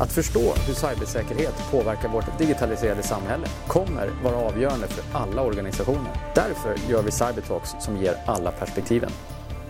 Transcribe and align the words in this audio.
Att 0.00 0.12
förstå 0.12 0.54
hur 0.66 0.74
cybersäkerhet 0.74 1.70
påverkar 1.70 2.08
vårt 2.08 2.38
digitaliserade 2.38 3.02
samhälle 3.02 3.46
kommer 3.66 4.10
vara 4.24 4.36
avgörande 4.36 4.86
för 4.88 5.18
alla 5.18 5.42
organisationer. 5.42 6.10
Därför 6.34 6.74
gör 6.88 7.02
vi 7.02 7.10
Cybertalks 7.10 7.70
som 7.80 7.96
ger 7.96 8.14
alla 8.26 8.50
perspektiven. 8.50 9.10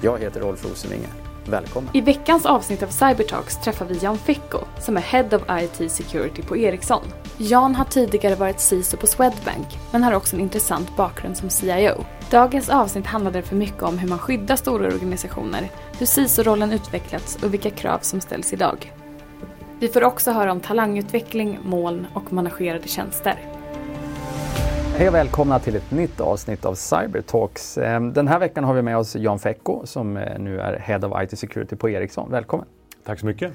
Jag 0.01 0.19
heter 0.19 0.41
Rolf 0.41 0.65
Rosenvinge. 0.65 1.09
Välkommen! 1.47 1.91
I 1.97 2.01
veckans 2.01 2.47
avsnitt 2.47 2.83
av 2.83 2.89
Cybertalks 2.89 3.57
träffar 3.57 3.87
vi 3.87 3.99
Jan 3.99 4.19
Fecko 4.19 4.59
som 4.81 4.97
är 4.97 5.01
Head 5.01 5.37
of 5.37 5.43
IT 5.51 5.93
Security 5.93 6.43
på 6.43 6.57
Ericsson. 6.57 7.03
Jan 7.37 7.75
har 7.75 7.85
tidigare 7.85 8.35
varit 8.35 8.61
CISO 8.61 8.97
på 8.97 9.07
Swedbank 9.07 9.67
men 9.93 10.03
har 10.03 10.13
också 10.13 10.37
en 10.37 10.43
intressant 10.43 10.97
bakgrund 10.97 11.37
som 11.37 11.51
CIO. 11.51 12.05
Dagens 12.31 12.69
avsnitt 12.69 13.07
handlar 13.07 13.31
därför 13.31 13.57
mycket 13.57 13.83
om 13.83 13.99
hur 13.99 14.09
man 14.09 14.19
skyddar 14.19 14.57
stora 14.57 14.87
organisationer, 14.87 15.69
hur 15.99 16.07
CISO-rollen 16.07 16.73
utvecklats 16.73 17.39
och 17.43 17.55
vilka 17.55 17.71
krav 17.71 17.99
som 17.99 18.21
ställs 18.21 18.53
idag. 18.53 18.93
Vi 19.81 19.89
får 19.89 20.05
också 20.05 20.31
höra 20.31 20.53
om 20.53 20.61
talangutveckling, 20.61 21.59
moln 21.65 22.07
och 22.15 22.33
managerade 22.33 22.89
tjänster. 22.89 23.35
Hej 24.97 25.09
och 25.09 25.15
välkomna 25.15 25.59
till 25.59 25.77
ett 25.77 25.91
nytt 25.91 26.21
avsnitt 26.21 26.65
av 26.65 26.75
Cybertalks. 26.75 27.79
Ehm, 27.79 28.13
den 28.13 28.29
här 28.29 28.39
veckan 28.39 28.65
har 28.65 28.75
vi 28.75 28.83
med 28.83 28.99
oss 28.99 29.17
Jan 29.17 29.39
Fecko 29.39 29.87
som 29.87 30.17
eh, 30.17 30.39
nu 30.39 30.61
är 30.61 30.79
Head 30.79 31.07
of 31.07 31.23
IT 31.23 31.39
Security 31.39 31.77
på 31.77 31.91
Ericsson. 31.91 32.31
Välkommen! 32.31 32.67
Tack 33.05 33.21
så 33.21 33.27
mycket! 33.27 33.53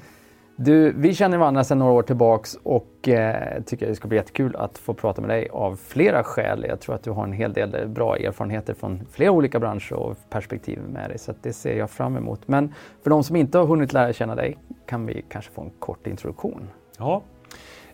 Du, 0.56 0.92
vi 0.92 1.14
känner 1.14 1.38
varandra 1.38 1.64
sedan 1.64 1.78
några 1.78 1.92
år 1.92 2.02
tillbaks 2.02 2.58
och 2.62 3.08
eh, 3.08 3.62
tycker 3.62 3.86
det 3.86 3.94
ska 3.94 4.08
bli 4.08 4.18
jättekul 4.18 4.56
att 4.56 4.78
få 4.78 4.94
prata 4.94 5.20
med 5.20 5.30
dig 5.30 5.48
av 5.52 5.76
flera 5.76 6.24
skäl. 6.24 6.66
Jag 6.68 6.80
tror 6.80 6.94
att 6.94 7.02
du 7.02 7.10
har 7.10 7.24
en 7.24 7.32
hel 7.32 7.52
del 7.52 7.88
bra 7.88 8.16
erfarenheter 8.16 8.74
från 8.74 9.06
flera 9.10 9.30
olika 9.30 9.58
branscher 9.58 9.92
och 9.92 10.16
perspektiv 10.30 10.78
med 10.92 11.10
dig, 11.10 11.18
så 11.18 11.34
det 11.42 11.52
ser 11.52 11.76
jag 11.76 11.90
fram 11.90 12.16
emot. 12.16 12.48
Men 12.48 12.74
för 13.02 13.10
de 13.10 13.24
som 13.24 13.36
inte 13.36 13.58
har 13.58 13.66
hunnit 13.66 13.92
lära 13.92 14.12
känna 14.12 14.34
dig 14.34 14.58
kan 14.86 15.06
vi 15.06 15.24
kanske 15.28 15.52
få 15.52 15.62
en 15.62 15.70
kort 15.78 16.06
introduktion. 16.06 16.68
Ja, 16.98 17.22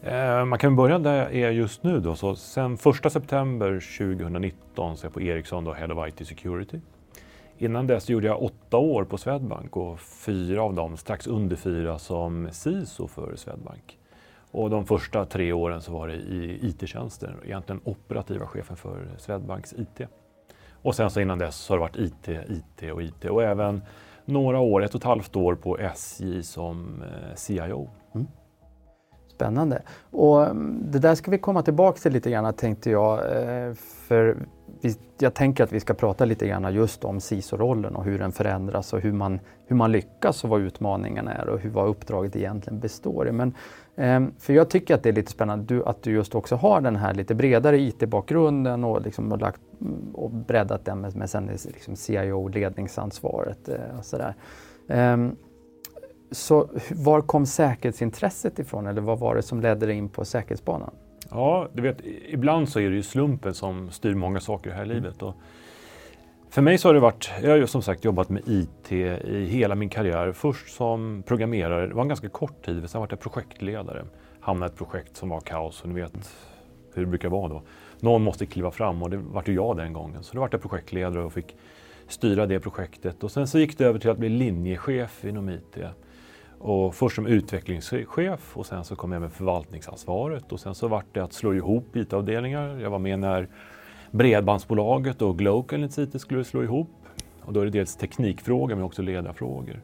eh, 0.02 0.44
man 0.44 0.58
kan 0.58 0.76
börja 0.76 0.98
där 0.98 1.16
jag 1.16 1.34
är 1.34 1.50
just 1.50 1.82
nu. 1.82 2.00
Då. 2.00 2.14
Så 2.14 2.34
sen 2.36 2.74
1 3.04 3.12
september 3.12 3.96
2019 3.98 4.96
så 4.96 5.02
är 5.02 5.06
jag 5.06 5.14
på 5.14 5.22
Ericsson 5.22 5.64
då, 5.64 5.72
Head 5.72 5.92
of 5.92 6.08
IT 6.08 6.26
Security. 6.26 6.80
Innan 7.62 7.86
dess 7.86 8.08
gjorde 8.08 8.26
jag 8.26 8.42
åtta 8.42 8.76
år 8.76 9.04
på 9.04 9.18
Swedbank 9.18 9.76
och 9.76 10.00
fyra 10.00 10.62
av 10.62 10.74
dem, 10.74 10.96
strax 10.96 11.26
under 11.26 11.56
fyra, 11.56 11.98
som 11.98 12.48
CISO 12.52 13.08
för 13.08 13.36
Swedbank. 13.36 13.98
Och 14.50 14.70
de 14.70 14.86
första 14.86 15.24
tre 15.24 15.52
åren 15.52 15.82
så 15.82 15.92
var 15.92 16.08
det 16.08 16.14
i 16.14 16.58
IT-tjänster, 16.62 17.36
egentligen 17.44 17.80
operativa 17.84 18.46
chefen 18.46 18.76
för 18.76 19.08
Swedbanks 19.18 19.72
IT. 19.72 20.08
Och 20.82 20.94
sen 20.94 21.10
så 21.10 21.20
innan 21.20 21.38
dess 21.38 21.68
har 21.68 21.76
det 21.76 21.80
varit 21.80 21.96
IT, 21.96 22.28
IT 22.28 22.92
och 22.92 23.02
IT 23.02 23.24
och 23.24 23.42
även 23.42 23.82
några 24.24 24.60
år, 24.60 24.84
ett 24.84 24.94
och 24.94 25.00
ett 25.00 25.04
halvt 25.04 25.36
år 25.36 25.54
på 25.54 25.78
SJ 25.78 26.42
som 26.42 27.02
eh, 27.02 27.34
CIO. 27.34 27.90
Mm. 28.14 28.26
Spännande. 29.40 29.82
Och 30.10 30.46
mm, 30.46 30.82
det 30.90 30.98
där 30.98 31.14
ska 31.14 31.30
vi 31.30 31.38
komma 31.38 31.62
tillbaka 31.62 31.98
till 31.98 32.12
lite 32.12 32.30
grann 32.30 32.54
tänkte 32.54 32.90
jag. 32.90 33.18
Eh, 33.18 33.74
för 33.74 34.36
jag 35.18 35.34
tänker 35.34 35.64
att 35.64 35.72
vi 35.72 35.80
ska 35.80 35.94
prata 35.94 36.24
lite 36.24 36.46
grann 36.46 36.74
just 36.74 37.04
om 37.04 37.20
CISO-rollen 37.20 37.96
och 37.96 38.04
hur 38.04 38.18
den 38.18 38.32
förändras 38.32 38.92
och 38.92 39.00
hur 39.00 39.12
man, 39.12 39.40
hur 39.66 39.76
man 39.76 39.92
lyckas 39.92 40.44
och 40.44 40.50
vad 40.50 40.60
utmaningarna 40.60 41.32
är 41.32 41.48
och 41.48 41.58
hur, 41.58 41.70
vad 41.70 41.88
uppdraget 41.88 42.36
egentligen 42.36 42.80
består 42.80 43.28
i. 43.28 43.32
Men, 43.32 43.54
ehm, 43.96 44.32
för 44.38 44.52
jag 44.52 44.70
tycker 44.70 44.94
att 44.94 45.02
det 45.02 45.08
är 45.08 45.12
lite 45.12 45.32
spännande 45.32 45.82
att 45.86 46.02
du 46.02 46.12
just 46.12 46.34
också 46.34 46.56
har 46.56 46.80
den 46.80 46.96
här 46.96 47.14
lite 47.14 47.34
bredare 47.34 47.80
IT-bakgrunden 47.80 48.84
och, 48.84 49.02
liksom, 49.02 49.32
och, 49.32 49.40
lagt, 49.40 49.60
mm, 49.80 50.14
och 50.14 50.30
breddat 50.30 50.84
den 50.84 51.00
med, 51.00 51.16
med 51.16 51.30
sen 51.30 51.46
liksom 51.46 51.94
CIO-ledningsansvaret. 51.94 53.68
Eh, 53.68 53.98
och 53.98 54.04
sådär. 54.04 54.34
Ehm, 54.88 55.36
så 56.30 56.68
var 56.90 57.20
kom 57.20 57.46
säkerhetsintresset 57.46 58.58
ifrån 58.58 58.86
eller 58.86 59.00
vad 59.00 59.18
var 59.18 59.34
det 59.34 59.42
som 59.42 59.60
ledde 59.60 59.86
dig 59.86 59.96
in 59.96 60.08
på 60.08 60.24
säkerhetsbanan? 60.24 60.90
Ja, 61.30 61.68
du 61.72 61.82
vet, 61.82 61.96
ibland 62.28 62.68
så 62.68 62.80
är 62.80 62.90
det 62.90 62.96
ju 62.96 63.02
slumpen 63.02 63.54
som 63.54 63.90
styr 63.90 64.14
många 64.14 64.40
saker 64.40 64.70
här 64.70 64.82
i 64.82 64.86
livet. 64.86 65.22
Och 65.22 65.34
för 66.50 66.62
mig 66.62 66.78
så 66.78 66.88
har 66.88 66.94
det 66.94 67.00
varit, 67.00 67.30
jag 67.42 67.50
har 67.50 67.56
ju 67.56 67.66
som 67.66 67.82
sagt 67.82 68.04
jobbat 68.04 68.28
med 68.28 68.42
IT 68.46 68.92
i 68.92 69.46
hela 69.50 69.74
min 69.74 69.88
karriär. 69.88 70.32
Först 70.32 70.74
som 70.74 71.22
programmerare, 71.26 71.86
det 71.86 71.94
var 71.94 72.02
en 72.02 72.08
ganska 72.08 72.28
kort 72.28 72.64
tid, 72.64 72.90
sen 72.90 73.00
var 73.00 73.08
jag 73.10 73.20
projektledare. 73.20 74.04
Hamnade 74.40 74.70
i 74.70 74.72
ett 74.72 74.78
projekt 74.78 75.16
som 75.16 75.28
var 75.28 75.40
kaos 75.40 75.82
och 75.82 75.88
ni 75.88 76.00
vet 76.00 76.12
hur 76.94 77.02
det 77.02 77.08
brukar 77.08 77.28
vara 77.28 77.48
då. 77.48 77.62
Någon 78.00 78.22
måste 78.22 78.46
kliva 78.46 78.70
fram 78.70 79.02
och 79.02 79.10
det 79.10 79.16
var 79.16 79.42
ju 79.46 79.54
jag 79.54 79.76
den 79.76 79.92
gången. 79.92 80.22
Så 80.22 80.34
då 80.34 80.40
var 80.40 80.48
jag 80.52 80.62
projektledare 80.62 81.24
och 81.24 81.32
fick 81.32 81.56
styra 82.08 82.46
det 82.46 82.60
projektet. 82.60 83.24
Och 83.24 83.30
sen 83.30 83.46
så 83.46 83.58
gick 83.58 83.78
det 83.78 83.84
över 83.84 83.98
till 83.98 84.10
att 84.10 84.18
bli 84.18 84.28
linjechef 84.28 85.24
inom 85.24 85.48
IT. 85.48 85.78
Och 86.62 86.94
först 86.94 87.16
som 87.16 87.26
utvecklingschef 87.26 88.56
och 88.56 88.66
sen 88.66 88.84
så 88.84 88.96
kom 88.96 89.12
jag 89.12 89.22
med 89.22 89.32
förvaltningsansvaret 89.32 90.52
och 90.52 90.60
sen 90.60 90.74
så 90.74 90.88
vart 90.88 91.06
det 91.12 91.20
att 91.20 91.32
slå 91.32 91.54
ihop 91.54 91.96
IT-avdelningar. 91.96 92.78
Jag 92.80 92.90
var 92.90 92.98
med 92.98 93.18
när 93.18 93.48
Bredbandsbolaget 94.10 95.22
och 95.22 95.38
Glocal 95.38 95.84
IT 95.84 96.20
skulle 96.20 96.44
slå 96.44 96.62
ihop. 96.62 96.90
Och 97.40 97.52
då 97.52 97.60
är 97.60 97.64
det 97.64 97.70
dels 97.70 97.96
teknikfrågor 97.96 98.74
men 98.74 98.84
också 98.84 99.02
ledarfrågor. 99.02 99.80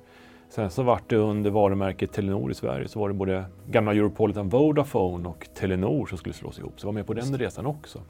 Sen 0.49 0.71
så 0.71 0.83
vart 0.83 1.11
det 1.11 1.17
under 1.17 1.51
varumärket 1.51 2.13
Telenor 2.13 2.51
i 2.51 2.55
Sverige 2.55 2.89
så 2.89 3.01
var 3.01 3.09
det 3.09 3.15
både 3.15 3.45
gamla 3.71 3.93
Europolitan 3.93 4.49
Vodafone 4.49 5.29
och 5.29 5.49
Telenor 5.55 6.07
som 6.07 6.19
skulle 6.19 6.35
slås 6.35 6.59
ihop. 6.59 6.73
Så 6.77 6.87
jag 6.87 6.93
var 6.93 6.95
med 6.95 7.07
på 7.07 7.15
den 7.15 7.39
resan 7.39 7.67
också. 7.67 8.01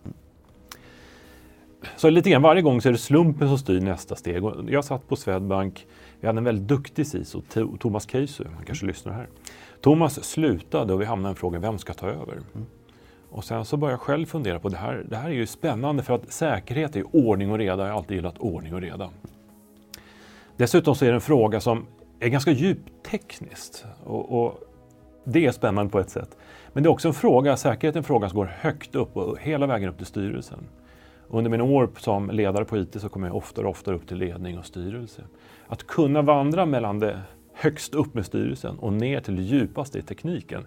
Så 1.97 2.11
lite 2.11 2.31
grann 2.31 2.43
varje 2.43 2.63
gång 2.63 2.81
så 2.81 2.89
är 2.89 2.93
det 2.93 2.99
slumpen 2.99 3.49
som 3.49 3.59
styr 3.59 3.81
nästa 3.81 4.17
steg. 4.17 4.43
Jag 4.69 4.85
satt 4.85 5.09
på 5.09 5.17
Swedbank 5.17 5.87
vi 6.21 6.27
hade 6.27 6.39
en 6.39 6.45
väldigt 6.45 6.69
duktig 6.69 7.07
CISO, 7.07 7.43
Thomas 7.79 8.11
Keisu, 8.11 8.45
han 8.45 8.65
kanske 8.67 8.85
mm. 8.85 8.93
lyssnar 8.93 9.13
här. 9.13 9.29
Thomas 9.81 10.25
slutade 10.25 10.95
och 10.95 11.01
vi 11.01 11.05
hamnade 11.05 11.33
i 11.33 11.37
frågan, 11.37 11.63
vem 11.63 11.79
ska 11.79 11.95
ta 11.95 12.07
över? 12.07 12.33
Mm. 12.33 12.67
Och 13.31 13.45
sen 13.45 13.65
så 13.65 13.77
började 13.77 13.93
jag 13.93 14.01
själv 14.01 14.27
fundera 14.27 14.61
på 14.61 14.69
det 14.69 14.77
här. 14.77 15.07
Det 15.09 15.17
här 15.17 15.29
är 15.29 15.35
ju 15.35 15.47
spännande 15.47 16.03
för 16.03 16.15
att 16.15 16.33
säkerhet 16.33 16.97
är 16.97 17.17
ordning 17.17 17.51
och 17.51 17.59
reda. 17.59 17.83
Jag 17.83 17.93
har 17.93 17.99
alltid 17.99 18.17
gillat 18.17 18.39
ordning 18.39 18.75
och 18.75 18.81
reda. 18.81 19.11
Dessutom 20.57 20.95
så 20.95 21.05
är 21.05 21.09
det 21.09 21.15
en 21.15 21.21
fråga 21.21 21.61
som 21.61 21.87
är 22.21 22.29
ganska 22.29 22.51
djupt 22.51 23.05
tekniskt. 23.11 23.85
Och, 24.05 24.45
och, 24.45 24.61
det 25.25 25.47
är 25.47 25.53
spännande 25.53 25.93
på 25.93 26.01
ett 26.01 26.11
sätt. 26.11 26.37
Men 26.73 26.83
det 26.83 26.87
är 26.87 26.91
också 26.91 27.09
en 27.09 27.15
fråga, 27.15 27.57
säkerhet 27.57 27.95
är 27.97 27.99
en 27.99 28.05
fråga 28.05 28.29
som 28.29 28.39
går 28.39 28.53
högt 28.61 28.95
upp 28.95 29.17
och 29.17 29.39
hela 29.41 29.67
vägen 29.67 29.89
upp 29.89 29.97
till 29.97 30.07
styrelsen. 30.07 30.59
Under 31.29 31.51
mina 31.51 31.65
år 31.65 31.91
som 31.99 32.31
ledare 32.31 32.65
på 32.65 32.79
IT 32.79 33.01
så 33.01 33.09
kom 33.09 33.23
jag 33.23 33.37
oftare 33.37 33.67
och 33.67 33.71
oftare 33.71 33.95
upp 33.95 34.09
till 34.09 34.17
ledning 34.17 34.59
och 34.59 34.67
styrelse. 34.67 35.23
Att 35.67 35.87
kunna 35.87 36.23
vandra 36.23 36.67
mellan 36.67 36.99
det 36.99 37.21
högst 37.55 37.95
upp 37.95 38.15
med 38.15 38.27
styrelsen 38.27 38.79
och 38.79 38.93
ner 38.93 39.21
till 39.21 39.37
det 39.37 39.43
djupaste 39.43 39.99
i 39.99 40.03
tekniken. 40.03 40.65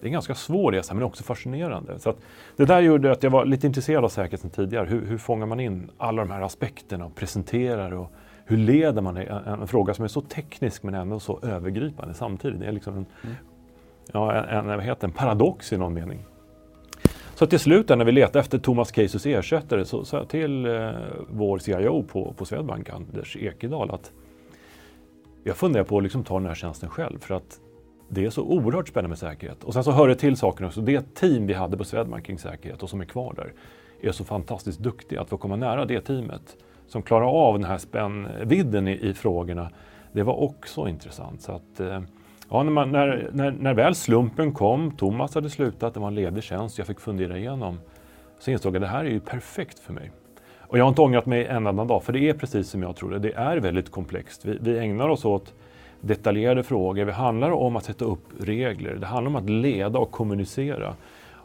Det 0.00 0.06
är 0.06 0.08
en 0.08 0.12
ganska 0.12 0.34
svår 0.34 0.72
resa 0.72 0.94
men 0.94 1.02
också 1.02 1.24
fascinerande. 1.24 1.98
Så 1.98 2.14
det 2.56 2.64
där 2.64 2.80
gjorde 2.80 3.12
att 3.12 3.22
jag 3.22 3.30
var 3.30 3.44
lite 3.44 3.66
intresserad 3.66 4.04
av 4.04 4.08
säkerhet 4.08 4.40
sedan 4.40 4.50
tidigare. 4.50 4.86
Hur, 4.86 5.06
hur 5.06 5.18
fångar 5.18 5.46
man 5.46 5.60
in 5.60 5.90
alla 5.98 6.24
de 6.24 6.30
här 6.30 6.40
aspekterna 6.40 7.04
och 7.04 7.14
presenterar 7.14 7.92
och 7.92 8.12
hur 8.44 8.56
leder 8.56 9.02
man 9.02 9.16
en, 9.16 9.28
en, 9.28 9.66
fråga 9.68 9.94
som 9.94 10.04
är 10.04 10.08
så 10.08 10.20
teknisk 10.20 10.82
men 10.82 10.94
ändå 10.94 11.20
så 11.20 11.38
övergripande 11.42 12.14
samtidigt. 12.14 12.60
Det 12.60 12.66
är 12.66 12.72
liksom 12.72 12.96
en, 12.96 13.06
mm. 13.22 13.36
ja, 14.12 14.32
en, 14.32 14.70
en, 14.70 14.80
heter, 14.80 15.06
en 15.06 15.12
paradox 15.12 15.72
i 15.72 15.76
någon 15.76 15.94
mening. 15.94 16.24
Så 17.34 17.46
till 17.46 17.58
slut 17.58 17.88
när 17.88 18.04
vi 18.04 18.12
letade 18.12 18.40
efter 18.40 18.58
Thomas 18.58 18.94
Keisus 18.94 19.26
ersättare 19.26 19.84
så 19.84 20.04
sa 20.04 20.16
jag 20.16 20.28
till 20.28 20.66
eh, 20.66 20.90
vår 21.30 21.58
CIO 21.58 22.02
på, 22.02 22.32
på 22.32 22.44
Swedbank, 22.44 22.90
Anders 22.90 23.36
Ekedal, 23.36 23.90
att 23.90 24.12
jag 25.44 25.56
funderar 25.56 25.84
på 25.84 25.96
att 25.96 26.02
liksom 26.02 26.24
ta 26.24 26.34
den 26.34 26.46
här 26.46 26.54
tjänsten 26.54 26.88
själv 26.88 27.18
för 27.18 27.34
att 27.34 27.60
det 28.08 28.24
är 28.24 28.30
så 28.30 28.42
oerhört 28.42 28.88
spännande 28.88 29.08
med 29.08 29.18
säkerhet. 29.18 29.64
Och 29.64 29.74
sen 29.74 29.84
så 29.84 29.92
hör 29.92 30.08
det 30.08 30.14
till 30.14 30.36
saken 30.36 30.66
också, 30.66 30.80
det 30.80 31.14
team 31.14 31.46
vi 31.46 31.54
hade 31.54 31.76
på 31.76 31.84
Swedbank 31.84 32.26
kring 32.26 32.38
säkerhet 32.38 32.82
och 32.82 32.90
som 32.90 33.00
är 33.00 33.04
kvar 33.04 33.34
där 33.36 33.52
är 34.02 34.12
så 34.12 34.24
fantastiskt 34.24 34.78
duktiga. 34.78 35.20
Att 35.20 35.28
få 35.28 35.36
komma 35.36 35.56
nära 35.56 35.84
det 35.84 36.00
teamet 36.00 36.56
som 36.86 37.02
klarar 37.02 37.26
av 37.26 37.58
den 37.58 37.64
här 37.64 37.78
spännvidden 37.78 38.88
i, 38.88 38.92
i 38.92 39.14
frågorna, 39.14 39.70
det 40.12 40.22
var 40.22 40.42
också 40.42 40.88
intressant. 40.88 41.42
Så 41.42 41.52
att, 41.52 41.80
eh, 41.80 42.00
ja, 42.50 42.62
när, 42.62 42.70
man, 42.70 42.92
när, 42.92 43.30
när, 43.32 43.50
när 43.50 43.74
väl 43.74 43.94
slumpen 43.94 44.52
kom, 44.52 44.90
Thomas 44.96 45.34
hade 45.34 45.50
slutat, 45.50 45.94
det 45.94 46.00
var 46.00 46.08
en 46.08 46.14
ledig 46.14 46.42
tjänst, 46.42 46.78
jag 46.78 46.86
fick 46.86 47.00
fundera 47.00 47.38
igenom, 47.38 47.80
så 48.38 48.50
insåg 48.50 48.74
jag 48.74 48.84
att 48.84 48.88
det 48.88 48.96
här 48.96 49.04
är 49.04 49.10
ju 49.10 49.20
perfekt 49.20 49.78
för 49.78 49.92
mig. 49.92 50.10
Och 50.72 50.78
jag 50.78 50.84
har 50.84 50.88
inte 50.88 51.02
ångrat 51.02 51.26
mig 51.26 51.46
en 51.46 51.66
enda 51.66 51.84
dag, 51.84 52.02
för 52.02 52.12
det 52.12 52.28
är 52.28 52.34
precis 52.34 52.68
som 52.68 52.82
jag 52.82 52.96
trodde. 52.96 53.18
Det 53.18 53.32
är 53.32 53.56
väldigt 53.56 53.90
komplext. 53.90 54.44
Vi, 54.44 54.58
vi 54.60 54.78
ägnar 54.78 55.08
oss 55.08 55.24
åt 55.24 55.54
detaljerade 56.00 56.62
frågor. 56.62 57.06
Det 57.06 57.12
handlar 57.12 57.50
om 57.50 57.76
att 57.76 57.84
sätta 57.84 58.04
upp 58.04 58.24
regler. 58.40 58.94
Det 58.94 59.06
handlar 59.06 59.30
om 59.30 59.36
att 59.36 59.50
leda 59.50 59.98
och 59.98 60.10
kommunicera. 60.10 60.94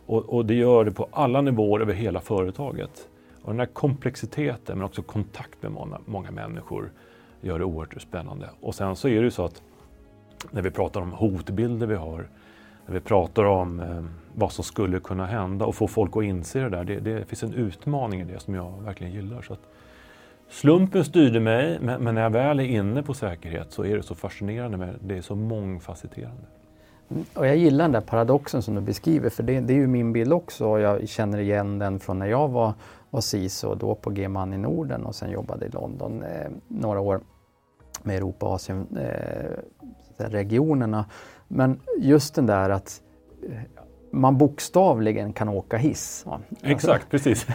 Och, 0.05 0.33
och, 0.33 0.45
det 0.45 0.53
gör 0.53 0.85
det 0.85 0.91
på 0.91 1.07
alla 1.11 1.41
nivåer 1.41 1.79
över 1.79 1.93
hela 1.93 2.21
företaget. 2.21 3.09
Och 3.41 3.51
den 3.51 3.59
här 3.59 3.65
komplexiteten, 3.65 4.77
men 4.77 4.85
också 4.85 5.01
kontakt 5.01 5.63
med 5.63 5.71
många, 5.71 5.97
många 6.05 6.31
människor, 6.31 6.91
gör 7.41 7.59
det 7.59 7.65
oerhört 7.65 8.01
spännande. 8.01 8.49
Och 8.61 8.75
sen 8.75 8.95
så 8.95 9.07
är 9.07 9.15
det 9.15 9.23
ju 9.23 9.31
så 9.31 9.45
att 9.45 9.61
när 10.51 10.61
vi 10.61 10.71
pratar 10.71 11.01
om 11.01 11.11
hotbilder 11.11 11.87
vi 11.87 11.95
har, 11.95 12.27
när 12.87 12.93
vi 12.93 12.99
pratar 12.99 13.43
om 13.43 13.79
eh, 13.79 14.03
vad 14.35 14.51
som 14.51 14.63
skulle 14.63 14.99
kunna 14.99 15.25
hända 15.25 15.65
och 15.65 15.75
få 15.75 15.87
folk 15.87 16.17
att 16.17 16.23
inse 16.23 16.59
det 16.59 16.69
där. 16.69 16.83
Det, 16.83 16.99
det 16.99 17.25
finns 17.25 17.43
en 17.43 17.53
utmaning 17.53 18.21
i 18.21 18.23
det 18.23 18.39
som 18.39 18.55
jag 18.55 18.83
verkligen 18.83 19.13
gillar. 19.13 19.41
Så 19.41 19.53
att 19.53 19.59
slumpen 20.49 21.05
styrde 21.05 21.39
mig, 21.39 21.77
men, 21.81 22.03
men, 22.03 22.15
när 22.15 22.21
jag 22.21 22.29
väl 22.29 22.59
är 22.59 22.63
inne 22.63 23.03
på 23.03 23.13
säkerhet 23.13 23.71
så 23.71 23.85
är 23.85 23.97
det 23.97 24.03
så 24.03 24.15
fascinerande, 24.15 24.77
med, 24.77 24.95
det 24.99 25.17
är 25.17 25.21
så 25.21 25.35
mångfacetterande. 25.35 26.43
Och 27.33 27.47
jag 27.47 27.57
gillar 27.57 27.85
den 27.85 27.91
där 27.91 28.01
paradoxen 28.01 28.61
som 28.61 28.75
du 28.75 28.81
beskriver 28.81 29.29
för 29.29 29.43
det, 29.43 29.59
det 29.59 29.73
är 29.73 29.77
ju 29.77 29.87
min 29.87 30.13
bild 30.13 30.33
också 30.33 30.67
och 30.67 30.79
jag 30.79 31.09
känner 31.09 31.37
igen 31.37 31.79
den 31.79 31.99
från 31.99 32.19
när 32.19 32.25
jag 32.25 32.47
var, 32.47 32.73
var 33.09 33.21
CISO 33.21 33.75
då 33.75 33.95
på 33.95 34.09
G-man 34.09 34.53
i 34.53 34.57
Norden 34.57 35.05
och 35.05 35.15
sen 35.15 35.31
jobbade 35.31 35.65
i 35.65 35.69
London 35.69 36.23
eh, 36.23 36.51
några 36.67 36.99
år 36.99 37.21
med 38.03 38.15
Europa 38.15 38.45
och 38.45 38.53
Asien 38.53 38.87
eh, 38.97 39.51
regionerna. 40.17 41.05
Men 41.47 41.79
just 41.99 42.35
den 42.35 42.45
där 42.45 42.69
att 42.69 43.01
eh, 43.49 43.55
man 44.11 44.37
bokstavligen 44.37 45.33
kan 45.33 45.49
åka 45.49 45.77
hiss. 45.77 46.25
Exakt, 46.61 47.09
precis. 47.09 47.47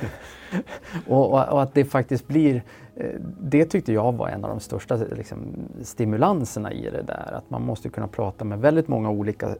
och, 1.06 1.32
och, 1.32 1.48
och, 1.48 1.62
att 1.62 1.74
det 1.74 1.84
faktiskt 1.84 2.28
blir, 2.28 2.62
eh, 2.96 3.20
det 3.40 3.64
tyckte 3.64 3.92
jag 3.92 4.12
var 4.12 4.28
en 4.28 4.44
av 4.44 4.50
de 4.50 4.60
största 4.60 4.96
liksom, 4.96 5.38
stimulanserna 5.82 6.72
i 6.72 6.90
det 6.90 7.02
där. 7.02 7.32
Att 7.32 7.50
man 7.50 7.62
måste 7.62 7.88
kunna 7.88 8.08
prata 8.08 8.44
med 8.44 8.60
väldigt 8.60 8.88
många 8.88 9.10
olika 9.10 9.56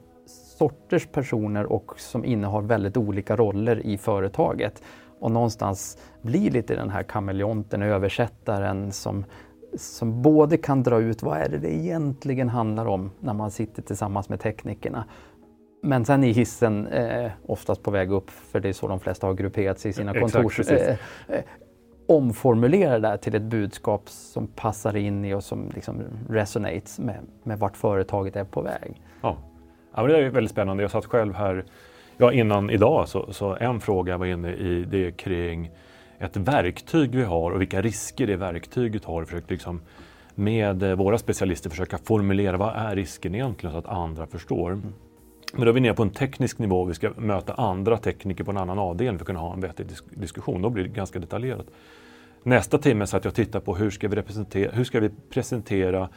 sorters 0.59 1.07
personer 1.07 1.73
och 1.73 1.93
som 1.97 2.25
innehar 2.25 2.61
väldigt 2.61 2.97
olika 2.97 3.37
roller 3.37 3.87
i 3.87 3.99
företaget. 3.99 4.83
Och 5.21 5.31
någonstans 5.31 5.99
bli 6.23 6.51
lite 6.51 6.75
den 6.75 6.91
här 6.91 7.03
kameleonten, 7.03 7.83
översättaren 7.83 8.93
som, 8.93 9.25
som 9.77 10.23
både 10.23 10.57
kan 10.57 10.83
dra 10.83 11.01
ut 11.01 11.23
vad 11.23 11.39
är 11.39 11.49
det 11.49 11.59
det 11.59 11.75
egentligen 11.75 12.49
handlar 12.49 12.87
om 12.87 13.11
när 13.21 13.35
man 13.35 13.51
sitter 13.51 13.83
tillsammans 13.83 14.29
med 14.29 14.41
teknikerna 14.41 15.05
men 15.83 16.05
sen 16.05 16.25
är 16.25 16.33
hissen 16.33 16.87
eh, 16.87 17.31
oftast 17.47 17.83
på 17.83 17.91
väg 17.91 18.13
upp, 18.13 18.31
för 18.31 18.61
det 18.61 18.69
är 18.69 18.73
så 18.73 18.89
de 18.89 19.01
flesta 19.01 19.27
har 19.27 19.35
grupperat 19.35 19.79
sig 19.79 19.91
i 19.91 19.93
sina 19.93 20.21
kontor. 20.21 20.73
Eh, 20.73 20.97
eh, 21.29 21.45
omformulera 22.07 22.93
det 22.93 23.09
där 23.09 23.17
till 23.17 23.35
ett 23.35 23.43
budskap 23.43 24.09
som 24.09 24.47
passar 24.47 24.97
in 24.97 25.25
i 25.25 25.35
och 25.35 25.45
som 25.45 25.71
liksom 25.75 26.03
resonates 26.29 26.99
med, 26.99 27.19
med 27.43 27.59
vart 27.59 27.77
företaget 27.77 28.37
är 28.37 28.45
på 28.45 28.63
väg. 28.63 29.03
Ja. 29.21 29.37
ja 29.95 30.07
det 30.07 30.19
är 30.19 30.31
väldigt 30.31 30.51
spännande. 30.51 30.83
Jag 30.83 30.91
satt 30.91 31.07
själv 31.07 31.35
här 31.35 31.65
ja, 32.17 32.33
innan 32.33 32.71
idag, 32.71 33.09
så, 33.09 33.33
så 33.33 33.57
en 33.61 33.81
fråga 33.81 34.17
var 34.17 34.27
inne 34.27 34.53
i 34.53 34.85
det 34.85 35.13
kring 35.13 35.71
ett 36.23 36.37
verktyg 36.37 37.15
vi 37.15 37.23
har 37.23 37.51
och 37.51 37.61
vilka 37.61 37.83
risker 37.83 38.27
det 38.27 38.37
verktyget 38.37 39.05
har. 39.05 39.25
Försökt 39.25 39.51
liksom 39.51 39.81
med 40.35 40.99
våra 40.99 41.19
specialister 41.19 41.71
försöka 41.71 41.99
formulera 41.99 42.57
vad 42.57 42.77
är 42.77 42.97
risken 42.97 43.35
egentligen 43.35 43.73
så 43.73 43.79
att 43.79 43.87
andra 43.87 44.27
förstår. 44.27 44.73
Mm. 44.73 44.93
Men 45.53 45.65
då 45.65 45.69
är 45.69 45.73
vi 45.73 45.81
nere 45.81 45.95
på 45.95 46.03
en 46.03 46.11
teknisk 46.11 46.59
nivå. 46.59 46.85
Vi 46.85 46.95
ska 46.95 47.11
möta 47.17 47.55
andra 47.55 47.97
tekniker 47.97 48.45
på 48.45 48.51
en 48.51 48.57
annan 48.57 48.79
avdelning 48.79 49.19
för 49.19 49.23
att 49.23 49.27
kunna 49.27 49.41
ha 49.41 49.55
en 49.55 49.61
vettig 49.61 49.87
disk 49.87 50.05
diskussion. 50.11 50.63
Då 50.63 50.71
blir 50.71 50.85
det 50.85 50.91
ganska 50.91 51.19
detaljerat. 51.19 51.67
Nästa 52.43 52.79
timme 52.79 53.07
så 53.07 53.17
att 53.17 53.25
jag 53.25 53.35
tittar 53.35 53.61
på 53.61 53.77
hur 53.77 53.91
ska 53.91 54.09
vi, 54.09 54.23
hur 54.73 54.85
ska 54.85 55.01
vi 55.01 55.11
presentera 55.31 56.09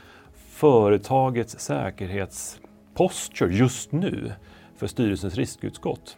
företagets 0.50 1.60
säkerhetsposture 1.60 3.54
just 3.54 3.92
nu 3.92 4.32
för 4.78 4.88
styrelsens 4.88 5.36
riskutskott. 5.36 6.18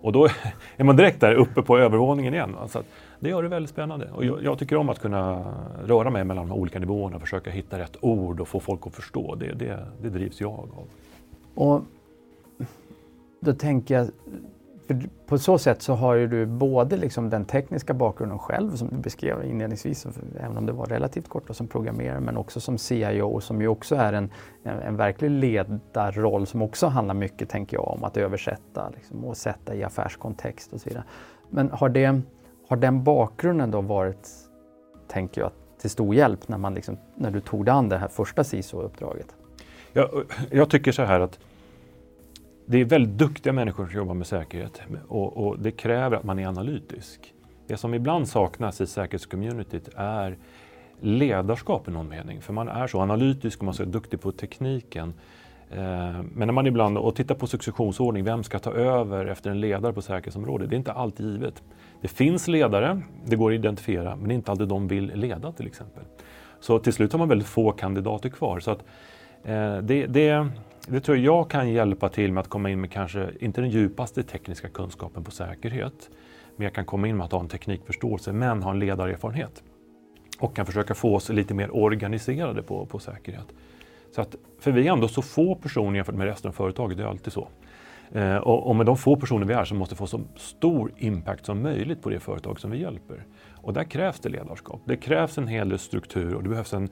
Och 0.00 0.12
då 0.12 0.28
är 0.76 0.84
man 0.84 0.96
direkt 0.96 1.20
där 1.20 1.34
uppe 1.34 1.62
på 1.62 1.78
övervåningen 1.78 2.34
igen. 2.34 2.54
Alltså 2.60 2.82
det 3.20 3.28
gör 3.28 3.42
det 3.42 3.48
väldigt 3.48 3.70
spännande. 3.70 4.10
Och 4.10 4.24
jag, 4.24 4.42
jag, 4.42 4.58
tycker 4.58 4.76
om 4.76 4.88
att 4.88 4.98
kunna 4.98 5.54
röra 5.84 6.10
mig 6.10 6.24
mellan 6.24 6.48
de 6.48 6.58
olika 6.58 6.78
nivåerna, 6.78 7.18
försöka 7.18 7.50
hitta 7.50 7.78
rätt 7.78 7.96
ord 8.00 8.40
och 8.40 8.48
få 8.48 8.60
folk 8.60 8.86
att 8.86 8.94
förstå. 8.94 9.34
Det, 9.34 9.52
det, 9.52 9.86
det 10.02 10.08
drivs 10.08 10.40
jag 10.40 10.52
av. 10.52 10.88
Och 11.54 11.82
då 13.40 13.52
tänker 13.52 13.94
jag, 13.94 14.10
på 15.26 15.38
så 15.38 15.58
sätt 15.58 15.82
så 15.82 15.94
har 15.94 16.14
ju 16.14 16.26
du 16.26 16.46
både 16.46 16.96
liksom 16.96 17.30
den 17.30 17.44
tekniska 17.44 17.94
bakgrunden 17.94 18.38
själv 18.38 18.76
som 18.76 18.88
du 18.88 18.96
beskrev 18.96 19.44
inledningsvis, 19.44 20.06
även 20.40 20.56
om 20.56 20.66
det 20.66 20.72
var 20.72 20.86
relativt 20.86 21.28
kort 21.28 21.56
som 21.56 21.66
programmerare, 21.66 22.20
men 22.20 22.36
också 22.36 22.60
som 22.60 22.78
CIO 22.78 23.40
som 23.40 23.60
ju 23.60 23.68
också 23.68 23.94
är 23.94 24.12
en, 24.12 24.30
en, 24.62 24.78
en 24.78 24.96
verklig 24.96 25.30
ledarroll 25.30 26.46
som 26.46 26.62
också 26.62 26.86
handlar 26.86 27.14
mycket, 27.14 27.48
tänker 27.48 27.76
jag, 27.76 27.88
om 27.88 28.04
att 28.04 28.16
översätta 28.16 28.90
liksom, 28.94 29.24
och 29.24 29.36
sätta 29.36 29.74
i 29.74 29.84
affärskontext 29.84 30.72
och 30.72 30.80
så 30.80 30.88
vidare. 30.88 31.04
Men 31.50 31.70
har, 31.70 31.88
det, 31.88 32.20
har 32.74 32.80
den 32.80 33.04
bakgrunden 33.04 33.70
då 33.70 33.80
varit, 33.80 34.28
tänker 35.08 35.40
jag, 35.40 35.50
till 35.80 35.90
stor 35.90 36.14
hjälp 36.14 36.48
när, 36.48 36.58
man 36.58 36.74
liksom, 36.74 36.98
när 37.14 37.30
du 37.30 37.40
tog 37.40 37.64
dig 37.64 37.74
an 37.74 37.88
det 37.88 37.98
här 37.98 38.08
första 38.08 38.44
CISO-uppdraget? 38.44 39.34
Jag, 39.92 40.14
eh, 40.14 40.20
jag 40.50 40.70
tycker 40.70 40.92
så 40.92 41.02
här 41.02 41.20
att 41.20 41.38
det 42.66 42.78
är 42.78 42.84
väldigt 42.84 43.18
duktiga 43.18 43.52
människor 43.52 43.86
som 43.86 43.96
jobbar 43.96 44.14
med 44.14 44.26
säkerhet 44.26 44.80
och, 45.08 45.46
och, 45.46 45.58
det 45.58 45.70
kräver 45.70 46.16
att 46.16 46.24
man 46.24 46.38
är 46.38 46.46
analytisk. 46.46 47.34
Det 47.66 47.76
som 47.76 47.94
ibland 47.94 48.28
saknas 48.28 48.80
i 48.80 48.86
säkerhetscommunityt 48.86 49.88
är 49.96 50.38
ledarskap 51.00 51.88
i 51.88 51.90
någon 51.90 52.08
mening. 52.08 52.40
För 52.42 52.52
man 52.52 52.68
är 52.68 52.86
så 52.86 53.00
analytisk 53.00 53.58
och 53.58 53.64
man 53.64 53.72
är 53.72 53.76
så 53.76 53.84
duktig 53.84 54.20
på 54.20 54.32
tekniken. 54.32 55.14
Eh, 55.76 56.22
men 56.34 56.48
när 56.48 56.52
man 56.52 56.66
ibland, 56.66 56.98
och 56.98 57.16
tittar 57.16 57.34
på 57.34 57.46
successionsordning, 57.46 58.24
vem 58.24 58.42
ska 58.42 58.58
ta 58.58 58.72
över 58.72 59.26
efter 59.26 59.50
en 59.50 59.60
ledare 59.60 59.92
på 59.92 60.02
säkerhetsområdet? 60.02 60.70
Det 60.70 60.74
är 60.74 60.78
inte 60.78 60.92
alltid 60.92 61.26
givet. 61.26 61.62
Det 62.00 62.08
finns 62.08 62.48
ledare, 62.48 63.02
det 63.24 63.36
går 63.36 63.50
att 63.50 63.54
identifiera, 63.54 64.16
men 64.16 64.28
det 64.28 64.34
är 64.34 64.36
inte 64.36 64.50
alltid 64.50 64.68
de 64.68 64.88
vill 64.88 65.06
leda 65.14 65.52
till 65.52 65.66
exempel. 65.66 66.02
Så 66.60 66.78
till 66.78 66.92
slut 66.92 67.12
har 67.12 67.18
man 67.18 67.28
väldigt 67.28 67.48
få 67.48 67.72
kandidater 67.72 68.28
kvar. 68.28 68.60
Så 68.60 68.70
att, 68.70 68.84
eh, 69.44 69.78
det, 69.78 70.06
det, 70.06 70.48
det 70.88 71.00
tror 71.00 71.18
jag 71.18 71.50
kan 71.50 71.72
hjälpa 71.72 72.08
till 72.08 72.32
med 72.32 72.40
att 72.40 72.48
komma 72.48 72.70
in 72.70 72.80
med 72.80 72.90
kanske 72.90 73.30
inte 73.40 73.60
den 73.60 73.70
djupaste 73.70 74.22
tekniska 74.22 74.68
kunskapen 74.68 75.24
på 75.24 75.30
säkerhet. 75.30 76.10
Men 76.56 76.64
jag 76.64 76.74
kan 76.74 76.84
komma 76.84 77.08
in 77.08 77.16
med 77.16 77.24
att 77.24 77.32
ha 77.32 77.40
en 77.40 77.48
teknikförståelse 77.48 78.32
men 78.32 78.62
ha 78.62 78.70
en 78.70 78.78
ledarerfarenhet. 78.78 79.62
Och 80.38 80.56
kan 80.56 80.66
försöka 80.66 80.94
få 80.94 81.14
oss 81.14 81.28
lite 81.28 81.54
mer 81.54 81.76
organiserade 81.76 82.62
på, 82.62 82.86
på 82.86 82.98
säkerhet. 82.98 83.46
Så 84.14 84.20
att, 84.20 84.36
för 84.58 84.72
vi 84.72 84.88
är 84.88 84.92
ändå 84.92 85.08
så 85.08 85.22
få 85.22 85.54
personer 85.54 85.96
jämfört 85.96 86.14
med 86.14 86.26
resten 86.26 86.48
av 86.48 86.52
företaget, 86.52 86.98
det 86.98 87.04
är 87.04 87.08
alltid 87.08 87.32
så. 87.32 87.48
Eh, 88.12 88.36
och, 88.36 88.66
och, 88.66 88.76
med 88.76 88.86
de 88.86 88.96
få 88.96 89.16
personer 89.16 89.46
vi 89.46 89.54
är 89.54 89.64
så 89.64 89.74
måste 89.74 89.94
vi 89.94 89.96
få 89.96 90.06
så 90.06 90.20
stor 90.36 90.92
impact 90.96 91.46
som 91.46 91.62
möjligt 91.62 92.02
på 92.02 92.10
det 92.10 92.20
företag 92.20 92.60
som 92.60 92.70
vi 92.70 92.80
hjälper. 92.80 93.24
Och 93.62 93.72
där 93.72 93.84
krävs 93.84 94.20
det 94.20 94.28
ledarskap. 94.28 94.80
Det 94.84 94.96
krävs 94.96 95.38
en 95.38 95.48
hel 95.48 95.68
del 95.68 95.78
struktur 95.78 96.34
och 96.34 96.42
det 96.42 96.48
behövs 96.48 96.74
en, 96.74 96.88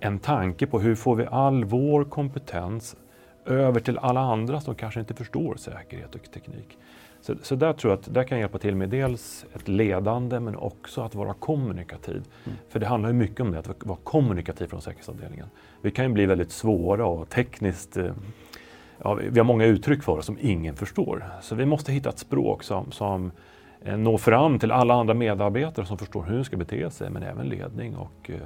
en 0.00 0.18
tanke 0.18 0.66
på 0.66 0.80
hur 0.80 0.94
får 0.94 1.16
vi 1.16 1.26
all 1.26 1.64
vår 1.64 2.04
kompetens 2.04 2.96
över 3.44 3.80
till 3.80 3.98
alla 3.98 4.20
andra 4.20 4.60
som 4.60 4.74
kanske 4.74 5.00
inte 5.00 5.14
förstår 5.14 5.54
säkerhet 5.56 6.14
och 6.14 6.32
teknik. 6.32 6.78
Så, 7.26 7.34
så 7.42 7.54
där 7.54 7.72
tror 7.72 7.92
jag 7.92 7.98
att 7.98 8.14
där 8.14 8.24
kan 8.24 8.38
jag 8.38 8.42
hjälpa 8.42 8.58
till 8.58 8.76
med 8.76 8.88
dels 8.88 9.46
ett 9.54 9.68
ledande 9.68 10.40
men 10.40 10.56
också 10.56 11.02
att 11.02 11.14
vara 11.14 11.34
kommunikativ. 11.34 12.24
Mm. 12.44 12.58
För 12.68 12.80
det 12.80 12.86
handlar 12.86 13.08
ju 13.08 13.12
mycket 13.12 13.40
om 13.40 13.52
det, 13.52 13.58
att 13.58 13.86
vara 13.86 13.98
kommunikativ 14.04 14.66
från 14.66 14.82
säkerhetsavdelningen. 14.82 15.46
Vi 15.82 15.90
kan 15.90 16.04
ju 16.04 16.12
bli 16.12 16.26
väldigt 16.26 16.52
svåra 16.52 17.06
och 17.06 17.28
tekniskt 17.28 17.96
eh, 17.96 18.12
Ja, 19.02 19.14
vi 19.14 19.38
har 19.38 19.44
många 19.44 19.64
uttryck 19.64 20.02
för 20.02 20.18
oss 20.18 20.26
som 20.26 20.38
ingen 20.40 20.74
förstår. 20.74 21.24
Så 21.42 21.54
vi 21.54 21.66
måste 21.66 21.92
hitta 21.92 22.08
ett 22.08 22.18
språk 22.18 22.62
som, 22.62 22.92
som 22.92 23.32
eh, 23.82 23.96
når 23.96 24.18
fram 24.18 24.58
till 24.58 24.72
alla 24.72 24.94
andra 24.94 25.14
medarbetare 25.14 25.86
som 25.86 25.98
förstår 25.98 26.22
hur 26.22 26.36
de 26.36 26.44
ska 26.44 26.56
bete 26.56 26.90
sig, 26.90 27.10
men 27.10 27.22
även 27.22 27.48
ledning 27.48 27.96
och 27.96 28.30
eh, 28.30 28.36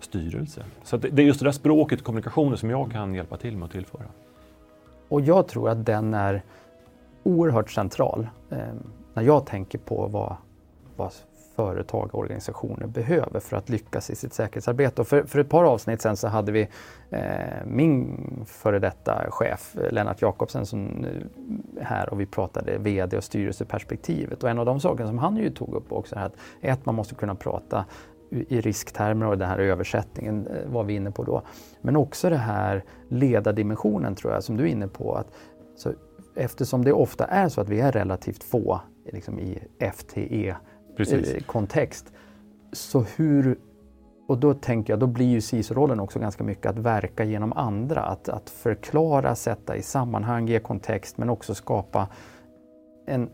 styrelse. 0.00 0.64
Så 0.84 0.96
det, 0.96 1.08
det 1.08 1.22
är 1.22 1.26
just 1.26 1.40
det 1.40 1.46
där 1.46 1.52
språket, 1.52 2.04
kommunikationen, 2.04 2.56
som 2.56 2.70
jag 2.70 2.92
kan 2.92 3.14
hjälpa 3.14 3.36
till 3.36 3.56
med 3.56 3.66
att 3.66 3.72
tillföra. 3.72 4.06
Och 5.08 5.20
jag 5.20 5.48
tror 5.48 5.68
att 5.68 5.86
den 5.86 6.14
är 6.14 6.42
oerhört 7.26 7.70
central 7.70 8.28
eh, 8.50 8.58
när 9.14 9.22
jag 9.22 9.46
tänker 9.46 9.78
på 9.78 10.06
vad, 10.06 10.36
vad 10.96 11.12
företag 11.56 12.14
och 12.14 12.20
organisationer 12.20 12.86
behöver 12.86 13.40
för 13.40 13.56
att 13.56 13.68
lyckas 13.68 14.10
i 14.10 14.16
sitt 14.16 14.34
säkerhetsarbete. 14.34 15.00
Och 15.00 15.08
för, 15.08 15.22
för 15.22 15.38
ett 15.38 15.48
par 15.48 15.64
avsnitt 15.64 16.02
sen 16.02 16.16
så 16.16 16.28
hade 16.28 16.52
vi 16.52 16.68
eh, 17.10 17.20
min 17.66 18.16
före 18.46 18.78
detta 18.78 19.26
chef 19.30 19.76
eh, 19.76 19.92
Lennart 19.92 20.22
Jakobsen 20.22 20.66
som 20.66 21.06
här 21.80 22.10
och 22.10 22.20
vi 22.20 22.26
pratade 22.26 22.78
VD 22.78 23.16
och 23.16 23.24
styrelseperspektivet. 23.24 24.42
Och 24.42 24.50
en 24.50 24.58
av 24.58 24.66
de 24.66 24.80
sakerna 24.80 25.08
som 25.08 25.18
han 25.18 25.36
ju 25.36 25.50
tog 25.50 25.74
upp 25.74 25.92
också 25.92 26.16
är 26.16 26.24
att 26.24 26.36
ett, 26.60 26.86
man 26.86 26.94
måste 26.94 27.14
kunna 27.14 27.34
prata 27.34 27.84
i 28.30 28.60
risktermer 28.60 29.26
och 29.26 29.38
den 29.38 29.48
här 29.48 29.58
översättningen 29.58 30.46
eh, 30.46 30.72
var 30.72 30.84
vi 30.84 30.94
inne 30.94 31.10
på 31.10 31.24
då. 31.24 31.42
Men 31.80 31.96
också 31.96 32.30
det 32.30 32.36
här 32.36 32.84
ledardimensionen 33.08 34.14
tror 34.14 34.32
jag 34.32 34.42
som 34.42 34.56
du 34.56 34.64
är 34.64 34.68
inne 34.68 34.88
på. 34.88 35.14
Att, 35.14 35.26
så, 35.76 35.92
eftersom 36.36 36.84
det 36.84 36.92
ofta 36.92 37.24
är 37.24 37.48
så 37.48 37.60
att 37.60 37.68
vi 37.68 37.80
är 37.80 37.92
relativt 37.92 38.44
få 38.44 38.80
liksom, 39.12 39.38
i 39.38 39.58
FTE-kontext. 39.94 42.06
Eh, 42.06 42.12
så 42.72 43.04
hur, 43.16 43.58
och 44.28 44.38
då 44.38 44.54
tänker 44.54 44.92
jag, 44.92 45.00
då 45.00 45.06
blir 45.06 45.26
ju 45.26 45.40
CISO-rollen 45.40 46.00
också 46.00 46.18
ganska 46.18 46.44
mycket 46.44 46.66
att 46.66 46.78
verka 46.78 47.24
genom 47.24 47.52
andra. 47.52 48.02
Att, 48.02 48.28
att 48.28 48.50
förklara, 48.50 49.34
sätta 49.34 49.76
i 49.76 49.82
sammanhang, 49.82 50.48
ge 50.48 50.58
kontext 50.58 51.18
men 51.18 51.30
också 51.30 51.54
skapa 51.54 52.08
en 53.06 53.30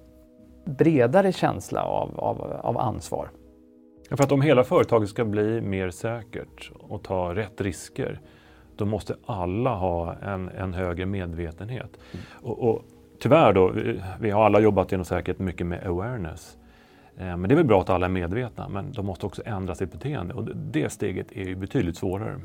bredare 0.64 1.32
känsla 1.32 1.84
av, 1.84 2.20
av, 2.20 2.42
av 2.62 2.78
ansvar. 2.78 3.30
För 4.10 4.24
att 4.24 4.32
om 4.32 4.42
hela 4.42 4.64
företaget 4.64 5.08
ska 5.08 5.24
bli 5.24 5.60
mer 5.60 5.90
säkert 5.90 6.70
och 6.74 7.04
ta 7.04 7.34
rätt 7.34 7.60
risker, 7.60 8.20
då 8.82 8.86
måste 8.86 9.16
alla 9.26 9.74
ha 9.74 10.14
en, 10.14 10.48
en 10.48 10.74
högre 10.74 11.06
medvetenhet. 11.06 11.98
Mm. 12.12 12.24
Och, 12.42 12.68
och, 12.68 12.84
tyvärr 13.18 13.52
då, 13.52 13.68
vi, 13.68 14.02
vi, 14.20 14.30
har 14.30 14.44
alla 14.44 14.60
jobbat 14.60 14.92
inom 14.92 15.04
säkerhet 15.04 15.38
mycket 15.38 15.66
med 15.66 15.86
awareness. 15.86 16.56
Eh, 17.16 17.36
men 17.36 17.42
det 17.42 17.54
är 17.54 17.56
väl 17.56 17.64
bra 17.64 17.80
att 17.80 17.90
alla 17.90 18.06
är 18.06 18.10
medvetna, 18.10 18.68
men 18.68 18.92
de 18.92 19.06
måste 19.06 19.26
också 19.26 19.42
ändra 19.44 19.74
sitt 19.74 19.92
beteende 19.92 20.34
och 20.34 20.44
det 20.56 20.92
steget 20.92 21.32
är 21.32 21.44
ju 21.44 21.54
betydligt 21.54 21.96
svårare. 21.96 22.40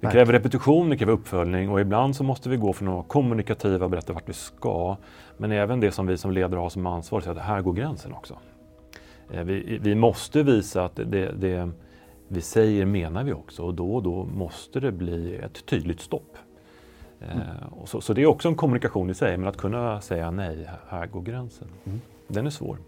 Det 0.00 0.10
kräver 0.10 0.32
repetition, 0.32 0.90
det 0.90 0.96
kräver 0.96 1.12
uppföljning 1.12 1.70
och 1.70 1.80
ibland 1.80 2.16
så 2.16 2.24
måste 2.24 2.48
vi 2.48 2.56
gå 2.56 2.72
från 2.72 2.88
att 2.88 2.94
vara 2.94 3.04
kommunikativa 3.04 3.84
och 3.84 3.90
berätta 3.90 4.12
vart 4.12 4.28
vi 4.28 4.32
ska. 4.32 4.96
Men 5.36 5.52
även 5.52 5.80
det 5.80 5.90
som 5.90 6.06
vi 6.06 6.16
som 6.16 6.30
ledare 6.30 6.60
har 6.60 6.68
som 6.68 6.86
ansvar, 6.86 7.22
att 7.28 7.38
här 7.38 7.60
går 7.60 7.72
gränsen 7.72 8.12
också. 8.12 8.34
Eh, 9.30 9.44
vi, 9.44 9.78
vi 9.82 9.94
måste 9.94 10.42
visa 10.42 10.84
att 10.84 10.96
det, 10.96 11.32
det, 11.36 11.70
vi 12.28 12.40
säger 12.40 12.86
menar 12.86 13.24
vi 13.24 13.32
också 13.32 13.62
och 13.62 13.74
då 13.74 13.94
och 13.94 14.02
då 14.02 14.24
måste 14.24 14.80
det 14.80 14.92
bli 14.92 15.36
ett 15.36 15.66
tydligt 15.66 16.00
stopp. 16.00 16.36
Eh, 17.20 17.36
mm. 17.36 17.46
Så, 17.84 18.00
så, 18.00 18.12
det 18.12 18.22
är 18.22 18.26
också 18.26 18.48
en 18.48 18.54
kommunikation 18.54 19.10
i 19.10 19.14
sig, 19.14 19.36
men 19.36 19.48
att 19.48 19.56
kunna 19.56 20.00
säga 20.00 20.30
nej, 20.30 20.70
här 20.88 21.06
går 21.06 21.22
gränsen. 21.22 21.68
Mm. 21.84 22.00
Den 22.28 22.46
är 22.46 22.50
svår. 22.50 22.78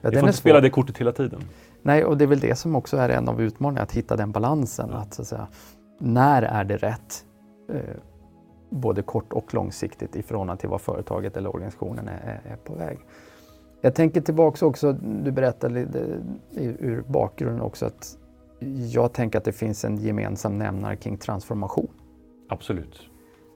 Ja, 0.00 0.10
vi 0.10 0.16
får 0.16 0.28
inte 0.28 0.38
spela 0.38 0.60
det 0.60 0.70
kortet 0.70 0.98
hela 0.98 1.12
tiden. 1.12 1.40
Nej, 1.82 2.04
och 2.04 2.18
det 2.18 2.24
är 2.24 2.28
väl 2.28 2.40
det 2.40 2.54
som 2.54 2.76
också 2.76 2.96
är 2.96 3.08
en 3.08 3.28
av 3.28 3.42
utmaningarna, 3.42 3.82
att 3.82 3.92
hitta 3.92 4.16
den 4.16 4.32
balansen. 4.32 4.88
Ja. 4.92 4.98
Att, 4.98 5.14
så 5.14 5.22
att 5.22 5.28
säga, 5.28 5.46
när 5.98 6.42
är 6.42 6.64
det 6.64 6.76
rätt? 6.76 7.24
Eh, 7.72 7.80
både 8.70 9.02
kort 9.02 9.32
och 9.32 9.54
långsiktigt 9.54 10.16
i 10.16 10.22
förhållande 10.22 10.60
till 10.60 10.68
vad 10.68 10.80
företaget 10.80 11.36
eller 11.36 11.54
organisationen 11.54 12.08
är, 12.08 12.40
är 12.44 12.56
på 12.56 12.74
väg. 12.74 12.98
Jag 13.80 13.94
tänker 13.94 14.20
tillbaks 14.20 14.62
också, 14.62 14.92
du 14.92 15.30
berättade 15.30 15.74
lite 15.74 15.98
ur 16.78 17.04
bakgrunden 17.08 17.60
också 17.60 17.86
att 17.86 18.18
jag 18.92 19.12
tänker 19.12 19.38
att 19.38 19.44
det 19.44 19.52
finns 19.52 19.84
en 19.84 19.96
gemensam 19.96 20.58
nämnare 20.58 20.96
kring 20.96 21.16
transformation. 21.16 21.88
Absolut. 22.48 23.08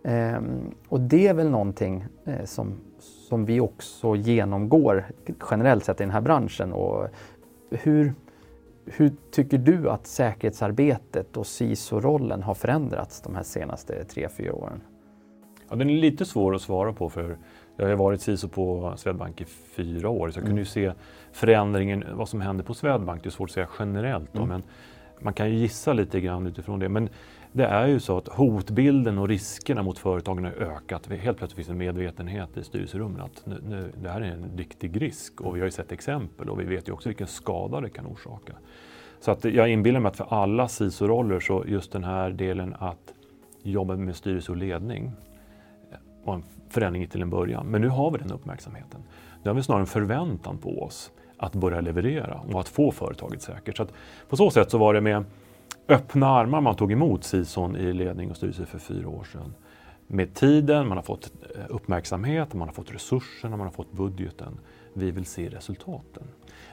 Ehm, 0.05 0.75
och 0.89 1.01
det 1.01 1.27
är 1.27 1.35
väl 1.35 1.51
någonting 1.51 2.05
eh, 2.25 2.45
som, 2.45 2.81
som 2.99 3.45
vi 3.45 3.61
också 3.61 4.17
genomgår 4.17 5.07
generellt 5.51 5.85
sett 5.85 6.01
i 6.01 6.05
den 6.05 6.11
här 6.11 6.21
branschen. 6.21 6.73
Och 6.73 7.09
hur, 7.71 8.15
hur 8.85 9.13
tycker 9.31 9.59
du 9.59 9.91
att 9.91 10.07
säkerhetsarbetet 10.07 11.37
och 11.37 11.47
CISO-rollen 11.47 12.43
har 12.43 12.55
förändrats 12.55 13.21
de 13.21 13.35
här 13.35 13.43
senaste 13.43 14.05
tre, 14.05 14.29
fyra 14.29 14.55
åren? 14.55 14.81
Ja, 15.71 15.77
den 15.77 15.91
är 15.91 15.95
lite 15.95 16.25
svår 16.25 16.55
att 16.55 16.63
svara 16.63 16.93
på 16.93 17.09
för 17.09 17.39
jag 17.79 17.89
har 17.89 17.97
varit 17.97 18.21
CISO 18.21 18.49
på 18.49 18.93
Swedbank 18.97 19.41
i 19.41 19.45
fyra 19.45 20.09
år 20.09 20.31
så 20.31 20.39
jag 20.39 20.43
mm. 20.43 20.47
kunde 20.47 20.61
ju 20.61 20.67
se 20.67 20.93
förändringen, 21.33 22.05
vad 22.13 22.29
som 22.29 22.41
händer 22.41 22.65
på 22.65 22.75
Swedbank. 22.75 23.23
Det 23.23 23.29
är 23.29 23.31
svårt 23.31 23.49
att 23.49 23.55
säga 23.55 23.69
generellt 23.79 24.33
då, 24.33 24.43
mm. 24.43 24.49
men 24.49 24.63
man 25.21 25.33
kan 25.33 25.51
ju 25.51 25.57
gissa 25.57 25.93
lite 25.93 26.21
grann 26.21 26.47
utifrån 26.47 26.79
det. 26.79 26.89
Men 26.89 27.09
det 27.53 27.65
är 27.65 27.87
ju 27.87 28.01
så 28.01 28.19
att 28.19 28.29
hotbilden 28.29 29.19
och 29.19 29.29
riskerna 29.29 29.83
mot 29.83 29.99
företagen 29.99 30.45
har 30.45 30.53
ökat. 30.53 31.07
Helt 31.07 31.39
plötsligt 31.39 31.57
finns 31.57 31.69
en 31.69 31.79
medvetenhet 31.79 32.57
i 32.57 32.65
styrelserummen 32.65 33.21
att 33.21 33.47
nu, 33.47 33.61
nu, 33.69 33.93
det 34.03 34.09
här 34.09 34.21
är 34.21 34.33
en 34.33 34.51
riktig 34.57 35.03
risk 35.03 35.41
och 35.41 35.57
vi 35.57 35.61
har 35.61 35.65
ju 35.65 35.71
sett 35.71 35.93
exempel 35.93 36.49
och 36.49 36.61
vi 36.61 36.65
vet 36.65 36.89
ju 36.89 36.93
också 36.93 37.09
vilken 37.09 37.27
skada 37.27 37.81
det 37.81 37.91
kan 37.91 38.07
orsaka. 38.07 38.53
Så 39.21 39.31
att 39.31 39.45
jag 39.45 39.69
inbillar 39.69 40.01
mig 40.01 40.09
att 40.09 40.17
för 40.17 40.27
alla 40.31 40.69
CISO-roller 40.69 41.41
så 41.41 41.65
just 41.67 41.93
den 41.93 42.05
här 42.05 42.31
delen 42.31 42.75
att 42.79 43.15
jobba 43.63 43.97
med 43.97 44.17
styrelse 44.17 44.53
och 44.53 44.57
ledning 44.57 45.13
var 46.29 46.35
en 46.35 46.45
förändring 46.69 47.07
till 47.07 47.23
en 47.23 47.31
början. 47.31 47.67
Men 47.67 47.81
nu 47.81 47.89
har 47.89 48.11
vi 48.11 48.19
den 48.19 48.33
uppmärksamheten. 48.33 49.01
Nu 49.43 49.51
har 49.51 49.55
vi 49.55 49.63
snarare 49.63 49.83
en 49.83 49.87
förväntan 49.87 50.59
på 50.59 50.83
oss 50.83 51.11
att 51.37 51.55
börja 51.55 51.81
leverera 51.81 52.41
och 52.53 52.61
att 52.61 52.69
få 52.69 52.93
företaget 52.93 53.43
säkert. 53.43 53.77
Så 53.77 53.87
på 54.29 54.37
så 54.37 54.51
sätt 54.51 54.71
så 54.71 54.79
var 54.79 54.95
det 54.95 55.01
med 55.01 55.25
öppna 55.89 56.29
armar 56.29 56.61
man 56.61 56.77
tog 56.77 56.93
emot 56.93 57.25
Sison 57.25 57.77
i 57.77 57.93
ledning 57.93 58.31
och 58.31 58.37
styrelse 58.37 58.67
för 58.67 58.79
fyra 58.79 59.09
år 59.09 59.25
sedan. 59.25 59.55
Med 60.07 60.35
tiden, 60.35 60.89
man 60.89 60.99
har 60.99 61.03
fått 61.03 61.33
eh, 61.57 61.63
uppmärksamhet, 61.69 62.55
man 62.55 62.69
har 62.69 62.75
fått 62.75 62.95
resurserna, 62.95 63.57
man 63.57 63.67
har 63.67 63.73
fått 63.73 63.93
budgeten. 63.93 64.59
Vi 64.93 65.11
vill 65.11 65.27
se 65.27 65.49
resultaten. 65.49 66.23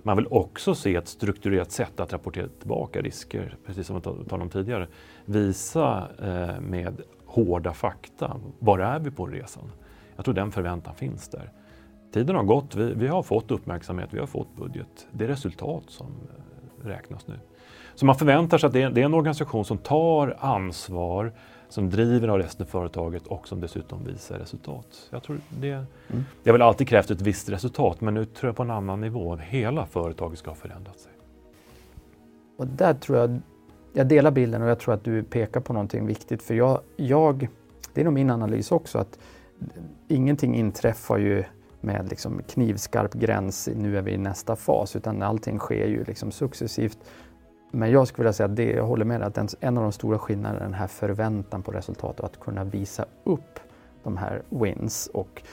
Man 0.03 0.17
vill 0.17 0.27
också 0.29 0.75
se 0.75 0.95
ett 0.95 1.07
strukturerat 1.07 1.71
sätt 1.71 1.99
att 1.99 2.13
rapportera 2.13 2.47
tillbaka 2.47 3.01
risker, 3.01 3.57
precis 3.65 3.87
som 3.87 3.95
vi 3.95 4.01
talade 4.01 4.43
om 4.43 4.49
tidigare. 4.49 4.87
Visa 5.25 6.07
eh, 6.19 6.61
med 6.61 7.01
hårda 7.35 7.73
fakta, 7.73 8.39
var 8.59 8.79
är 8.79 8.99
vi 8.99 9.11
på 9.11 9.25
resan? 9.25 9.71
Jag 10.15 10.25
tror 10.25 10.35
den 10.35 10.51
förväntan 10.51 10.95
finns 10.95 11.29
där. 11.29 11.51
Tiden 12.13 12.35
har 12.35 12.43
gått, 12.43 12.75
vi, 12.75 12.93
vi 12.93 13.07
har 13.07 13.23
fått 13.23 13.51
uppmärksamhet, 13.51 14.09
vi 14.11 14.19
har 14.19 14.27
fått 14.27 14.55
budget. 14.55 15.07
Det 15.11 15.23
är 15.23 15.27
resultat 15.27 15.83
som 15.87 16.07
eh, 16.07 16.87
räknas 16.87 17.27
nu. 17.27 17.39
Så 17.95 18.05
man 18.05 18.15
förväntar 18.15 18.57
sig 18.57 18.67
att 18.67 18.73
det 18.73 18.81
är, 18.81 18.89
det 18.89 19.01
är 19.01 19.05
en 19.05 19.13
organisation 19.13 19.65
som 19.65 19.77
tar 19.77 20.37
ansvar, 20.39 21.33
som 21.69 21.89
driver 21.89 22.27
av 22.27 22.37
resten 22.37 22.65
av 22.65 22.69
företaget 22.69 23.27
och 23.27 23.47
som 23.47 23.61
dessutom 23.61 24.03
visar 24.05 24.39
resultat. 24.39 25.09
Jag 25.09 25.23
tror 25.23 25.39
det, 25.49 25.71
mm. 25.71 25.85
det 26.43 26.49
har 26.49 26.51
väl 26.51 26.61
alltid 26.61 26.87
krävt 26.87 27.11
ett 27.11 27.21
visst 27.21 27.49
resultat 27.49 28.01
men 28.01 28.13
nu 28.13 28.25
tror 28.25 28.49
jag 28.49 28.55
på 28.55 28.63
en 28.63 28.71
annan 28.71 29.01
nivå. 29.01 29.35
Hela 29.35 29.85
företaget 29.85 30.39
ska 30.39 30.51
ha 30.51 30.55
förändrat 30.55 30.99
sig. 30.99 31.11
Och 32.57 32.67
där 32.67 32.93
tror 32.93 33.17
jag, 33.17 33.41
jag 33.95 34.07
delar 34.07 34.31
bilden 34.31 34.61
och 34.61 34.69
jag 34.69 34.79
tror 34.79 34.93
att 34.93 35.03
du 35.03 35.23
pekar 35.23 35.59
på 35.59 35.73
någonting 35.73 36.05
viktigt 36.05 36.43
för 36.43 36.53
jag, 36.53 36.79
jag 36.95 37.47
det 37.93 38.01
är 38.01 38.05
nog 38.05 38.13
min 38.13 38.29
analys 38.29 38.71
också 38.71 38.97
att 38.97 39.19
ingenting 40.07 40.55
inträffar 40.55 41.17
ju 41.17 41.43
med 41.81 42.09
liksom 42.09 42.41
knivskarp 42.47 43.13
gräns, 43.13 43.69
nu 43.75 43.97
är 43.97 44.01
vi 44.01 44.11
i 44.11 44.17
nästa 44.17 44.55
fas, 44.55 44.95
utan 44.95 45.21
allting 45.21 45.59
sker 45.59 45.87
ju 45.87 46.03
liksom 46.03 46.31
successivt. 46.31 46.97
Men 47.71 47.91
jag 47.91 48.07
skulle 48.07 48.23
vilja 48.23 48.33
säga 48.33 48.49
att 48.49 48.55
det, 48.55 48.71
jag 48.71 48.85
håller 48.85 49.05
med 49.05 49.21
att 49.21 49.55
en 49.59 49.77
av 49.77 49.83
de 49.83 49.91
stora 49.91 50.19
skillnaderna 50.19 50.59
är 50.59 50.63
den 50.63 50.73
här 50.73 50.87
förväntan 50.87 51.63
på 51.63 51.71
resultat 51.71 52.19
och 52.19 52.25
att 52.25 52.39
kunna 52.39 52.63
visa 52.63 53.05
upp 53.23 53.59
de 54.03 54.17
här 54.17 54.43
wins 54.49 55.09
och 55.13 55.43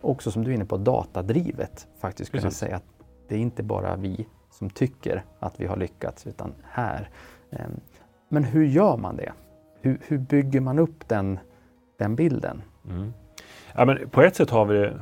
också 0.00 0.30
som 0.30 0.44
du 0.44 0.50
är 0.50 0.54
inne 0.54 0.64
på 0.64 0.76
datadrivet 0.76 1.86
faktiskt 1.98 2.30
kunna 2.30 2.42
Precis. 2.42 2.58
säga 2.58 2.76
att 2.76 2.84
det 3.28 3.34
är 3.34 3.38
inte 3.38 3.62
bara 3.62 3.96
vi 3.96 4.26
som 4.58 4.70
tycker 4.70 5.24
att 5.38 5.60
vi 5.60 5.66
har 5.66 5.76
lyckats 5.76 6.26
utan 6.26 6.54
här. 6.62 7.10
Ehm, 7.50 7.80
men 8.28 8.44
hur 8.44 8.64
gör 8.64 8.96
man 8.96 9.16
det? 9.16 9.32
Hur, 9.80 10.00
hur 10.06 10.18
bygger 10.18 10.60
man 10.60 10.78
upp 10.78 11.08
den, 11.08 11.38
den 11.98 12.16
bilden? 12.16 12.62
Mm. 12.88 13.12
Ja, 13.74 13.84
men 13.84 14.10
på 14.10 14.22
ett 14.22 14.36
sätt 14.36 14.50
har 14.50 14.64
vi 14.64 14.78
det. 14.78 15.00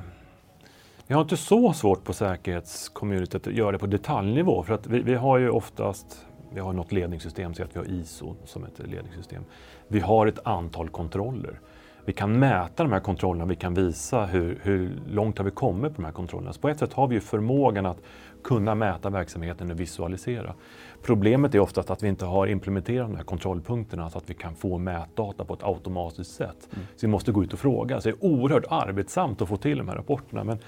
vi 1.07 1.15
har 1.15 1.23
inte 1.23 1.37
så 1.37 1.73
svårt 1.73 2.05
på 2.05 2.13
säkerhetscommunityt 2.13 3.47
att 3.47 3.53
göra 3.53 3.73
det 3.73 3.79
på 3.79 3.87
detaljnivå 3.87 4.63
för 4.63 4.75
att 4.75 4.87
vi, 4.87 5.01
vi 5.01 5.15
har 5.15 5.39
ju 5.39 5.51
oftast 5.51 6.27
vi 6.55 6.61
har 6.61 6.73
något 6.73 6.93
ledningssystem, 6.93 7.55
så 7.55 7.63
att 7.63 7.77
vi 7.77 7.79
har 7.79 7.87
ISO 7.87 8.37
som 8.45 8.65
ett 8.65 8.79
ledningssystem. 8.79 9.45
Vi 9.89 10.01
har 10.01 10.27
ett 10.27 10.47
antal 10.47 10.89
kontroller. 10.89 11.61
Vi 12.05 12.13
kan 12.13 12.39
mäta 12.39 12.83
de 12.83 12.93
här 12.93 13.01
kontrollerna, 13.01 13.47
vi 13.47 13.57
kan 13.57 13.75
visa 13.75 14.25
hur, 14.25 14.59
hur 14.63 15.03
långt 15.09 15.39
har 15.39 15.45
vi 15.45 15.51
kommit 15.51 15.95
på 15.95 16.03
de 16.03 16.05
här 16.05 16.13
kontrollerna. 16.13 16.53
Så 16.53 16.61
på 16.61 16.69
ett 16.69 16.79
sätt 16.79 16.93
har 16.93 17.07
vi 17.07 17.15
ju 17.15 17.21
förmågan 17.21 17.87
att 17.87 17.99
kunna 18.45 18.75
mäta 18.75 19.11
verksamheten 19.11 19.71
och 19.71 19.81
visualisera. 19.81 20.55
Problemet 21.03 21.55
är 21.55 21.59
oftast 21.59 21.91
att 21.91 22.03
vi 22.03 22.09
inte 22.09 22.25
har 22.25 22.47
implementerat 22.47 23.09
de 23.09 23.17
här 23.17 23.25
kontrollpunkterna 23.25 24.11
så 24.11 24.19
att 24.19 24.31
vi 24.31 24.35
kan 24.35 24.55
få 24.55 24.79
mätdata 24.79 25.45
på 25.45 25.55
ett 25.55 25.63
automatiskt 25.63 26.35
sätt. 26.35 26.69
Mm. 26.73 26.87
Så 26.97 27.07
vi 27.07 27.11
måste 27.11 27.33
gå 27.33 27.45
ut 27.45 27.53
och 27.53 27.59
fråga. 27.59 28.01
Så 28.01 28.09
det 28.09 28.15
är 28.15 28.25
oerhört 28.25 28.65
arbetsamt 28.69 29.43
att 29.43 29.49
få 29.49 29.57
till 29.57 29.79
de 29.79 29.89
här 29.89 29.97
rapporterna. 29.97 30.45
Men 30.45 30.59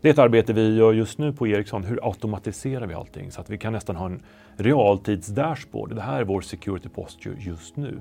det 0.00 0.08
är 0.08 0.12
ett 0.12 0.18
arbete 0.18 0.52
vi 0.52 0.76
gör 0.76 0.92
just 0.92 1.18
nu 1.18 1.32
på 1.32 1.46
Ericsson. 1.46 1.84
Hur 1.84 2.08
automatiserar 2.08 2.86
vi 2.86 2.94
allting 2.94 3.32
så 3.32 3.40
att 3.40 3.50
vi 3.50 3.58
kan 3.58 3.72
nästan 3.72 3.96
ha 3.96 4.06
en 4.06 4.22
realtids-dashboard. 4.56 5.94
Det 5.94 6.02
här 6.02 6.20
är 6.20 6.24
vår 6.24 6.40
security 6.40 6.88
posture 6.88 7.34
just 7.38 7.76
nu. 7.76 8.00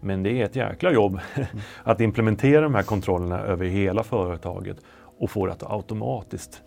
Men 0.00 0.22
det 0.22 0.30
är 0.40 0.44
ett 0.44 0.56
jäkla 0.56 0.92
jobb 0.92 1.20
mm. 1.34 1.48
att 1.82 2.00
implementera 2.00 2.60
de 2.60 2.74
här 2.74 2.82
kontrollerna 2.82 3.40
över 3.40 3.66
hela 3.66 4.02
företaget 4.02 4.76
och 5.18 5.30
få 5.30 5.46
det 5.46 5.52
att 5.52 5.70
automatiskt 5.70 6.62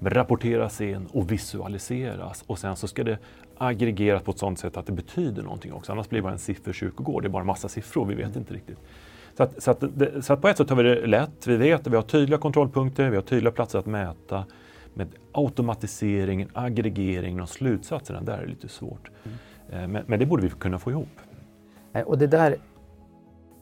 rapporteras 0.00 0.80
in 0.80 1.06
och 1.12 1.32
visualiseras 1.32 2.44
och 2.46 2.58
sen 2.58 2.76
så 2.76 2.88
ska 2.88 3.04
det 3.04 3.18
aggregeras 3.58 4.22
på 4.22 4.30
ett 4.30 4.38
sådant 4.38 4.58
sätt 4.58 4.76
att 4.76 4.86
det 4.86 4.92
betyder 4.92 5.42
någonting 5.42 5.72
också. 5.72 5.92
Annars 5.92 6.08
blir 6.08 6.18
det 6.18 6.22
bara 6.22 6.32
en 6.32 6.38
sifferkyrkogård, 6.38 7.22
det 7.22 7.26
är 7.26 7.30
bara 7.30 7.40
en 7.40 7.46
massa 7.46 7.68
siffror, 7.68 8.06
vi 8.06 8.14
vet 8.14 8.26
mm. 8.26 8.38
inte 8.38 8.54
riktigt. 8.54 8.78
Så 9.36 9.42
att, 9.42 9.62
så, 9.62 9.70
att 9.70 9.82
så 10.20 10.32
att 10.32 10.40
på 10.40 10.48
ett 10.48 10.56
sätt 10.56 10.70
har 10.70 10.76
vi 10.76 10.82
det 10.82 11.06
lätt, 11.06 11.46
vi 11.46 11.56
vet 11.56 11.80
att 11.80 11.92
vi 11.92 11.96
har 11.96 12.02
tydliga 12.02 12.38
kontrollpunkter, 12.38 13.10
vi 13.10 13.16
har 13.16 13.22
tydliga 13.22 13.52
platser 13.52 13.78
att 13.78 13.86
mäta. 13.86 14.44
Med 14.94 15.08
automatiseringen, 15.32 16.48
aggregeringen 16.52 17.40
och 17.40 17.48
slutsatserna, 17.48 18.20
där 18.20 18.38
är 18.38 18.42
det 18.42 18.48
lite 18.48 18.68
svårt. 18.68 19.10
Mm. 19.24 19.38
Eh, 19.70 19.88
men, 19.88 20.04
men, 20.06 20.18
det 20.18 20.26
borde 20.26 20.42
vi 20.42 20.50
kunna 20.50 20.78
få 20.78 20.90
ihop. 20.90 21.08
Och 22.06 22.18
det 22.18 22.26
där, 22.26 22.56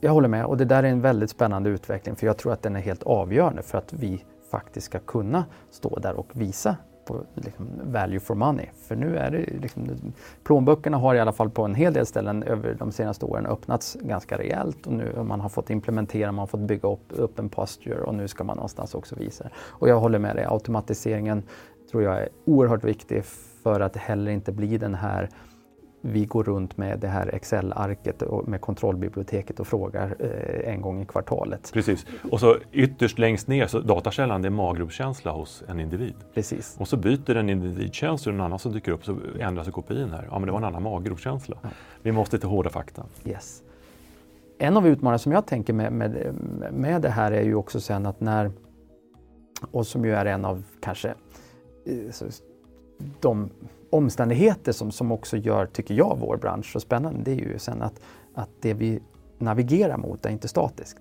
jag 0.00 0.12
håller 0.12 0.29
med, 0.29 0.45
och 0.45 0.57
det 0.57 0.64
där 0.64 0.83
är 0.83 0.88
en 0.88 1.00
väldigt 1.00 1.31
spännande 1.31 1.71
utveckling 1.71 2.17
för 2.17 2.26
jag 2.26 2.37
tror 2.37 2.53
att 2.53 2.62
den 2.62 2.76
är 2.76 2.81
helt 2.81 3.03
avgörande 3.03 3.62
för 3.62 3.79
att 3.79 3.93
vi 3.93 4.25
faktiskt 4.54 4.87
ska 4.87 4.99
kunna 4.99 5.44
stå 5.70 5.99
där 5.99 6.14
och 6.14 6.30
visa 6.32 6.76
på 7.04 7.25
liksom, 7.34 7.66
value 7.84 8.20
for 8.20 8.34
money. 8.34 8.66
För 8.88 8.96
nu 8.96 9.16
är 9.16 9.30
det 9.30 9.61
liksom, 9.61 9.90
plånböckerna 10.44 10.96
har 10.96 11.14
i 11.14 11.20
alla 11.20 11.32
fall 11.32 11.50
på 11.50 11.64
en 11.64 11.75
hel 11.75 11.92
del 11.92 12.06
ställen 12.06 12.42
över 12.42 12.76
de 12.78 12.92
senaste 12.92 13.26
åren 13.26 13.46
öppnats 13.46 13.96
ganska 14.00 14.38
rejält 14.38 14.87
och 14.87 14.92
nu 14.92 15.23
man 15.23 15.40
har 15.40 15.49
fått 15.49 15.70
implementera, 15.70 16.32
man 16.32 16.38
har 16.38 16.46
fått 16.46 16.61
bygga 16.61 16.88
upp, 16.88 17.06
upp 17.08 17.38
en 17.38 17.49
posture 17.49 18.00
och 18.00 18.14
nu 18.14 18.28
ska 18.28 18.44
man 18.44 18.56
någonstans 18.56 18.94
också 18.94 19.16
visa 19.16 19.50
Och 19.66 19.88
jag 19.88 20.00
håller 20.00 20.18
med 20.18 20.37
dig, 20.37 20.44
automatiseringen 20.44 21.42
tror 21.90 22.02
jag 22.02 22.23
är 22.23 22.28
oerhört 22.44 22.84
viktig 22.84 23.25
för 23.62 23.80
att 23.80 23.92
det 23.92 24.00
heller 24.00 24.30
inte 24.30 24.52
blir 24.52 24.78
den 24.78 24.94
här 24.94 25.28
vi 26.06 26.25
går 26.25 26.44
runt 26.44 26.76
med 26.76 26.99
det 26.99 27.08
här 27.08 27.34
Excel-arket 27.34 28.23
med 28.46 28.61
kontrollbiblioteket 28.61 29.61
och 29.61 29.66
frågar 29.66 30.16
eh, 30.18 30.73
en 30.73 30.80
gång 30.80 31.02
i 31.02 31.06
kvartalet. 31.06 31.70
Precis. 31.73 32.06
Och 32.30 32.40
så 32.40 32.56
ytterst 32.73 33.18
längst 33.18 33.49
ner, 33.49 33.66
så 33.66 33.80
datakällan 33.80 34.42
det 34.42 34.49
är 34.49 34.50
maggropskänsla 34.50 35.32
hos 35.32 35.62
en 35.68 35.80
individ. 35.80 36.14
Precis. 36.34 36.76
Och 36.78 36.88
så 36.88 36.96
byter 36.96 37.37
en 37.37 37.50
individtjänst 37.50 38.26
och 38.26 38.32
en 38.32 38.40
annan 38.40 38.58
som 38.58 38.73
dyker 38.73 38.92
upp 38.92 39.04
så 39.04 39.16
ändras 39.40 39.68
kopian 39.68 40.11
här. 40.11 40.28
Ja 40.30 40.38
men 40.38 40.46
det 40.46 40.52
var 40.52 40.58
en 40.58 40.64
annan 40.64 40.82
maggropskänsla. 40.82 41.58
Ja. 41.62 41.68
Vi 42.02 42.12
måste 42.12 42.38
till 42.38 42.49
hårda 42.49 42.70
fakta. 42.70 43.02
Yes. 43.25 43.62
en 44.58 44.76
av 44.76 44.87
utmaningarna 44.87 45.18
som 45.18 45.32
jag 45.32 45.46
tänker 45.46 45.73
med, 45.73 45.92
med, 45.92 46.34
med 46.73 47.02
det 47.02 47.11
här 47.11 47.32
är 47.32 47.42
ju 47.42 47.54
också 47.54 47.80
sen 47.80 48.06
att 48.06 48.20
när, 48.20 48.50
och 49.70 49.87
som 49.87 50.04
ju 50.04 50.12
är 50.12 50.26
en 50.26 50.44
av 50.44 50.62
kanske 50.80 51.08
eh, 51.87 52.14
de 53.20 53.50
omständigheter 53.95 54.73
som, 54.73 54.91
som 54.91 55.13
också 55.13 55.37
gör, 55.37 55.67
tycker 55.67 55.95
jag, 55.95 56.19
vår 56.21 56.37
bransch 56.37 56.73
så 56.73 56.81
spännande, 56.81 57.21
det 57.25 57.31
är 57.31 57.37
ju 57.37 57.59
sen 57.59 57.83
att, 57.83 58.01
att 58.35 58.51
det 58.61 58.75
vi 58.75 59.01
navigerar 59.39 59.97
mot 59.97 60.27
är 60.27 60.31
inte 60.31 60.49
statiskt. 60.49 61.01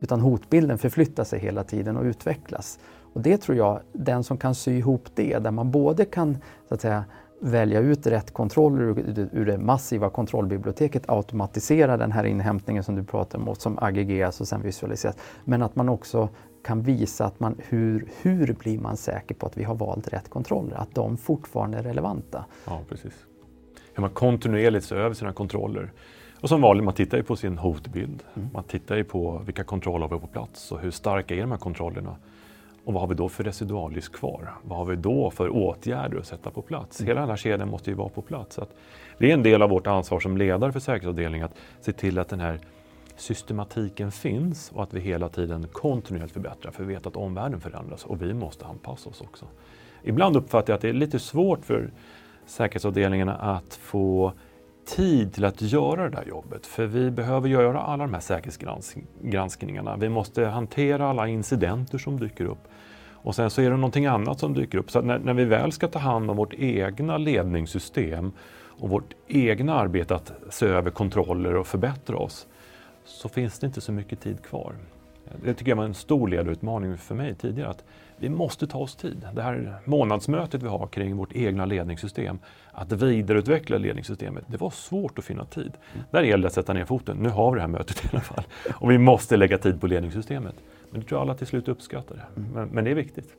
Utan 0.00 0.20
hotbilden 0.20 0.78
förflyttar 0.78 1.24
sig 1.24 1.38
hela 1.38 1.64
tiden 1.64 1.96
och 1.96 2.04
utvecklas. 2.04 2.78
Och 3.14 3.20
det 3.20 3.36
tror 3.36 3.58
jag, 3.58 3.80
den 3.92 4.24
som 4.24 4.36
kan 4.36 4.54
sy 4.54 4.78
ihop 4.78 5.08
det, 5.14 5.38
där 5.38 5.50
man 5.50 5.70
både 5.70 6.04
kan 6.04 6.38
så 6.68 6.74
att 6.74 6.80
säga, 6.80 7.04
välja 7.40 7.80
ut 7.80 8.06
rätt 8.06 8.32
kontroller 8.32 8.82
ur, 8.82 9.28
ur 9.32 9.46
det 9.46 9.58
massiva 9.58 10.10
kontrollbiblioteket, 10.10 11.08
automatisera 11.08 11.96
den 11.96 12.12
här 12.12 12.24
inhämtningen 12.24 12.82
som 12.82 12.94
du 12.94 13.04
pratar 13.04 13.38
om, 13.38 13.54
som 13.54 13.78
aggregeras 13.78 14.40
och 14.40 14.48
sen 14.48 14.62
visualiseras. 14.62 15.16
Men 15.44 15.62
att 15.62 15.76
man 15.76 15.88
också 15.88 16.28
kan 16.64 16.82
visa 16.82 17.24
att 17.24 17.40
man, 17.40 17.56
hur, 17.68 18.08
hur 18.22 18.52
blir 18.52 18.78
man 18.78 18.96
säker 18.96 19.34
på 19.34 19.46
att 19.46 19.56
vi 19.56 19.64
har 19.64 19.74
valt 19.74 20.08
rätt 20.08 20.30
kontroller, 20.30 20.76
att 20.76 20.94
de 20.94 21.16
fortfarande 21.16 21.78
är 21.78 21.82
relevanta. 21.82 22.44
Ja, 22.64 22.80
precis. 22.88 23.12
Hur 23.94 24.00
man 24.00 24.10
kontinuerligt 24.10 24.84
ser 24.86 24.96
över 24.96 25.14
sina 25.14 25.32
kontroller. 25.32 25.92
Och 26.40 26.48
som 26.48 26.60
vanligt, 26.60 26.84
man 26.84 26.94
tittar 26.94 27.18
ju 27.18 27.24
på 27.24 27.36
sin 27.36 27.58
hotbild. 27.58 28.22
Mm. 28.34 28.48
Man 28.52 28.64
tittar 28.64 28.96
ju 28.96 29.04
på 29.04 29.42
vilka 29.46 29.64
kontroller 29.64 30.08
vi 30.08 30.12
har 30.12 30.20
på 30.20 30.26
plats 30.26 30.72
och 30.72 30.80
hur 30.80 30.90
starka 30.90 31.34
är 31.34 31.40
de 31.40 31.50
här 31.50 31.58
kontrollerna. 31.58 32.16
Och 32.84 32.92
vad 32.92 33.02
har 33.02 33.08
vi 33.08 33.14
då 33.14 33.28
för 33.28 33.44
residualrisk 33.44 34.12
kvar? 34.12 34.54
Vad 34.62 34.78
har 34.78 34.84
vi 34.84 34.96
då 34.96 35.30
för 35.30 35.48
åtgärder 35.48 36.18
att 36.18 36.26
sätta 36.26 36.50
på 36.50 36.62
plats? 36.62 37.00
Mm. 37.00 37.08
Hela 37.08 37.20
den 37.20 37.30
här 37.30 37.36
kedjan 37.36 37.68
måste 37.68 37.90
ju 37.90 37.96
vara 37.96 38.08
på 38.08 38.22
plats. 38.22 38.58
Det 39.18 39.30
är 39.30 39.34
en 39.34 39.42
del 39.42 39.62
av 39.62 39.70
vårt 39.70 39.86
ansvar 39.86 40.20
som 40.20 40.36
ledare 40.36 40.72
för 40.72 40.80
säkerhetsavdelningen 40.80 41.44
att 41.44 41.54
se 41.80 41.92
till 41.92 42.18
att 42.18 42.28
den 42.28 42.40
här 42.40 42.58
systematiken 43.22 44.12
finns 44.12 44.72
och 44.74 44.82
att 44.82 44.94
vi 44.94 45.00
hela 45.00 45.28
tiden 45.28 45.66
kontinuerligt 45.72 46.32
förbättrar. 46.32 46.72
För 46.72 46.84
vi 46.84 46.94
vet 46.94 47.06
att 47.06 47.16
omvärlden 47.16 47.60
förändras 47.60 48.04
och 48.04 48.22
vi 48.22 48.34
måste 48.34 48.66
anpassa 48.66 49.10
oss 49.10 49.20
också. 49.20 49.46
Ibland 50.02 50.36
uppfattar 50.36 50.72
jag 50.72 50.76
att 50.76 50.82
det 50.82 50.88
är 50.88 50.92
lite 50.92 51.18
svårt 51.18 51.64
för 51.64 51.90
säkerhetsavdelningarna 52.46 53.34
att 53.34 53.74
få 53.74 54.32
tid 54.86 55.34
till 55.34 55.44
att 55.44 55.62
göra 55.62 56.02
det 56.02 56.16
där 56.16 56.24
jobbet. 56.24 56.66
För 56.66 56.86
vi 56.86 57.10
behöver 57.10 57.48
göra 57.48 57.80
alla 57.80 58.04
de 58.04 58.14
här 58.14 58.20
säkerhetsgranskningarna. 58.20 59.96
Vi 59.96 60.08
måste 60.08 60.44
hantera 60.44 61.08
alla 61.08 61.28
incidenter 61.28 61.98
som 61.98 62.20
dyker 62.20 62.44
upp. 62.44 62.68
Och 63.24 63.34
sen 63.34 63.50
så 63.50 63.62
är 63.62 63.70
det 63.70 63.76
någonting 63.76 64.06
annat 64.06 64.40
som 64.40 64.54
dyker 64.54 64.78
upp. 64.78 64.90
Så 64.90 65.00
när, 65.00 65.18
när, 65.18 65.34
vi 65.34 65.44
väl 65.44 65.72
ska 65.72 65.88
ta 65.88 65.98
hand 65.98 66.30
om 66.30 66.36
vårt 66.36 66.54
egna 66.54 67.18
ledningssystem 67.18 68.32
och 68.82 68.88
vårt 68.88 69.14
egna 69.28 69.74
arbete 69.74 70.14
att 70.14 70.32
se 70.50 70.66
över 70.66 70.90
kontroller 70.90 71.56
och 71.56 71.66
förbättra 71.66 72.16
oss, 72.16 72.46
så 73.04 73.28
finns 73.28 73.58
det 73.58 73.66
inte 73.66 73.80
så 73.80 73.92
mycket 73.92 74.20
tid 74.20 74.42
kvar. 74.42 74.74
Det 75.44 75.54
tycker 75.54 75.70
jag 75.70 75.76
var 75.76 75.84
en 75.84 75.94
stor 75.94 76.28
ledarutmaning 76.28 76.98
för 76.98 77.14
mig 77.14 77.34
tidigare. 77.34 77.70
Att 77.70 77.84
vi 78.16 78.28
måste 78.28 78.66
ta 78.66 78.78
oss 78.78 78.96
tid. 78.96 79.28
Det 79.34 79.42
här 79.42 79.76
månadsmötet 79.84 80.62
vi 80.62 80.68
har 80.68 80.86
kring 80.86 81.16
vårt 81.16 81.32
egna 81.32 81.64
ledningssystem, 81.64 82.38
att 82.72 82.92
vidareutveckla 82.92 83.78
ledningssystemet, 83.78 84.44
det 84.46 84.56
var 84.56 84.70
svårt 84.70 85.18
att 85.18 85.24
finna 85.24 85.44
tid. 85.44 85.72
Där 86.10 86.22
gäller 86.22 86.42
det 86.42 86.46
att 86.46 86.54
sätta 86.54 86.72
ner 86.72 86.84
foten. 86.84 87.16
Nu 87.16 87.28
har 87.28 87.50
vi 87.50 87.56
det 87.56 87.60
här 87.60 87.68
mötet 87.68 88.04
i 88.04 88.08
alla 88.12 88.20
fall. 88.20 88.44
Och 88.74 88.90
vi 88.90 88.98
måste 88.98 89.36
lägga 89.36 89.58
tid 89.58 89.80
på 89.80 89.86
ledningssystemet. 89.86 90.54
Men 90.90 91.00
det 91.00 91.06
tror 91.06 91.18
jag 91.18 91.22
alla 91.22 91.34
till 91.34 91.46
slut 91.46 91.68
uppskattar. 91.68 92.14
Det. 92.14 92.40
Mm. 92.40 92.52
Men, 92.52 92.68
men 92.68 92.84
det 92.84 92.90
är 92.90 92.94
viktigt. 92.94 93.36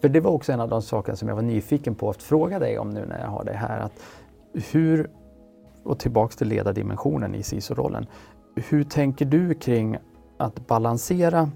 För 0.00 0.08
det 0.08 0.20
var 0.20 0.30
också 0.30 0.52
en 0.52 0.60
av 0.60 0.68
de 0.68 0.82
saker 0.82 1.14
som 1.14 1.28
jag 1.28 1.34
var 1.34 1.42
nyfiken 1.42 1.94
på 1.94 2.10
att 2.10 2.22
fråga 2.22 2.58
dig 2.58 2.78
om 2.78 2.90
nu 2.90 3.06
när 3.06 3.20
jag 3.20 3.28
har 3.28 3.44
det 3.44 3.52
här. 3.52 3.80
Att 3.80 4.02
hur, 4.72 5.10
och 5.82 5.98
tillbaks 5.98 6.36
till 6.36 6.48
ledardimensionen 6.48 7.34
i 7.34 7.42
CISO-rollen. 7.42 8.06
Hur 8.54 8.84
tänker 8.84 9.24
du 9.24 9.54
kring 9.54 9.96
att 10.36 10.66
balansera 10.66 11.50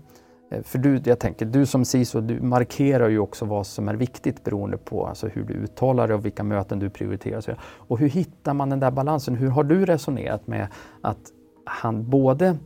eh, 0.50 0.62
för 0.62 0.78
du, 0.78 1.00
jag 1.04 1.18
tänker, 1.18 1.46
du 1.46 1.66
som 1.66 1.84
CISO, 1.84 2.20
du 2.20 2.40
markerar 2.40 3.08
ju 3.08 3.18
också 3.18 3.44
vad 3.44 3.66
som 3.66 3.88
är 3.88 3.94
viktigt 3.94 4.44
beroende 4.44 4.76
på 4.76 5.06
alltså 5.06 5.28
hur 5.28 5.44
du 5.44 5.54
uttalar 5.54 6.08
det 6.08 6.14
och 6.14 6.24
vilka 6.24 6.42
möten 6.42 6.78
du 6.78 6.90
prioriterar. 6.90 7.58
Och 7.62 7.98
hur 7.98 8.08
hittar 8.08 8.54
man 8.54 8.70
den 8.70 8.80
där 8.80 8.90
balansen? 8.90 9.34
Hur 9.34 9.48
har 9.48 9.64
du 9.64 9.87
resonerat 9.87 10.46
med 10.46 10.68
att 11.00 11.32
han 11.64 12.11
både 12.11 12.56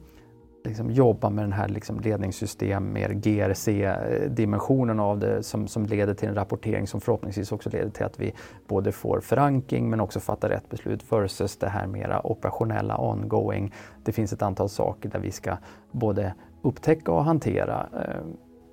liksom 0.64 0.90
jobba 0.90 1.30
med 1.30 1.44
den 1.44 1.52
här 1.52 1.68
liksom 1.68 2.00
ledningssystem, 2.00 2.92
mer 2.92 3.08
GRC-dimensionen 3.08 5.00
av 5.00 5.18
det 5.18 5.42
som, 5.42 5.68
som 5.68 5.86
leder 5.86 6.14
till 6.14 6.28
en 6.28 6.34
rapportering 6.34 6.86
som 6.86 7.00
förhoppningsvis 7.00 7.52
också 7.52 7.70
leder 7.70 7.90
till 7.90 8.04
att 8.04 8.20
vi 8.20 8.34
både 8.66 8.92
får 8.92 9.20
förankring 9.20 9.90
men 9.90 10.00
också 10.00 10.20
fattar 10.20 10.48
rätt 10.48 10.68
beslut 10.68 11.12
versus 11.12 11.56
det 11.56 11.68
här 11.68 11.86
mera 11.86 12.26
operationella 12.26 12.98
ongoing. 12.98 13.72
Det 14.04 14.12
finns 14.12 14.32
ett 14.32 14.42
antal 14.42 14.68
saker 14.68 15.08
där 15.08 15.18
vi 15.18 15.30
ska 15.30 15.56
både 15.90 16.34
upptäcka 16.62 17.12
och 17.12 17.24
hantera. 17.24 17.86
Eh, 17.92 18.22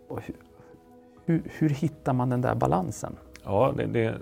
och 0.08 0.21
hur, 0.21 0.36
hur, 1.25 1.43
hur 1.45 1.69
hittar 1.69 2.13
man 2.13 2.30
den 2.30 2.41
där 2.41 2.56
balansen? 2.56 3.15
Ja, 3.43 3.73
det, 3.78 3.86
det 3.86 4.15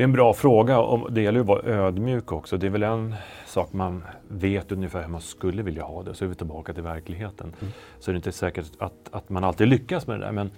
det 0.00 0.04
är 0.04 0.04
en 0.04 0.12
bra 0.12 0.34
fråga 0.34 0.78
och 0.78 1.12
det 1.12 1.22
gäller 1.22 1.40
att 1.40 1.46
vara 1.46 1.62
ödmjuk 1.62 2.32
också. 2.32 2.56
Det 2.56 2.66
är 2.66 2.70
väl 2.70 2.82
en 2.82 3.14
sak 3.46 3.72
man 3.72 4.04
vet 4.28 4.72
ungefär 4.72 5.02
hur 5.02 5.08
man 5.08 5.20
skulle 5.20 5.62
vilja 5.62 5.82
ha 5.82 6.02
det. 6.02 6.14
Så 6.14 6.24
är 6.24 6.28
vi 6.28 6.34
tillbaka 6.34 6.72
till 6.72 6.82
verkligheten. 6.82 7.54
Mm. 7.60 7.72
Så 7.98 8.10
är 8.10 8.12
det 8.12 8.16
inte 8.16 8.32
säkert 8.32 8.66
att, 8.78 8.92
att 9.10 9.28
man 9.28 9.44
alltid 9.44 9.68
lyckas 9.68 10.06
med 10.06 10.20
det 10.20 10.26
där. 10.26 10.32
Men 10.32 10.50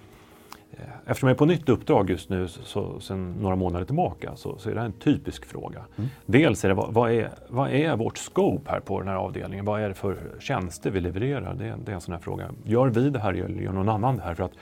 eh, 0.71 0.77
eftersom 1.05 1.29
jag 1.29 1.35
är 1.35 1.37
på 1.37 1.45
nytt 1.45 1.69
uppdrag 1.69 2.09
just 2.09 2.29
nu, 2.29 2.47
så, 2.47 2.99
sen 2.99 3.31
några 3.31 3.55
månader 3.55 3.85
tillbaka, 3.85 4.35
så, 4.35 4.57
så 4.57 4.69
är 4.69 4.75
det 4.75 4.81
en 4.81 4.91
typisk 4.91 5.45
fråga. 5.45 5.85
Mm. 5.95 6.09
Dels 6.25 6.65
är 6.65 6.69
det 6.69 6.75
vad, 6.75 6.93
vad, 6.93 7.11
är, 7.11 7.31
vad 7.47 7.71
är 7.71 7.95
vårt 7.95 8.17
scope 8.17 8.71
här 8.71 8.79
på 8.79 8.99
den 8.99 9.07
här 9.07 9.15
avdelningen? 9.15 9.65
Vad 9.65 9.81
är 9.81 9.87
det 9.87 9.95
för 9.95 10.17
tjänster 10.39 10.91
vi 10.91 10.99
levererar? 10.99 11.53
Det, 11.53 11.75
det 11.85 11.91
är 11.91 11.95
en 11.95 12.01
sån 12.01 12.13
här 12.13 12.21
fråga. 12.21 12.49
Gör 12.63 12.87
vi 12.87 13.09
det 13.09 13.19
här 13.19 13.33
eller 13.33 13.61
gör 13.61 13.71
någon 13.71 13.89
annan 13.89 14.17
det 14.17 14.23
här? 14.23 14.35
För 14.35 14.43
att 14.43 14.53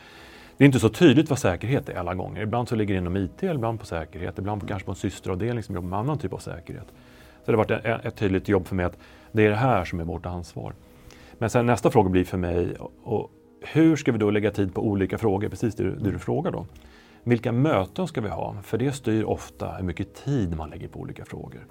det 0.57 0.63
är 0.63 0.65
inte 0.65 0.79
så 0.79 0.89
tydligt 0.89 1.29
vad 1.29 1.39
säkerhet 1.39 1.89
är 1.89 1.95
alla 1.95 2.13
gånger. 2.13 2.41
Ibland 2.41 2.69
så 2.69 2.75
ligger 2.75 2.93
det 2.93 2.97
inom 2.97 3.17
IT, 3.17 3.43
ibland 3.43 3.79
på 3.79 3.85
säkerhet, 3.85 4.39
ibland 4.39 4.61
på, 4.61 4.67
kanske 4.67 4.85
på 4.85 4.91
en 4.91 4.95
systeravdelning 4.95 5.63
som 5.63 5.75
jobbar 5.75 5.89
med 5.89 5.99
annan 5.99 6.17
typ 6.17 6.33
av 6.33 6.37
säkerhet. 6.37 6.87
Så 7.45 7.51
det 7.51 7.57
har 7.57 7.65
varit 7.65 8.05
ett, 8.05 8.15
tydligt 8.15 8.49
jobb 8.49 8.67
för 8.67 8.75
mig 8.75 8.85
att 8.85 8.97
det 9.31 9.45
är 9.45 9.49
det 9.49 9.55
här 9.55 9.85
som 9.85 9.99
är 9.99 10.03
vårt 10.03 10.25
ansvar. 10.25 10.73
Men 11.37 11.49
sen 11.49 11.65
nästa 11.65 11.91
fråga 11.91 12.09
blir 12.09 12.23
för 12.23 12.37
mig, 12.37 12.75
och 13.03 13.31
hur 13.61 13.95
ska 13.95 14.11
vi 14.11 14.17
då 14.17 14.31
lägga 14.31 14.51
tid 14.51 14.73
på 14.73 14.87
olika 14.87 15.17
frågor? 15.17 15.49
Precis 15.49 15.75
det, 15.75 15.83
det 15.83 16.11
du 16.11 16.19
frågar 16.19 16.51
då. 16.51 16.65
Vilka 17.23 17.51
möten 17.51 18.07
ska 18.07 18.21
vi 18.21 18.29
ha? 18.29 18.55
För 18.63 18.77
det 18.77 18.91
styr 18.91 19.23
ofta 19.23 19.71
hur 19.71 19.83
mycket 19.83 20.15
tid 20.25 20.57
man 20.57 20.69
lägger 20.69 20.87
på 20.87 20.99
olika 20.99 21.25
frågor. 21.25 21.65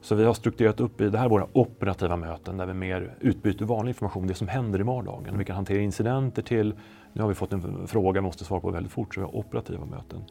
Så 0.00 0.14
vi 0.14 0.24
har 0.24 0.34
strukturerat 0.34 0.80
upp 0.80 1.00
i 1.00 1.08
det 1.08 1.18
här 1.18 1.28
våra 1.28 1.46
operativa 1.52 2.16
möten 2.16 2.56
där 2.56 2.66
vi 2.66 2.74
mer 2.74 3.14
utbyter 3.20 3.64
vanlig 3.64 3.90
information, 3.90 4.26
det 4.26 4.34
som 4.34 4.48
händer 4.48 4.80
i 4.80 4.82
vardagen. 4.82 5.38
Vi 5.38 5.44
kan 5.44 5.56
hantera 5.56 5.80
incidenter 5.80 6.42
till 6.42 6.74
nu 7.12 7.22
har 7.22 7.28
vi 7.28 7.34
fått 7.34 7.52
en 7.52 7.86
fråga 7.86 8.20
vi 8.20 8.24
måste 8.24 8.44
svara 8.44 8.60
på 8.60 8.70
väldigt 8.70 8.92
fort, 8.92 9.14
så 9.14 9.20
vi 9.20 9.24
har 9.24 9.36
operativa 9.36 9.84
möten. 9.84 10.24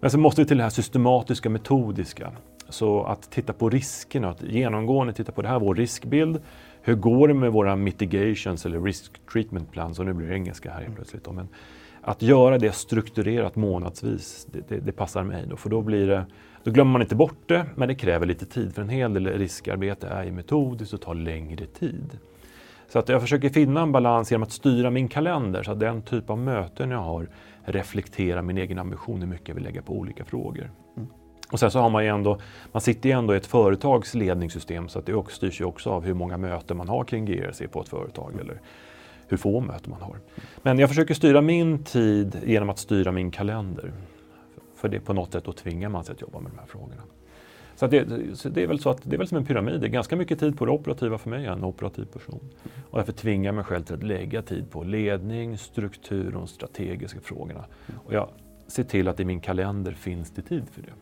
Men 0.00 0.10
sen 0.10 0.20
måste 0.20 0.40
vi 0.40 0.46
till 0.46 0.56
det 0.56 0.62
här 0.62 0.70
systematiska, 0.70 1.50
metodiska. 1.50 2.32
Så 2.68 3.04
att 3.04 3.30
titta 3.30 3.52
på 3.52 3.70
riskerna, 3.70 4.30
att 4.30 4.42
genomgående 4.42 5.12
titta 5.12 5.32
på 5.32 5.42
det 5.42 5.48
här, 5.48 5.60
vår 5.60 5.74
riskbild. 5.74 6.40
Hur 6.82 6.94
går 6.94 7.28
det 7.28 7.34
med 7.34 7.52
våra 7.52 7.76
mitigations 7.76 8.66
eller 8.66 8.80
risk 8.80 9.26
treatment 9.32 9.70
plans? 9.70 9.98
Och 9.98 10.06
nu 10.06 10.12
blir 10.12 10.28
det 10.28 10.34
engelska 10.34 10.70
här 10.70 10.82
helt 10.82 10.94
plötsligt. 10.94 11.32
Men 11.32 11.48
att 12.02 12.22
göra 12.22 12.58
det 12.58 12.72
strukturerat 12.72 13.56
månadsvis, 13.56 14.46
det, 14.52 14.68
det, 14.68 14.80
det, 14.80 14.92
passar 14.92 15.22
mig. 15.22 15.46
Då, 15.50 15.56
för 15.56 15.70
då, 15.70 15.82
blir 15.82 16.06
det, 16.06 16.26
då 16.64 16.70
glömmer 16.70 16.92
man 16.92 17.02
inte 17.02 17.14
bort 17.14 17.48
det, 17.48 17.66
men 17.74 17.88
det 17.88 17.94
kräver 17.94 18.26
lite 18.26 18.46
tid. 18.46 18.74
För 18.74 18.82
en 18.82 18.88
hel 18.88 19.14
del 19.14 19.26
riskarbete 19.26 20.08
är 20.08 20.24
ju 20.24 20.32
metodiskt 20.32 20.94
och 20.94 21.00
tar 21.00 21.14
längre 21.14 21.66
tid. 21.66 22.18
Så 22.88 22.98
att 22.98 23.08
jag 23.08 23.20
försöker 23.20 23.48
finna 23.48 23.82
en 23.82 23.92
balans 23.92 24.30
genom 24.30 24.42
att 24.42 24.52
styra 24.52 24.90
min 24.90 25.08
kalender 25.08 25.62
så 25.62 25.72
att 25.72 25.80
den 25.80 26.02
typ 26.02 26.30
av 26.30 26.38
möten 26.38 26.90
jag 26.90 26.98
har 26.98 27.28
reflekterar 27.64 28.42
min 28.42 28.58
egen 28.58 28.78
ambition 28.78 29.20
hur 29.20 29.28
mycket 29.28 29.48
jag 29.48 29.54
vill 29.54 29.64
lägga 29.64 29.82
på 29.82 29.92
olika 29.92 30.24
frågor. 30.24 30.70
Mm. 30.96 31.08
Och 31.52 31.60
sen 31.60 31.70
så 31.70 31.78
har 31.78 31.90
man 31.90 32.04
ju 32.04 32.10
ändå, 32.10 32.38
man 32.72 32.80
sitter 32.80 33.08
ju 33.08 33.12
ändå 33.12 33.34
i 33.34 33.36
ett 33.36 33.46
företags 33.46 34.14
ledningssystem 34.14 34.88
så 34.88 34.98
att 34.98 35.06
det 35.06 35.14
också 35.14 35.36
styrs 35.36 35.60
ju 35.60 35.64
också 35.64 35.90
av 35.90 36.04
hur 36.04 36.14
många 36.14 36.36
möten 36.36 36.76
man 36.76 36.88
har 36.88 37.04
kring 37.04 37.24
GRC 37.24 37.68
på 37.68 37.80
ett 37.80 37.88
företag 37.88 38.32
eller 38.40 38.60
hur 39.28 39.36
få 39.36 39.60
möten 39.60 39.90
man 39.90 40.02
har. 40.02 40.16
Men 40.62 40.78
jag 40.78 40.88
försöker 40.88 41.14
styra 41.14 41.40
min 41.40 41.84
tid 41.84 42.36
genom 42.44 42.70
att 42.70 42.78
styra 42.78 43.12
min 43.12 43.30
kalender. 43.30 43.92
För 44.82 44.88
det 44.88 45.00
på 45.00 45.12
något 45.12 45.32
sätt 45.32 45.44
då 45.44 45.52
tvingar 45.52 45.88
man 45.88 46.04
sig 46.04 46.12
att 46.12 46.20
jobba 46.20 46.40
med 46.40 46.52
de 46.52 46.58
här 46.58 46.66
frågorna. 46.66 47.02
Så, 47.74 47.86
det, 47.86 48.06
så 48.38 48.48
det, 48.48 48.62
är 48.62 48.66
väl 48.66 48.78
så 48.78 48.90
att 48.90 49.00
det 49.02 49.16
är 49.16 49.18
väl 49.18 49.28
som 49.28 49.38
en 49.38 49.44
pyramid. 49.44 49.80
Det 49.80 49.86
är 49.86 49.90
ganska 49.90 50.16
mycket 50.16 50.38
tid 50.40 50.58
på 50.58 50.66
det 50.66 50.72
operativa 50.72 51.18
för 51.18 51.30
mig, 51.30 51.44
jag 51.44 51.52
är 51.52 51.56
en 51.56 51.64
operativ 51.64 52.04
person. 52.04 52.50
Och 52.90 52.98
därför 52.98 53.12
tvingar 53.12 53.48
jag 53.48 53.54
mig 53.54 53.64
själv 53.64 53.82
till 53.82 53.94
att 53.94 54.02
lägga 54.02 54.42
tid 54.42 54.70
på 54.70 54.82
ledning, 54.84 55.58
struktur 55.58 56.26
och 56.26 56.32
de 56.32 56.46
strategiska 56.46 57.20
frågorna. 57.20 57.64
Och 58.04 58.14
jag 58.14 58.28
ser 58.66 58.84
till 58.84 59.08
att 59.08 59.20
i 59.20 59.24
min 59.24 59.40
kalender 59.40 59.92
finns 59.92 60.30
det 60.30 60.42
tid 60.42 60.64
för 60.70 60.82
det. 60.82 60.92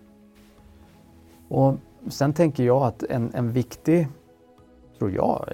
Och 1.49 1.77
sen 2.09 2.33
tänker 2.33 2.65
jag 2.65 2.83
att 2.83 3.03
en, 3.03 3.35
en 3.35 3.53
viktig 3.53 4.09
tror 4.99 5.11
jag, 5.11 5.49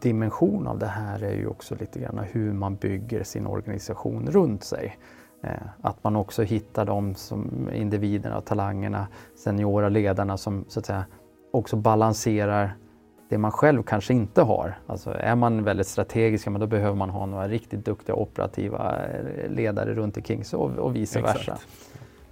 dimension 0.00 0.66
av 0.66 0.78
det 0.78 0.86
här 0.86 1.22
är 1.22 1.34
ju 1.34 1.46
också 1.46 1.74
lite 1.74 2.00
grann 2.00 2.18
hur 2.18 2.52
man 2.52 2.76
bygger 2.76 3.22
sin 3.22 3.46
organisation 3.46 4.30
runt 4.30 4.64
sig. 4.64 4.96
Eh, 5.42 5.52
att 5.80 6.04
man 6.04 6.16
också 6.16 6.42
hittar 6.42 6.84
de 6.84 7.14
som 7.14 7.70
individerna, 7.72 8.40
talangerna, 8.40 9.06
seniora 9.36 9.88
ledarna 9.88 10.36
som 10.36 10.64
så 10.68 10.80
att 10.80 10.86
säga 10.86 11.04
också 11.50 11.76
balanserar 11.76 12.76
det 13.28 13.38
man 13.38 13.52
själv 13.52 13.82
kanske 13.82 14.14
inte 14.14 14.42
har. 14.42 14.78
Alltså 14.86 15.10
är 15.10 15.34
man 15.34 15.64
väldigt 15.64 15.86
strategisk, 15.86 16.46
men 16.46 16.60
då 16.60 16.66
behöver 16.66 16.96
man 16.96 17.10
ha 17.10 17.26
några 17.26 17.48
riktigt 17.48 17.84
duktiga 17.84 18.14
operativa 18.14 19.06
eh, 19.06 19.50
ledare 19.50 19.94
runt 19.94 20.16
omkring 20.16 20.44
sig 20.44 20.56
och, 20.56 20.70
och 20.70 20.96
vice 20.96 21.22
versa. 21.22 21.58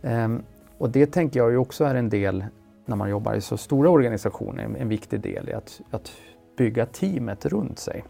Um, 0.02 0.42
och 0.78 0.90
det 0.90 1.06
tänker 1.06 1.40
jag 1.40 1.50
ju 1.50 1.56
också 1.56 1.84
är 1.84 1.94
en 1.94 2.08
del 2.08 2.44
när 2.86 2.96
man 2.96 3.10
jobbar 3.10 3.34
i 3.34 3.40
så 3.40 3.56
stora 3.56 3.90
organisationer, 3.90 4.62
en 4.78 4.88
viktig 4.88 5.20
del 5.20 5.48
i 5.48 5.52
att, 5.52 5.80
att 5.90 6.12
bygga 6.56 6.86
teamet 6.86 7.46
runt 7.46 7.78
sig. 7.78 8.04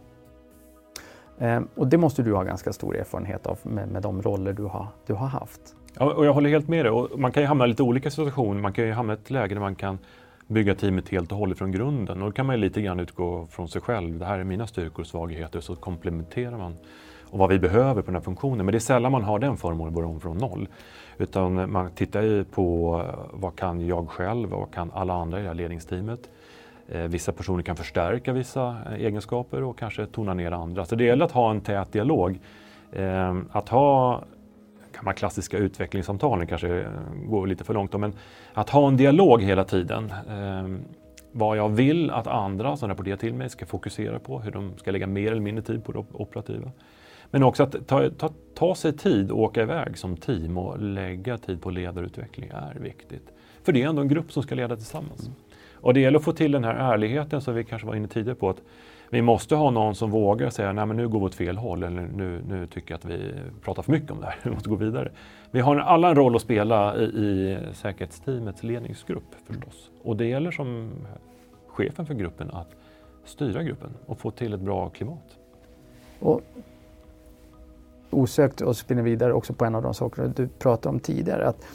Ehm, 1.38 1.68
och 1.74 1.86
det 1.86 1.98
måste 1.98 2.22
du 2.22 2.34
ha 2.34 2.42
ganska 2.42 2.72
stor 2.72 2.96
erfarenhet 2.96 3.46
av 3.46 3.58
med, 3.62 3.88
med 3.88 4.02
de 4.02 4.22
roller 4.22 4.52
du 4.52 4.64
har, 4.64 4.86
du 5.06 5.14
har 5.14 5.26
haft. 5.26 5.60
Ja, 5.98 6.12
och 6.12 6.26
jag 6.26 6.32
håller 6.32 6.50
helt 6.50 6.68
med 6.68 6.84
dig. 6.84 6.92
Och 6.92 7.18
man 7.20 7.32
kan 7.32 7.42
ju 7.42 7.46
hamna 7.46 7.64
i 7.64 7.68
lite 7.68 7.82
olika 7.82 8.10
situationer. 8.10 8.60
Man 8.60 8.72
kan 8.72 8.84
ju 8.84 8.92
hamna 8.92 9.12
i 9.12 9.16
ett 9.16 9.30
läge 9.30 9.54
där 9.54 9.60
man 9.60 9.74
kan 9.74 9.98
bygga 10.46 10.74
teamet 10.74 11.08
helt 11.08 11.32
och 11.32 11.38
hållet 11.38 11.58
från 11.58 11.72
grunden. 11.72 12.22
Och 12.22 12.28
då 12.28 12.32
kan 12.32 12.46
man 12.46 12.54
ju 12.54 12.60
lite 12.60 12.82
grann 12.82 13.00
utgå 13.00 13.46
från 13.50 13.68
sig 13.68 13.82
själv. 13.82 14.18
Det 14.18 14.24
här 14.24 14.38
är 14.38 14.44
mina 14.44 14.66
styrkor 14.66 15.00
och 15.00 15.06
svagheter. 15.06 15.60
Så 15.60 15.76
komplementerar 15.76 16.58
man 16.58 16.76
och 17.30 17.38
vad 17.38 17.48
vi 17.48 17.58
behöver 17.58 18.02
på 18.02 18.06
den 18.06 18.14
här 18.14 18.22
funktionen. 18.22 18.66
Men 18.66 18.72
det 18.72 18.78
är 18.78 18.80
sällan 18.80 19.12
man 19.12 19.24
har 19.24 19.38
den 19.38 19.56
förmånen 19.56 19.88
att 19.88 19.94
börja 19.94 20.08
om 20.08 20.20
från 20.20 20.38
noll. 20.38 20.68
Utan 21.18 21.72
man 21.72 21.90
tittar 21.90 22.22
ju 22.22 22.44
på 22.44 22.96
eh, 23.08 23.14
vad 23.32 23.56
kan 23.56 23.86
jag 23.86 24.08
själv 24.08 24.52
och 24.52 24.60
vad 24.60 24.74
kan 24.74 24.90
alla 24.94 25.14
andra 25.14 25.38
i 25.38 25.42
det 25.42 25.48
här 25.48 25.54
ledningsteamet. 25.54 26.20
Eh, 26.88 27.02
vissa 27.02 27.32
personer 27.32 27.62
kan 27.62 27.76
förstärka 27.76 28.32
vissa 28.32 28.76
eh, 28.86 28.92
egenskaper 28.92 29.62
och 29.62 29.78
kanske 29.78 30.06
tona 30.06 30.34
ner 30.34 30.52
andra. 30.52 30.84
Så 30.84 30.94
det 30.94 31.04
gäller 31.04 31.24
att 31.24 31.32
ha 31.32 31.50
en 31.50 31.60
tät 31.60 31.92
dialog. 31.92 32.38
Eh, 32.92 33.36
att 33.50 33.68
ha 33.68 34.22
gamla 34.92 35.12
klassiska 35.12 35.58
utvecklingssamtalen 35.58 36.46
kanske 36.46 36.86
går 37.26 37.46
lite 37.46 37.64
för 37.64 37.74
långt. 37.74 37.92
Men 37.92 38.12
att 38.54 38.70
ha 38.70 38.88
en 38.88 38.96
dialog 38.96 39.42
hela 39.42 39.64
tiden. 39.64 40.12
Vad 41.32 41.56
jag 41.56 41.68
vill 41.68 42.10
att 42.10 42.26
andra 42.26 42.76
som 42.76 42.88
rapporterar 42.88 43.16
till 43.16 43.34
mig 43.34 43.50
ska 43.50 43.66
fokusera 43.66 44.18
på, 44.18 44.40
hur 44.40 44.50
de 44.50 44.78
ska 44.78 44.90
lägga 44.90 45.06
mer 45.06 45.32
eller 45.32 45.40
mindre 45.40 45.64
tid 45.64 45.84
på 45.84 45.92
det 45.92 45.98
operativa. 46.12 46.70
Men 47.30 47.42
också 47.42 47.62
att 47.62 47.86
ta, 47.86 48.10
ta, 48.10 48.30
ta 48.54 48.74
sig 48.74 48.92
tid 48.92 49.30
och 49.30 49.38
åka 49.38 49.62
iväg 49.62 49.98
som 49.98 50.16
team 50.16 50.58
och 50.58 50.80
lägga 50.80 51.38
tid 51.38 51.62
på 51.62 51.70
ledarutveckling 51.70 52.50
är 52.54 52.80
viktigt. 52.80 53.32
För 53.62 53.72
det 53.72 53.82
är 53.82 53.88
ändå 53.88 54.02
en 54.02 54.08
grupp 54.08 54.32
som 54.32 54.42
ska 54.42 54.54
leda 54.54 54.76
tillsammans. 54.76 55.30
Och 55.80 55.94
det 55.94 56.00
gäller 56.00 56.18
att 56.18 56.24
få 56.24 56.32
till 56.32 56.52
den 56.52 56.64
här 56.64 56.74
ärligheten 56.74 57.40
som 57.40 57.54
vi 57.54 57.64
kanske 57.64 57.88
var 57.88 57.94
inne 57.94 58.08
tidigare 58.08 58.34
på. 58.34 58.50
att 58.50 58.62
vi 59.10 59.22
måste 59.22 59.54
ha 59.54 59.70
någon 59.70 59.94
som 59.94 60.10
vågar 60.10 60.50
säga 60.50 60.72
nej 60.72 60.86
men 60.86 60.96
nu 60.96 61.08
går 61.08 61.18
vi 61.18 61.26
åt 61.26 61.34
fel 61.34 61.56
håll 61.56 61.82
eller 61.82 62.02
nu, 62.02 62.42
nu 62.48 62.66
tycker 62.66 62.90
jag 62.90 62.98
att 62.98 63.04
vi 63.04 63.32
pratar 63.62 63.82
för 63.82 63.92
mycket 63.92 64.10
om 64.10 64.20
det 64.20 64.26
här, 64.26 64.36
vi 64.42 64.50
måste 64.50 64.68
gå 64.68 64.76
vidare. 64.76 65.10
Vi 65.50 65.60
har 65.60 65.76
alla 65.76 66.08
en 66.08 66.14
roll 66.14 66.36
att 66.36 66.42
spela 66.42 66.96
i, 66.96 67.02
i 67.02 67.58
säkerhetsteamets 67.72 68.62
ledningsgrupp 68.62 69.34
förstås. 69.46 69.90
Och 70.02 70.16
det 70.16 70.26
gäller 70.26 70.50
som 70.50 70.90
chefen 71.66 72.06
för 72.06 72.14
gruppen 72.14 72.50
att 72.50 72.68
styra 73.24 73.62
gruppen 73.62 73.90
och 74.06 74.18
få 74.18 74.30
till 74.30 74.54
ett 74.54 74.60
bra 74.60 74.88
klimat. 74.88 75.38
Och 76.20 76.40
osökt 78.10 78.60
och 78.60 78.76
spinner 78.76 79.02
vidare 79.02 79.32
också 79.32 79.52
på 79.52 79.64
en 79.64 79.74
av 79.74 79.82
de 79.82 79.94
saker 79.94 80.32
du 80.36 80.48
pratade 80.48 80.88
om 80.88 81.00
tidigare. 81.00 81.46
Att, 81.48 81.66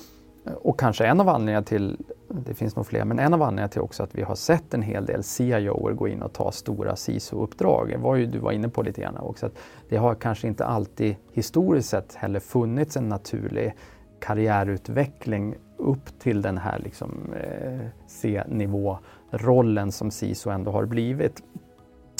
och 0.61 0.79
kanske 0.79 1.05
en 1.05 1.19
av 1.21 1.29
anledningarna 1.29 1.63
till, 1.63 1.97
det 2.45 2.53
finns 2.53 2.75
nog 2.75 2.85
fler, 2.85 3.05
men 3.05 3.19
en 3.19 3.33
av 3.33 3.41
anledningarna 3.41 3.67
till 3.67 3.81
också 3.81 4.03
att 4.03 4.15
vi 4.15 4.21
har 4.21 4.35
sett 4.35 4.73
en 4.73 4.81
hel 4.81 5.05
del 5.05 5.23
CIOer 5.23 5.93
gå 5.93 6.07
in 6.07 6.21
och 6.21 6.33
ta 6.33 6.51
stora 6.51 6.95
CISO-uppdrag 6.95 7.97
var 7.97 8.15
ju 8.15 8.25
du 8.25 8.39
var 8.39 8.51
inne 8.51 8.69
på 8.69 8.81
lite 8.81 9.01
grann 9.01 9.17
också. 9.17 9.45
Att 9.45 9.57
det 9.89 9.97
har 9.97 10.15
kanske 10.15 10.47
inte 10.47 10.65
alltid 10.65 11.15
historiskt 11.31 11.89
sett 11.89 12.15
heller 12.15 12.39
funnits 12.39 12.97
en 12.97 13.09
naturlig 13.09 13.73
karriärutveckling 14.19 15.55
upp 15.77 16.19
till 16.19 16.41
den 16.41 16.57
här 16.57 16.79
liksom, 16.79 17.33
eh, 17.33 17.87
C-nivå-rollen 18.07 19.91
som 19.91 20.11
CISO 20.11 20.49
ändå 20.49 20.71
har 20.71 20.85
blivit. 20.85 21.43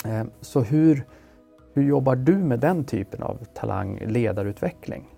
Eh, 0.06 0.23
så 0.41 0.62
hur, 0.62 1.06
hur 1.73 1.84
jobbar 1.84 2.15
du 2.15 2.38
med 2.38 2.60
den 2.60 2.84
typen 2.84 3.23
av 3.23 3.38
talang 3.54 3.99
ledarutveckling? 4.08 5.10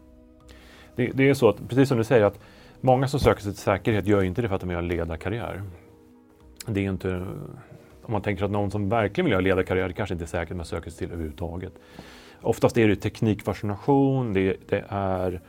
Det, 0.96 1.12
det, 1.14 1.30
är 1.30 1.34
så 1.34 1.50
att, 1.50 1.68
precis 1.70 1.90
som 1.90 1.98
du 1.98 2.04
säger, 2.04 2.24
att 2.24 2.40
många 2.86 3.08
som 3.08 3.20
söker 3.20 3.42
sig 3.42 3.52
till 3.52 3.62
säkerhet 3.62 4.08
gör 4.08 4.24
inte 4.24 4.42
det 4.42 4.48
för 4.48 4.56
att 4.56 4.62
de 4.62 4.68
vill 4.68 4.76
ha 4.76 4.82
en 4.82 4.88
ledarkarriär. 4.88 5.64
Det 6.68 6.86
är 6.86 6.90
inte, 6.90 7.10
om 8.02 8.12
man 8.12 8.22
tänker 8.22 8.46
att 8.46 8.52
någon 8.52 8.72
som 8.72 8.90
verkligen 8.90 9.26
vill 9.26 9.32
göra 9.32 9.42
ledarkarriär, 9.42 9.88
det 9.88 9.94
kanske 9.94 10.14
inte 10.14 10.26
är 10.26 10.28
säkert 10.28 10.52
att 10.52 10.58
man 10.58 10.66
söker 10.66 10.90
sig 10.90 10.98
till 10.98 11.12
överhuvudtaget. 11.12 11.74
Oftast 12.42 12.78
är 12.78 12.88
det 12.88 12.96
teknikfascination, 12.96 14.34
det, 14.34 14.58
det 14.70 14.86
är 14.90 15.42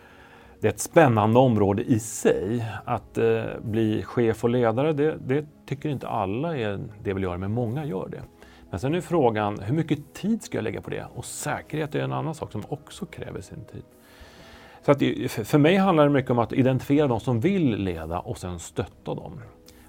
det 0.61 0.69
är 0.69 0.73
ett 0.73 0.81
spännande 0.81 1.39
område 1.39 1.83
i 1.83 1.99
sig. 1.99 2.65
Att 2.85 3.19
eh, 3.19 3.45
bli 3.63 4.03
chef 4.03 4.45
och 4.45 4.51
ledare, 4.51 4.93
det, 4.93 5.19
det, 5.27 5.47
tycker 5.67 5.89
inte 5.89 6.09
alla 6.09 6.57
är 6.57 6.81
det 7.03 7.13
vill 7.13 7.23
göra, 7.23 7.39
men 7.39 7.53
många 7.53 7.85
gör 7.85 8.09
det. 8.09 8.23
Men 8.71 8.81
sen 8.81 8.95
är 8.95 9.01
frågan, 9.01 9.61
hur 9.61 9.75
mycket 9.75 10.15
tid 10.15 10.43
ska 10.43 10.59
jag 10.59 10.63
lägga 10.63 10.81
på 10.81 10.91
det? 10.91 11.07
Och 11.15 11.25
säkerhet 11.25 11.95
är 11.95 12.01
en 12.01 12.13
annan 12.13 12.35
sak 12.35 12.53
som 12.53 12.63
också 12.69 13.07
kräver 13.07 13.41
sin 13.41 13.65
tid. 13.65 13.83
Så 14.87 14.93
att, 14.93 14.99
för 15.29 15.59
mig 15.59 15.77
handlar 15.77 16.05
det 16.05 16.11
mycket 16.11 16.31
om 16.31 16.39
att 16.39 16.53
identifiera 16.53 17.07
de 17.07 17.21
som 17.21 17.41
vill 17.41 17.77
leda 17.77 18.19
och 18.19 18.39
sen 18.39 18.59
stötta 18.59 19.15
dem. 19.15 19.41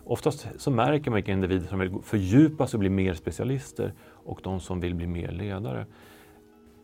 Oftast 0.03 0.47
så 0.57 0.71
märker 0.71 1.12
man 1.12 1.15
vilka 1.15 1.31
individer 1.31 1.67
som 1.67 1.79
vill 1.79 1.95
fördjupa 2.03 2.67
sig 2.67 2.77
och 2.77 2.79
bli 2.79 2.89
mer 2.89 3.13
specialister 3.13 3.93
och 4.01 4.39
de 4.43 4.60
som 4.60 4.79
vill 4.79 4.95
bli 4.95 5.07
mer 5.07 5.31
ledare. 5.31 5.86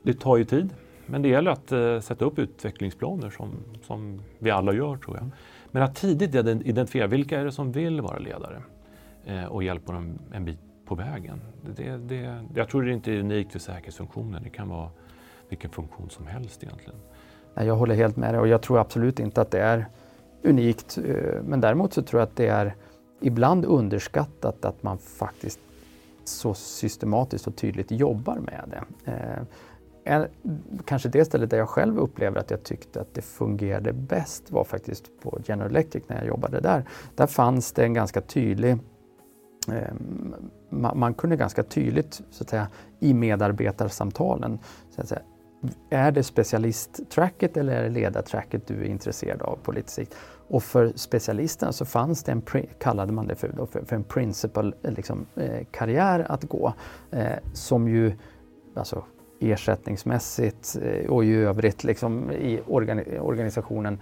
Det 0.03 0.13
tar 0.13 0.37
ju 0.37 0.45
tid, 0.45 0.69
men 1.05 1.21
det 1.21 1.29
gäller 1.29 1.51
att 1.51 1.71
eh, 1.71 1.99
sätta 1.99 2.25
upp 2.25 2.39
utvecklingsplaner 2.39 3.29
som, 3.29 3.51
som 3.81 4.21
vi 4.39 4.51
alla 4.51 4.73
gör 4.73 4.97
tror 4.97 5.17
jag. 5.17 5.29
Men 5.71 5.83
att 5.83 5.95
tidigt 5.95 6.35
identifiera 6.35 7.07
vilka 7.07 7.39
är 7.39 7.45
det 7.45 7.51
som 7.51 7.71
vill 7.71 8.01
vara 8.01 8.19
ledare 8.19 8.63
eh, 9.25 9.45
och 9.45 9.63
hjälpa 9.63 9.93
dem 9.93 10.19
en 10.33 10.45
bit 10.45 10.59
på 10.85 10.95
vägen. 10.95 11.41
Det, 11.75 11.97
det, 11.97 12.43
jag 12.55 12.69
tror 12.69 12.81
det 12.83 12.91
inte 12.91 13.11
är 13.11 13.19
unikt 13.19 13.51
för 13.51 13.59
säkerhetsfunktionen. 13.59 14.43
Det 14.43 14.49
kan 14.49 14.69
vara 14.69 14.89
vilken 15.49 15.71
funktion 15.71 16.09
som 16.09 16.27
helst 16.27 16.63
egentligen. 16.63 16.99
Nej, 17.53 17.67
jag 17.67 17.75
håller 17.75 17.95
helt 17.95 18.17
med 18.17 18.33
dig 18.33 18.41
och 18.41 18.47
jag 18.47 18.61
tror 18.61 18.79
absolut 18.79 19.19
inte 19.19 19.41
att 19.41 19.51
det 19.51 19.59
är 19.59 19.87
unikt. 20.43 20.97
Eh, 20.97 21.41
men 21.43 21.61
däremot 21.61 21.93
så 21.93 22.01
tror 22.01 22.21
jag 22.21 22.27
att 22.27 22.35
det 22.35 22.47
är 22.47 22.75
ibland 23.21 23.65
underskattat 23.65 24.65
att 24.65 24.83
man 24.83 24.97
faktiskt 24.97 25.59
så 26.23 26.53
systematiskt 26.53 27.47
och 27.47 27.55
tydligt 27.55 27.91
jobbar 27.91 28.35
med 28.35 28.63
det. 28.69 29.11
Eh, 29.11 29.43
kanske 30.85 31.09
det 31.09 31.25
stället 31.25 31.49
där 31.49 31.57
jag 31.57 31.69
själv 31.69 31.99
upplever 31.99 32.39
att 32.39 32.51
jag 32.51 32.63
tyckte 32.63 33.01
att 33.01 33.13
det 33.13 33.21
fungerade 33.21 33.93
bäst 33.93 34.51
var 34.51 34.63
faktiskt 34.63 35.21
på 35.21 35.39
General 35.45 35.69
Electric 35.69 36.03
när 36.07 36.17
jag 36.17 36.27
jobbade 36.27 36.59
där. 36.59 36.85
Där 37.15 37.27
fanns 37.27 37.71
det 37.71 37.83
en 37.83 37.93
ganska 37.93 38.21
tydlig 38.21 38.77
ehm, 39.71 40.35
man 40.69 41.13
kunde 41.13 41.35
ganska 41.35 41.63
tydligt 41.63 42.21
så 42.31 42.43
att 42.43 42.49
säga, 42.49 42.67
i 42.99 43.13
medarbetarsamtalen 43.13 44.59
så 44.89 45.01
att 45.01 45.07
säga, 45.07 45.21
är 45.89 46.11
det 46.11 46.23
specialisttracket 46.23 47.57
eller 47.57 47.75
är 47.75 47.83
det 47.83 47.89
ledartracket 47.89 48.67
du 48.67 48.81
är 48.81 48.85
intresserad 48.85 49.41
av 49.41 49.59
på 49.63 49.71
lite 49.71 49.91
sikt? 49.91 50.15
Och 50.47 50.63
för 50.63 50.91
specialisten 50.95 51.73
så 51.73 51.85
fanns 51.85 52.23
det 52.23 52.31
en, 52.31 52.41
kallade 52.79 53.13
man 53.13 53.27
det 53.27 53.35
för, 53.35 53.47
då, 53.57 53.65
för 53.65 53.95
en 53.95 54.03
principal 54.03 54.75
eh, 54.83 54.91
liksom, 54.91 55.25
eh, 55.35 55.65
karriär 55.71 56.25
att 56.29 56.43
gå 56.43 56.73
eh, 57.11 57.37
som 57.53 57.87
ju 57.87 58.13
alltså, 58.73 59.03
ersättningsmässigt 59.39 60.77
eh, 60.81 61.09
och 61.09 61.25
i 61.25 61.33
övrigt 61.33 61.83
liksom, 61.83 62.31
i 62.31 62.59
organi 62.67 63.19
organisationen 63.19 63.99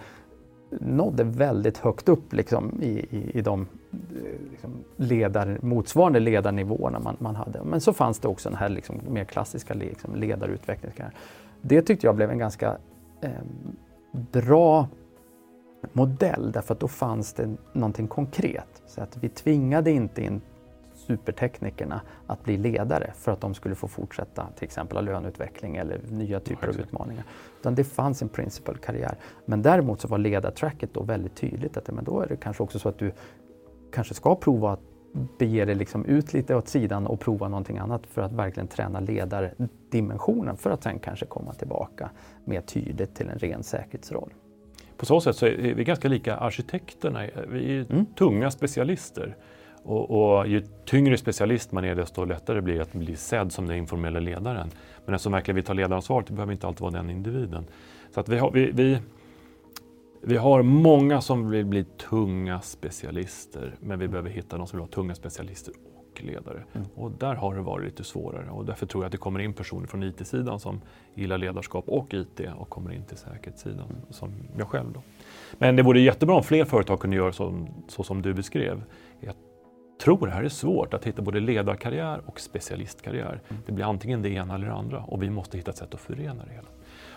nådde 0.79 1.23
väldigt 1.23 1.77
högt 1.77 2.09
upp 2.09 2.33
liksom, 2.33 2.79
i, 2.81 3.05
i, 3.09 3.31
i 3.33 3.41
de 3.41 3.61
eh, 3.61 4.51
liksom, 4.51 4.71
ledar, 4.95 5.57
motsvarande 5.61 6.19
ledarnivåerna 6.19 6.99
man, 6.99 7.15
man 7.19 7.35
hade. 7.35 7.63
Men 7.63 7.81
så 7.81 7.93
fanns 7.93 8.19
det 8.19 8.27
också 8.27 8.49
den 8.49 8.57
här 8.57 8.69
liksom, 8.69 8.99
mer 9.09 9.25
klassiska 9.25 9.73
liksom, 9.73 10.15
ledarutvecklingen. 10.15 11.11
Det 11.61 11.81
tyckte 11.81 12.07
jag 12.07 12.15
blev 12.15 12.31
en 12.31 12.37
ganska 12.37 12.77
eh, 13.21 13.31
bra 14.31 14.87
modell 15.93 16.51
därför 16.51 16.73
att 16.73 16.79
då 16.79 16.87
fanns 16.87 17.33
det 17.33 17.55
någonting 17.73 18.07
konkret. 18.07 18.81
Så 18.85 19.01
att 19.01 19.17
vi 19.17 19.29
tvingade 19.29 19.91
inte 19.91 20.23
in 20.23 20.41
superteknikerna 21.07 22.01
att 22.27 22.43
bli 22.43 22.57
ledare 22.57 23.13
för 23.15 23.31
att 23.31 23.41
de 23.41 23.53
skulle 23.53 23.75
få 23.75 23.87
fortsätta 23.87 24.47
till 24.55 24.63
exempel 24.63 24.97
ha 24.97 25.01
löneutveckling 25.01 25.75
eller 25.75 26.01
nya 26.09 26.39
typer 26.39 26.67
av 26.67 26.79
utmaningar. 26.79 27.23
Utan 27.59 27.75
det 27.75 27.83
fanns 27.83 28.21
en 28.21 28.29
principal 28.29 28.77
karriär. 28.77 29.15
Men 29.45 29.61
däremot 29.61 30.01
så 30.01 30.07
var 30.07 30.17
ledartracket 30.17 30.93
då 30.93 31.03
väldigt 31.03 31.35
tydligt 31.35 31.77
att 31.77 31.91
men 31.91 32.03
då 32.03 32.21
är 32.21 32.27
det 32.27 32.35
kanske 32.35 32.63
också 32.63 32.79
så 32.79 32.89
att 32.89 32.97
du 32.97 33.11
kanske 33.91 34.13
ska 34.13 34.35
prova 34.35 34.71
att 34.71 34.90
bege 35.13 35.65
dig 35.65 35.75
liksom 35.75 36.05
ut 36.05 36.33
lite 36.33 36.55
åt 36.55 36.67
sidan 36.67 37.07
och 37.07 37.19
prova 37.19 37.47
någonting 37.47 37.77
annat 37.77 38.07
för 38.07 38.21
att 38.21 38.31
verkligen 38.31 38.67
träna 38.67 38.99
ledardimensionen 38.99 40.57
för 40.57 40.69
att 40.69 40.83
sen 40.83 40.99
kanske 40.99 41.25
komma 41.25 41.53
tillbaka 41.53 42.09
mer 42.45 42.61
tydligt 42.61 43.15
till 43.15 43.29
en 43.29 43.39
ren 43.39 43.63
säkerhetsroll. 43.63 44.33
På 44.97 45.05
så 45.05 45.21
sätt 45.21 45.35
så 45.35 45.45
är 45.45 45.73
vi 45.73 45.83
ganska 45.83 46.07
lika 46.07 46.35
arkitekterna. 46.35 47.27
Vi 47.47 47.77
är 47.77 47.91
mm. 47.91 48.05
tunga 48.05 48.51
specialister. 48.51 49.35
Och, 49.83 50.37
och, 50.37 50.47
ju 50.47 50.63
tyngre 50.85 51.17
specialist 51.17 51.71
man 51.71 51.85
är 51.85 51.95
desto 51.95 52.25
lättare 52.25 52.61
blir 52.61 52.75
det 52.75 52.81
att 52.81 52.93
bli 52.93 53.15
sedd 53.15 53.51
som 53.51 53.67
den 53.67 53.77
informella 53.77 54.19
ledaren. 54.19 54.69
Men 55.05 55.11
den 55.11 55.19
som 55.19 55.31
verkligen 55.31 55.55
vill 55.55 55.65
ta 55.65 55.73
ledaransvaret 55.73 56.29
behöver 56.29 56.53
inte 56.53 56.67
alltid 56.67 56.81
vara 56.81 56.91
den 56.91 57.09
individen. 57.09 57.65
Så 58.13 58.19
att 58.19 58.29
vi, 58.29 58.37
har, 58.37 58.51
vi, 58.51 58.71
vi, 58.71 58.99
vi 60.23 60.37
har 60.37 60.61
många 60.61 61.21
som 61.21 61.49
vill 61.49 61.65
bli 61.65 61.83
tunga 61.83 62.61
specialister 62.61 63.75
men 63.79 63.99
vi 63.99 64.07
behöver 64.07 64.29
hitta 64.29 64.57
de 64.57 64.67
som 64.67 64.77
vill 64.77 64.81
vara 64.81 64.91
tunga 64.91 65.15
specialister 65.15 65.73
och 65.95 66.23
ledare. 66.23 66.63
Mm. 66.73 66.87
Och 66.95 67.11
där 67.11 67.35
har 67.35 67.55
det 67.55 67.61
varit 67.61 67.85
lite 67.85 68.03
svårare 68.03 68.49
och 68.49 68.65
därför 68.65 68.85
tror 68.85 69.03
jag 69.03 69.05
att 69.05 69.11
det 69.11 69.17
kommer 69.17 69.39
in 69.39 69.53
personer 69.53 69.87
från 69.87 70.03
IT-sidan 70.03 70.59
som 70.59 70.81
gillar 71.13 71.37
ledarskap 71.37 71.89
och 71.89 72.13
IT 72.13 72.41
och 72.57 72.69
kommer 72.69 72.91
in 72.93 73.05
till 73.05 73.17
säkerhetssidan 73.17 73.89
mm. 73.89 74.01
som 74.09 74.33
jag 74.57 74.67
själv. 74.67 74.91
Då. 74.93 75.01
Men 75.57 75.75
det 75.75 75.83
vore 75.83 75.99
jättebra 75.99 76.35
om 76.35 76.43
fler 76.43 76.65
företag 76.65 76.99
kunde 76.99 77.15
göra 77.15 77.31
så, 77.31 77.67
så 77.87 78.03
som 78.03 78.21
du 78.21 78.33
beskrev. 78.33 78.83
Jag 79.19 79.35
tror 80.03 80.27
det 80.27 80.33
här 80.33 80.43
är 80.43 80.49
svårt 80.49 80.93
att 80.93 81.07
hitta 81.07 81.21
både 81.21 81.39
ledarkarriär 81.39 82.21
och 82.25 82.39
specialistkarriär. 82.39 83.41
Mm. 83.49 83.63
Det 83.65 83.71
blir 83.71 83.85
antingen 83.85 84.21
det 84.21 84.29
ena 84.29 84.55
eller 84.55 84.67
det 84.67 84.73
andra 84.73 84.99
och 84.99 85.23
vi 85.23 85.29
måste 85.29 85.57
hitta 85.57 85.71
ett 85.71 85.77
sätt 85.77 85.93
att 85.93 85.99
förena 85.99 86.45
det 86.45 86.53
hela. 86.53 86.67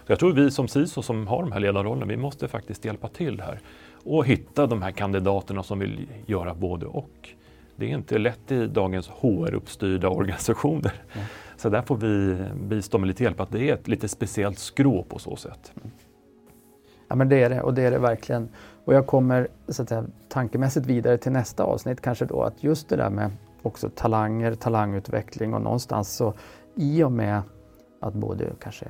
Så 0.07 0.12
jag 0.12 0.19
tror 0.19 0.33
vi 0.33 0.51
som 0.51 0.69
CISO 0.69 1.03
som 1.03 1.27
har 1.27 1.43
de 1.43 1.53
här 1.53 1.61
ledarrollerna, 1.61 2.07
vi 2.07 2.17
måste 2.17 2.49
faktiskt 2.49 2.85
hjälpa 2.85 3.09
till 3.09 3.40
här 3.40 3.61
och 4.05 4.27
hitta 4.27 4.67
de 4.67 4.83
här 4.83 4.90
kandidaterna 4.90 5.62
som 5.62 5.79
vill 5.79 6.09
göra 6.27 6.55
både 6.55 6.87
och. 6.87 7.29
Det 7.77 7.85
är 7.85 7.90
inte 7.90 8.19
lätt 8.19 8.53
i 8.53 8.67
dagens 8.67 9.09
HR-uppstyrda 9.09 10.09
organisationer. 10.09 10.93
Mm. 11.12 11.27
Så 11.57 11.69
där 11.69 11.83
får 11.83 11.97
vi 11.97 12.45
bistå 12.61 12.99
med 12.99 13.07
lite 13.07 13.25
hjälp, 13.25 13.40
att 13.40 13.53
det 13.53 13.71
är 13.71 13.75
ett 13.75 13.88
lite 13.88 14.09
speciellt 14.09 14.59
skrå 14.59 15.03
på 15.03 15.19
så 15.19 15.37
sätt. 15.37 15.73
Mm. 15.77 15.90
Ja 17.09 17.14
men 17.17 17.29
det 17.29 17.43
är 17.43 17.51
det 17.51 17.62
och 17.62 17.75
det 17.75 17.83
är 17.83 17.90
det 17.90 17.99
verkligen. 17.99 18.49
Och 18.85 18.95
jag 18.95 19.07
kommer 19.07 19.49
så 19.69 19.83
att 19.83 19.88
säga, 19.88 20.05
tankemässigt 20.29 20.87
vidare 20.87 21.19
till 21.19 21.33
nästa 21.33 21.64
avsnitt 21.64 22.01
kanske 22.01 22.25
då 22.25 22.43
att 22.43 22.64
just 22.64 22.88
det 22.88 22.97
där 22.97 23.11
med 23.11 23.31
också 23.62 23.90
talanger, 23.95 24.55
talangutveckling 24.55 25.55
och 25.55 25.62
någonstans 25.62 26.17
så 26.17 26.35
i 26.75 27.03
och 27.03 27.12
med 27.12 27.43
att 28.01 28.14
både 28.14 28.51
kanske 28.61 28.87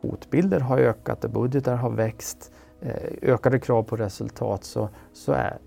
hotbilder 0.00 0.60
har 0.60 0.78
ökat 0.78 1.24
och 1.24 1.30
budgetar 1.30 1.76
har 1.76 1.90
växt, 1.90 2.52
eh, 2.80 2.92
ökade 3.22 3.58
krav 3.58 3.82
på 3.82 3.96
resultat 3.96 4.64
så, 4.64 4.88
så 5.12 5.32
är, 5.32 5.58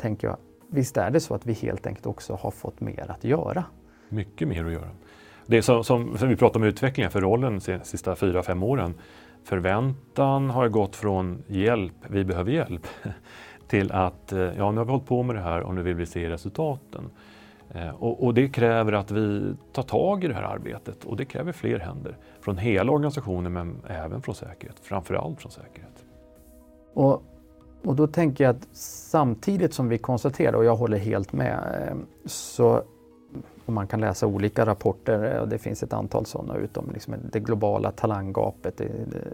tänker 0.00 0.28
jag, 0.28 0.36
visst 0.70 0.96
är 0.96 1.10
det 1.10 1.20
så 1.20 1.34
att 1.34 1.46
vi 1.46 1.52
helt 1.52 1.86
enkelt 1.86 2.06
också 2.06 2.34
har 2.34 2.50
fått 2.50 2.80
mer 2.80 3.10
att 3.10 3.24
göra. 3.24 3.64
Mycket 4.08 4.48
mer 4.48 4.64
att 4.64 4.72
göra. 4.72 4.90
Det 5.46 5.62
som, 5.62 5.84
som, 5.84 6.18
som 6.18 6.28
vi 6.28 6.36
pratar 6.36 6.60
om 6.60 6.66
utvecklingen 6.66 7.10
för 7.10 7.20
rollen 7.20 7.60
de 7.66 7.80
sista 7.84 8.16
fyra, 8.16 8.42
fem 8.42 8.62
åren. 8.62 8.94
Förväntan 9.44 10.50
har 10.50 10.68
gått 10.68 10.96
från 10.96 11.42
hjälp, 11.46 11.94
vi 12.08 12.24
behöver 12.24 12.52
hjälp, 12.52 12.86
till 13.68 13.92
att 13.92 14.32
eh, 14.32 14.40
ja, 14.40 14.70
nu 14.70 14.78
har 14.78 14.84
vi 14.84 14.90
hållit 14.90 15.06
på 15.06 15.22
med 15.22 15.36
det 15.36 15.42
här 15.42 15.60
och 15.60 15.74
nu 15.74 15.82
vill 15.82 15.94
vi 15.94 16.06
se 16.06 16.30
resultaten. 16.30 17.10
Eh, 17.74 17.90
och, 17.90 18.24
och, 18.24 18.34
det 18.34 18.48
kräver 18.48 18.92
att 18.92 19.10
vi 19.10 19.54
tar 19.72 19.82
tag 19.82 20.24
i 20.24 20.28
det 20.28 20.34
här 20.34 20.42
arbetet 20.42 21.04
och 21.04 21.16
det 21.16 21.24
kräver 21.24 21.52
fler 21.52 21.78
händer. 21.78 22.16
Från 22.40 22.58
hela 22.58 22.92
organisationen 22.92 23.52
men 23.52 23.82
även 23.88 24.22
från 24.22 24.34
säkerhet, 24.34 24.76
framförallt 24.82 25.40
från 25.40 25.52
säkerhet. 25.52 26.04
Och, 26.94 27.22
och 27.84 27.96
då 27.96 28.06
tänker 28.06 28.44
jag 28.44 28.56
att 28.56 28.68
samtidigt 28.72 29.74
som 29.74 29.88
vi 29.88 29.98
konstaterar, 29.98 30.52
och 30.52 30.64
jag 30.64 30.76
håller 30.76 30.98
helt 30.98 31.32
med, 31.32 31.88
eh, 31.88 31.96
så 32.26 32.82
och 33.68 33.74
man 33.74 33.86
kan 33.86 34.00
läsa 34.00 34.26
olika 34.26 34.66
rapporter 34.66 35.38
och 35.40 35.48
det 35.48 35.58
finns 35.58 35.82
ett 35.82 35.92
antal 35.92 36.26
sådana 36.26 36.56
utom 36.56 36.90
liksom 36.92 37.14
det 37.32 37.40
globala 37.40 37.90
talanggapet, 37.90 38.80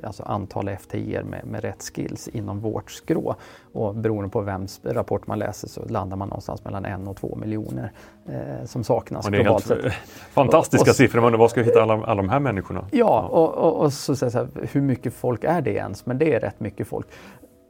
alltså 0.03 0.23
antal 0.23 0.77
FTI 0.77 1.21
med, 1.25 1.47
med 1.47 1.63
rätt 1.63 1.83
skills 1.83 2.29
inom 2.29 2.61
vårt 2.61 2.91
skrå. 2.91 3.35
Och 3.73 3.95
beroende 3.95 4.31
på 4.31 4.41
vems 4.41 4.81
rapport 4.85 5.27
man 5.27 5.39
läser 5.39 5.69
så 5.69 5.85
landar 5.89 6.17
man 6.17 6.29
någonstans 6.29 6.65
mellan 6.65 6.85
en 6.85 7.09
och 7.09 7.17
två 7.17 7.37
miljoner 7.37 7.93
eh, 8.29 8.67
som 8.67 8.85
saknas 8.85 9.29
globalt 9.29 9.67
sett. 9.67 9.93
Fantastiska 10.33 10.83
och, 10.83 10.89
och, 10.89 10.97
siffror, 10.97 11.21
men 11.21 11.39
var 11.39 11.49
ska 11.49 11.61
vi 11.61 11.67
hitta 11.67 11.83
alla, 11.83 11.95
alla 11.95 12.23
de 12.23 12.29
här 12.29 12.41
människorna? 12.41 12.85
Ja, 12.91 13.29
och, 13.31 13.55
och, 13.55 13.85
och 13.85 13.93
så, 13.93 14.17
så, 14.17 14.31
så 14.31 14.49
hur 14.73 14.81
mycket 14.81 15.15
folk 15.15 15.45
är 15.45 15.61
det 15.61 15.73
ens? 15.73 16.07
Men 16.07 16.19
det 16.19 16.35
är 16.35 16.41
rätt 16.41 16.61
mycket 16.61 16.87
folk. 16.87 17.07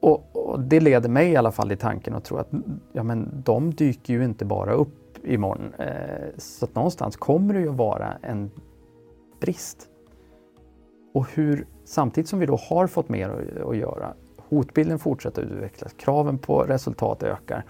Och, 0.00 0.30
och, 0.32 0.60
det 0.60 0.80
leder 0.80 1.08
mig 1.08 1.30
i 1.30 1.36
alla 1.36 1.52
fall 1.52 1.72
i 1.72 1.76
tanken 1.76 2.14
att 2.14 2.24
tro 2.24 2.36
att 2.36 2.48
ja, 2.92 3.02
men 3.02 3.42
de 3.44 3.74
dyker 3.74 4.14
ju 4.14 4.24
inte 4.24 4.44
bara 4.44 4.72
upp 4.72 5.03
imorgon. 5.24 5.74
Eh, 5.78 6.28
så 6.36 6.64
att 6.64 6.74
någonstans 6.74 7.16
kommer 7.16 7.54
det 7.54 7.60
ju 7.60 7.70
att 7.70 7.76
vara 7.76 8.12
en 8.22 8.50
brist. 9.40 9.88
Och 11.14 11.26
hur, 11.30 11.66
samtidigt 11.84 12.28
som 12.28 12.38
vi 12.38 12.46
då 12.46 12.56
har 12.56 12.86
fått 12.86 13.08
mer 13.08 13.28
att, 13.28 13.66
att 13.66 13.76
göra, 13.76 14.14
hotbilden 14.36 14.98
fortsätter 14.98 15.42
att 15.42 15.50
utvecklas, 15.50 15.92
kraven 15.92 16.38
på 16.38 16.62
resultat 16.62 17.22
ökar. 17.22 17.64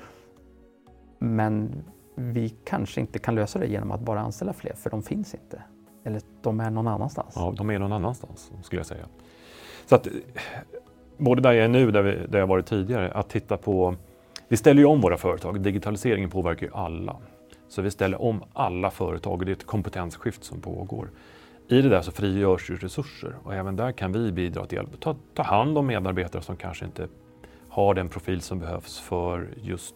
Men 1.18 1.84
vi 2.14 2.48
kanske 2.48 3.00
inte 3.00 3.18
kan 3.18 3.34
lösa 3.34 3.58
det 3.58 3.66
genom 3.66 3.90
att 3.90 4.00
bara 4.00 4.20
anställa 4.20 4.52
fler, 4.52 4.74
för 4.74 4.90
de 4.90 5.02
finns 5.02 5.34
inte. 5.34 5.62
Eller 6.04 6.22
de 6.42 6.60
är 6.60 6.70
någon 6.70 6.88
annanstans. 6.88 7.32
Ja, 7.36 7.54
de 7.56 7.70
är 7.70 7.78
någon 7.78 7.92
annanstans 7.92 8.52
skulle 8.62 8.78
jag 8.78 8.86
säga. 8.86 9.06
Så 9.86 9.94
att 9.94 10.08
både 11.16 11.42
där 11.42 11.52
jag 11.52 11.64
är 11.64 11.68
nu, 11.68 11.90
där, 11.90 12.02
vi, 12.02 12.26
där 12.26 12.38
jag 12.38 12.46
varit 12.46 12.66
tidigare, 12.66 13.12
att 13.12 13.28
titta 13.28 13.56
på 13.56 13.96
vi 14.48 14.56
ställer 14.56 14.80
ju 14.80 14.86
om 14.86 15.00
våra 15.00 15.16
företag. 15.16 15.60
Digitaliseringen 15.60 16.30
påverkar 16.30 16.66
ju 16.66 16.72
alla. 16.72 17.16
Så 17.74 17.82
vi 17.82 17.90
ställer 17.90 18.22
om 18.22 18.44
alla 18.52 18.90
företag 18.90 19.32
och 19.32 19.44
det 19.44 19.52
är 19.52 19.56
ett 19.56 19.66
kompetensskift 19.66 20.44
som 20.44 20.60
pågår. 20.60 21.10
I 21.68 21.82
det 21.82 21.88
där 21.88 22.02
så 22.02 22.12
frigörs 22.12 22.70
ju 22.70 22.76
resurser 22.76 23.36
och 23.44 23.54
även 23.54 23.76
där 23.76 23.92
kan 23.92 24.12
vi 24.12 24.32
bidra 24.32 24.66
till 24.66 24.78
att 24.78 25.00
Ta, 25.00 25.16
ta 25.34 25.42
hand 25.42 25.78
om 25.78 25.86
medarbetare 25.86 26.42
som 26.42 26.56
kanske 26.56 26.84
inte 26.84 27.08
har 27.68 27.94
den 27.94 28.08
profil 28.08 28.40
som 28.40 28.58
behövs 28.58 29.00
för 29.00 29.48
just 29.62 29.94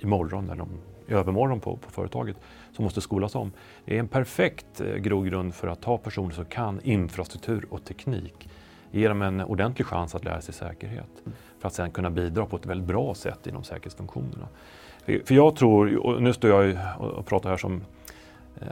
imorgon 0.00 0.50
eller 0.50 0.66
i 1.06 1.12
övermorgon 1.12 1.60
på, 1.60 1.76
på 1.76 1.90
företaget 1.90 2.36
som 2.72 2.84
måste 2.84 3.00
skolas 3.00 3.34
om. 3.34 3.52
Det 3.84 3.94
är 3.94 4.00
en 4.00 4.08
perfekt 4.08 4.80
eh, 4.80 4.94
grogrund 4.94 5.54
för 5.54 5.68
att 5.68 5.82
ta 5.82 5.98
personer 5.98 6.34
som 6.34 6.44
kan 6.44 6.80
infrastruktur 6.80 7.66
och 7.70 7.84
teknik. 7.84 8.48
Ge 8.90 9.08
dem 9.08 9.22
en 9.22 9.40
ordentlig 9.40 9.86
chans 9.86 10.14
att 10.14 10.24
lära 10.24 10.40
sig 10.40 10.54
säkerhet 10.54 11.22
för 11.58 11.68
att 11.68 11.74
sedan 11.74 11.90
kunna 11.90 12.10
bidra 12.10 12.46
på 12.46 12.56
ett 12.56 12.66
väldigt 12.66 12.88
bra 12.88 13.14
sätt 13.14 13.46
inom 13.46 13.64
säkerhetsfunktionerna. 13.64 14.48
För 15.04 15.34
jag 15.34 15.56
tror, 15.56 15.96
och 15.96 16.22
nu 16.22 16.32
står 16.32 16.50
jag 16.50 16.76
och 17.00 17.26
pratar 17.26 17.50
här 17.50 17.56
som 17.56 17.82
eh, 18.60 18.66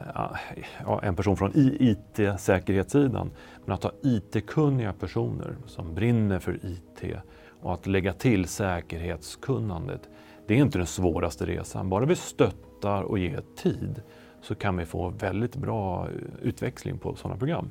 ja, 0.84 1.00
en 1.02 1.16
person 1.16 1.36
från 1.36 1.52
IT-säkerhetssidan, 1.54 3.30
men 3.64 3.74
att 3.74 3.82
ha 3.82 3.92
IT-kunniga 4.02 4.92
personer 4.92 5.56
som 5.66 5.94
brinner 5.94 6.38
för 6.38 6.58
IT 6.62 7.14
och 7.62 7.74
att 7.74 7.86
lägga 7.86 8.12
till 8.12 8.46
säkerhetskunnandet, 8.46 10.08
det 10.46 10.54
är 10.54 10.58
inte 10.58 10.78
den 10.78 10.86
svåraste 10.86 11.46
resan. 11.46 11.88
Bara 11.88 12.04
vi 12.04 12.16
stöttar 12.16 13.02
och 13.02 13.18
ger 13.18 13.42
tid 13.56 14.02
så 14.42 14.54
kan 14.54 14.76
vi 14.76 14.84
få 14.84 15.08
väldigt 15.08 15.56
bra 15.56 16.08
eh, 16.08 16.12
utväxling 16.42 16.98
på 16.98 17.14
sådana 17.14 17.38
program. 17.38 17.68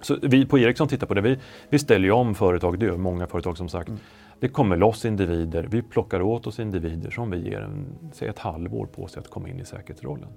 Så 0.00 0.16
vi 0.22 0.46
på 0.46 0.58
Ericsson 0.58 0.88
tittar 0.88 1.06
på 1.06 1.14
det. 1.14 1.20
Vi, 1.20 1.38
vi 1.68 1.78
ställer 1.78 2.04
ju 2.04 2.12
om 2.12 2.34
företag, 2.34 2.78
det 2.78 2.86
gör 2.86 2.96
många 2.96 3.26
företag 3.26 3.56
som 3.56 3.68
sagt. 3.68 3.88
Mm. 3.88 4.00
Det 4.40 4.48
kommer 4.48 4.76
loss 4.76 5.04
individer, 5.04 5.66
vi 5.70 5.82
plockar 5.82 6.22
åt 6.22 6.46
oss 6.46 6.58
individer 6.58 7.10
som 7.10 7.30
vi 7.30 7.50
ger 7.50 7.60
en, 7.60 7.86
säg 8.12 8.28
ett 8.28 8.38
halvår 8.38 8.86
på 8.86 9.06
sig 9.06 9.20
att 9.20 9.30
komma 9.30 9.48
in 9.48 9.60
i 9.60 9.64
säkerhetsrollen. 9.64 10.28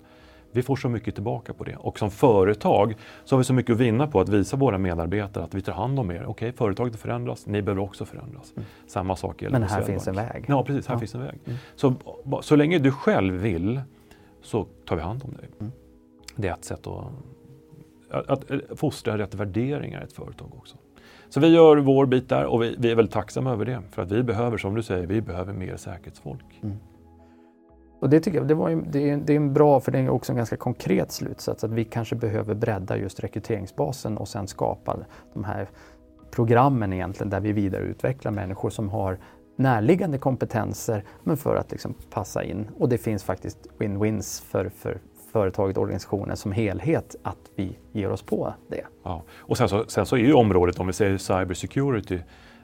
Vi 0.52 0.64
får 0.64 0.76
så 0.76 0.90
mycket 0.90 1.16
tillbaka 1.16 1.54
på 1.54 1.64
det 1.64 1.76
och 1.76 2.00
som 2.00 2.12
företag 2.12 2.96
så 3.24 3.36
har 3.36 3.38
vi 3.38 3.44
så 3.44 3.54
mycket 3.54 3.74
att 3.74 3.80
vinna 3.80 4.08
på 4.08 4.20
att 4.20 4.30
visa 4.30 4.58
våra 4.58 4.78
medarbetare 4.78 5.44
att 5.44 5.54
vi 5.54 5.62
tar 5.62 5.74
hand 5.74 6.00
om 6.00 6.12
er. 6.12 6.16
Okej, 6.16 6.28
okay, 6.28 6.52
företaget 6.52 6.96
förändras, 6.96 7.46
ni 7.46 7.62
behöver 7.62 7.82
också 7.82 8.06
förändras. 8.06 8.54
Mm. 8.56 8.68
Samma 8.88 9.16
sak 9.16 9.42
gäller 9.42 9.60
Men 9.60 9.70
här 9.70 9.82
finns 9.82 10.08
en 10.08 10.16
väg. 10.16 10.46
Ja, 10.48 10.64
precis, 10.64 10.88
här 10.88 10.96
ja. 10.96 11.00
finns 11.00 11.16
en 11.16 11.22
väg. 11.22 11.40
Mm. 11.46 11.58
Så, 11.76 11.96
så 12.42 12.56
länge 12.56 12.80
du 12.80 12.92
själv 12.92 13.34
vill 13.34 13.82
så 14.42 14.68
tar 14.86 14.96
vi 14.96 15.02
hand 15.02 15.24
om 15.24 15.34
dig. 15.34 15.50
Mm. 15.60 15.72
Det 16.36 16.48
är 16.48 16.54
ett 16.54 16.66
sätt 16.66 16.88
att, 16.88 17.06
att, 18.12 18.52
att 18.52 18.80
fostra 18.80 19.18
rätt 19.18 19.36
värderingar 19.36 20.02
i 20.02 20.04
ett 20.04 20.14
företag 20.14 20.52
också. 20.58 20.78
Så 21.30 21.40
vi 21.40 21.48
gör 21.48 21.78
vår 21.78 22.06
bit 22.06 22.30
där 22.30 22.46
och 22.46 22.62
vi, 22.64 22.76
vi, 22.80 22.92
är 22.92 22.96
väldigt 22.96 23.14
tacksamma 23.14 23.52
över 23.52 23.66
det. 23.66 23.82
För 23.92 24.02
att 24.02 24.12
vi 24.12 24.24
behöver, 24.24 24.58
som 24.58 24.76
du 24.76 24.84
säger, 24.84 25.08
vi 25.08 25.22
behöver 25.22 25.54
mer 25.54 25.78
säkerhetsfolk. 25.78 26.60
Mm. 26.64 26.78
Och 28.00 28.10
det 28.10 28.20
tycker 28.20 28.38
jag 28.38 28.48
det, 28.48 28.54
var 28.54 28.70
ju, 28.70 28.82
det, 28.82 29.10
är, 29.10 29.18
det 29.18 29.34
är 29.34 29.38
en 29.38 29.54
bra, 29.54 29.80
för 29.80 29.92
det 29.92 30.00
är 30.00 30.10
också 30.10 30.32
en 30.32 30.38
ganska 30.38 30.58
konkret 30.58 31.12
slutsats, 31.12 31.64
att 31.64 31.72
vi 31.72 31.86
kanske 31.86 32.16
behöver 32.16 32.56
bredda 32.56 32.98
just 32.98 33.20
rekryteringsbasen 33.20 34.18
och 34.18 34.28
sen 34.28 34.48
skapa 34.48 34.98
de 35.34 35.44
här 35.44 35.70
programmen 36.32 36.94
egentligen 36.94 37.30
där 37.30 37.40
vi 37.40 37.52
vidareutvecklar 37.52 38.32
människor 38.32 38.70
som 38.70 38.90
har 38.90 39.18
närliggande 39.56 40.18
kompetenser 40.18 41.04
men 41.24 41.38
för 41.38 41.56
att 41.56 41.72
liksom 41.72 41.94
passa 42.10 42.44
in. 42.44 42.68
Och 42.80 42.90
det 42.90 42.98
finns 42.98 43.24
faktiskt 43.24 43.58
win-wins 43.80 44.44
för, 44.44 44.70
för, 44.70 44.98
företaget, 45.38 45.78
organisationen 45.78 46.38
som 46.38 46.52
helhet 46.52 47.16
att 47.24 47.38
vi 47.56 47.78
ger 47.92 48.12
oss 48.12 48.22
på 48.22 48.54
det. 48.68 48.86
Ja. 49.04 49.24
Och 49.38 49.58
sen 49.58 49.70
så, 49.70 49.86
sen 49.88 50.06
så 50.06 50.16
är 50.16 50.20
ju 50.20 50.34
området, 50.34 50.80
om 50.80 50.88
vi 50.88 50.94
säger 50.94 51.18
cyber 51.18 51.54
security, 51.54 52.20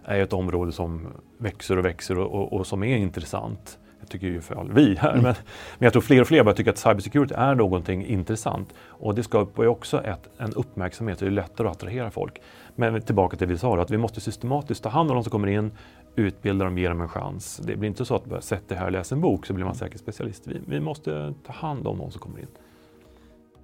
är 0.05 0.19
ett 0.19 0.33
område 0.33 0.71
som 0.71 1.07
växer 1.37 1.77
och 1.77 1.85
växer 1.85 2.17
och, 2.17 2.31
och, 2.31 2.53
och 2.53 2.67
som 2.67 2.83
är 2.83 2.97
intressant. 2.97 3.79
Jag 3.99 4.09
tycker 4.09 4.27
ju 4.27 4.41
för 4.41 4.55
all, 4.55 4.71
vi 4.71 4.95
här, 4.95 5.11
mm. 5.11 5.23
men, 5.23 5.35
men 5.77 5.85
jag 5.85 5.93
tror 5.93 6.01
fler 6.01 6.21
och 6.21 6.27
fler 6.27 6.43
börjar 6.43 6.55
tycka 6.55 6.69
att 6.69 6.77
cybersecurity 6.77 7.33
är 7.37 7.55
någonting 7.55 8.05
intressant. 8.05 8.73
Och 8.87 9.15
det 9.15 9.23
skapar 9.23 9.63
ju 9.63 9.69
också 9.69 10.03
ett, 10.03 10.29
en 10.37 10.53
uppmärksamhet, 10.53 11.19
det 11.19 11.25
är 11.25 11.31
lättare 11.31 11.67
att 11.67 11.75
attrahera 11.75 12.11
folk. 12.11 12.41
Men 12.75 13.01
tillbaka 13.01 13.37
till 13.37 13.47
det 13.47 13.53
vi 13.53 13.59
sa, 13.59 13.81
att 13.81 13.91
vi 13.91 13.97
måste 13.97 14.21
systematiskt 14.21 14.83
ta 14.83 14.89
hand 14.89 15.11
om 15.11 15.15
de 15.15 15.23
som 15.23 15.31
kommer 15.31 15.47
in, 15.47 15.71
utbilda 16.15 16.65
dem, 16.65 16.77
ge 16.77 16.89
dem 16.89 17.01
en 17.01 17.09
chans. 17.09 17.57
Det 17.57 17.75
blir 17.75 17.89
inte 17.89 18.05
så 18.05 18.15
att 18.15 18.25
bara 18.25 18.41
sätt 18.41 18.69
dig 18.69 18.77
här 18.77 18.85
och 18.85 18.91
läs 18.91 19.11
en 19.11 19.21
bok 19.21 19.45
så 19.45 19.53
blir 19.53 19.65
man 19.65 19.75
säkert 19.75 19.99
specialist. 19.99 20.47
Vi, 20.47 20.61
vi 20.67 20.79
måste 20.79 21.33
ta 21.45 21.53
hand 21.53 21.87
om 21.87 21.97
de 21.97 22.11
som 22.11 22.21
kommer 22.21 22.39
in. 22.39 22.47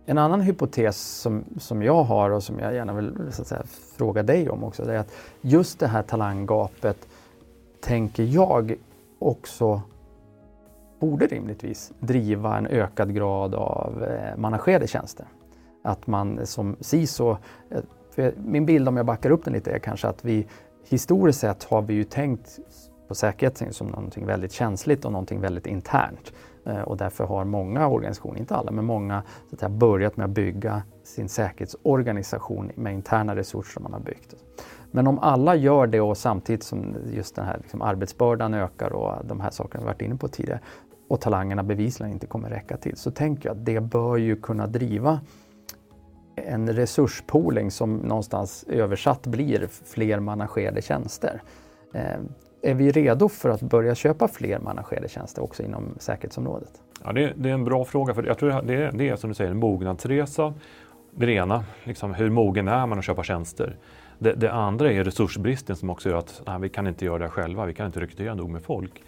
En 0.09 0.17
annan 0.17 0.41
hypotes 0.41 0.97
som, 0.97 1.43
som 1.57 1.83
jag 1.83 2.03
har 2.03 2.29
och 2.29 2.43
som 2.43 2.59
jag 2.59 2.73
gärna 2.73 2.93
vill 2.93 3.13
så 3.31 3.41
att 3.41 3.47
säga, 3.47 3.63
fråga 3.97 4.23
dig 4.23 4.49
om 4.49 4.63
också, 4.63 4.83
är 4.83 4.97
att 4.97 5.11
just 5.41 5.79
det 5.79 5.87
här 5.87 6.01
talanggapet 6.01 7.07
tänker 7.81 8.23
jag 8.23 8.75
också 9.19 9.81
borde 10.99 11.27
rimligtvis 11.27 11.91
driva 11.99 12.57
en 12.57 12.67
ökad 12.67 13.15
grad 13.15 13.55
av 13.55 14.03
eh, 14.03 14.37
managerade 14.37 14.87
tjänster. 14.87 15.25
Att 15.83 16.07
man 16.07 16.45
som 16.45 16.75
CISO, 16.79 17.37
eh, 18.15 18.33
min 18.37 18.65
bild 18.65 18.87
om 18.87 18.97
jag 18.97 19.05
backar 19.05 19.29
upp 19.29 19.45
den 19.45 19.53
lite 19.53 19.71
är 19.71 19.79
kanske 19.79 20.07
att 20.07 20.25
vi 20.25 20.47
historiskt 20.87 21.39
sett 21.39 21.63
har 21.63 21.81
vi 21.81 21.93
ju 21.93 22.03
tänkt 22.03 22.59
på 23.07 23.15
säkerhet 23.15 23.75
som 23.75 23.87
någonting 23.87 24.25
väldigt 24.25 24.51
känsligt 24.51 25.05
och 25.05 25.11
någonting 25.11 25.41
väldigt 25.41 25.67
internt. 25.67 26.33
Eh, 26.69 26.81
och 26.81 26.97
därför 26.97 27.23
har 27.23 27.45
många 27.45 27.87
organisationer, 27.87 28.39
inte 28.39 28.55
alla, 28.55 28.71
men 28.71 28.85
många 28.85 29.23
så 29.49 29.55
att 29.55 29.59
säga, 29.59 29.69
börjat 29.69 30.17
med 30.17 30.23
att 30.23 30.31
bygga 30.31 30.83
sin 31.03 31.29
säkerhetsorganisation 31.29 32.71
med 32.75 32.93
interna 32.93 33.35
resurser 33.35 33.73
som 33.73 33.83
man 33.83 33.93
har 33.93 33.99
byggt. 33.99 34.35
Men 34.91 35.07
om 35.07 35.19
alla 35.19 35.55
gör 35.55 35.87
det 35.87 36.01
och 36.01 36.17
samtidigt 36.17 36.63
som 36.63 36.95
just 37.13 37.35
den 37.35 37.45
här 37.45 37.57
liksom, 37.57 37.81
arbetsbördan 37.81 38.53
ökar 38.53 38.93
och 38.93 39.25
de 39.25 39.39
här 39.39 39.49
sakerna 39.49 39.81
vi 39.81 39.85
varit 39.85 40.01
inne 40.01 40.15
på 40.15 40.27
tidigare 40.27 40.59
och 41.07 41.21
talangerna 41.21 41.63
bevisligen 41.63 42.13
inte 42.13 42.27
kommer 42.27 42.49
räcka 42.49 42.77
till 42.77 42.97
så 42.97 43.11
tänker 43.11 43.49
jag 43.49 43.57
att 43.57 43.65
det 43.65 43.79
bör 43.79 44.17
ju 44.17 44.35
kunna 44.35 44.67
driva 44.67 45.19
en 46.35 46.73
resurspooling 46.73 47.71
som 47.71 47.95
någonstans 47.95 48.65
översatt 48.67 49.27
blir 49.27 49.67
fler 49.67 50.19
managerade 50.19 50.81
tjänster. 50.81 51.41
Eh, 51.93 52.19
är 52.61 52.73
vi 52.73 52.91
redo 52.91 53.29
för 53.29 53.49
att 53.49 53.61
börja 53.61 53.95
köpa 53.95 54.27
fler 54.27 54.59
managerade 54.59 55.09
tjänster 55.09 55.43
också 55.43 55.63
inom 55.63 55.95
säkerhetsområdet? 55.99 56.71
Ja, 57.03 57.11
det, 57.11 57.33
det 57.35 57.49
är 57.49 57.53
en 57.53 57.63
bra 57.63 57.85
fråga, 57.85 58.13
för 58.13 58.23
jag 58.23 58.37
tror 58.37 58.61
det 58.61 58.73
är, 58.73 58.91
det 58.91 59.09
är 59.09 59.15
som 59.15 59.29
du 59.29 59.33
säger 59.33 59.51
en 59.51 59.57
mognadsresa. 59.57 60.53
Det 61.11 61.31
ena, 61.31 61.63
liksom, 61.83 62.13
hur 62.13 62.29
mogen 62.29 62.67
är 62.67 62.85
man 62.85 62.99
att 62.99 63.05
köpa 63.05 63.23
tjänster? 63.23 63.77
Det, 64.19 64.33
det, 64.33 64.51
andra 64.51 64.91
är 64.91 65.03
resursbristen 65.03 65.75
som 65.75 65.89
också 65.89 66.09
gör 66.09 66.17
att 66.17 66.41
nej, 66.47 66.59
vi 66.61 66.69
kan 66.69 66.87
inte 66.87 67.05
göra 67.05 67.17
det 67.17 67.29
själva, 67.29 67.65
vi 67.65 67.73
kan 67.73 67.85
inte 67.85 67.99
rekrytera 67.99 68.35
nog 68.35 68.49
med 68.49 68.63
folk. 68.63 69.03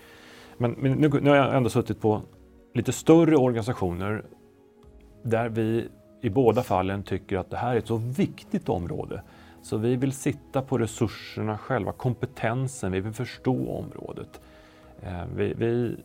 Men, 0.58 0.72
men 0.72 0.92
nu, 0.92 1.10
nu 1.22 1.30
har 1.30 1.38
jag 1.38 1.56
ändå 1.56 1.70
suttit 1.70 2.02
på 2.02 2.22
lite 2.74 2.92
större 2.92 3.36
organisationer 3.36 4.24
där 5.24 5.50
vi 5.50 5.90
i 6.22 6.30
båda 6.30 6.64
fallen 6.64 7.04
tycker 7.04 7.38
att 7.38 7.50
det 7.50 7.58
här 7.58 7.74
är 7.74 7.78
ett 7.78 7.88
så 7.88 7.98
viktigt 7.98 8.70
område 8.70 9.22
så 9.62 9.78
vi 9.78 9.96
vill 9.96 10.12
sitta 10.12 10.62
på 10.62 10.78
resurserna 10.78 11.58
själva, 11.58 11.92
kompetensen, 11.92 12.92
vi 12.92 13.00
vill 13.00 13.14
förstå 13.14 13.72
området. 13.72 14.42
Eh, 15.02 15.24
vi, 15.36 15.54
vi, 15.58 15.96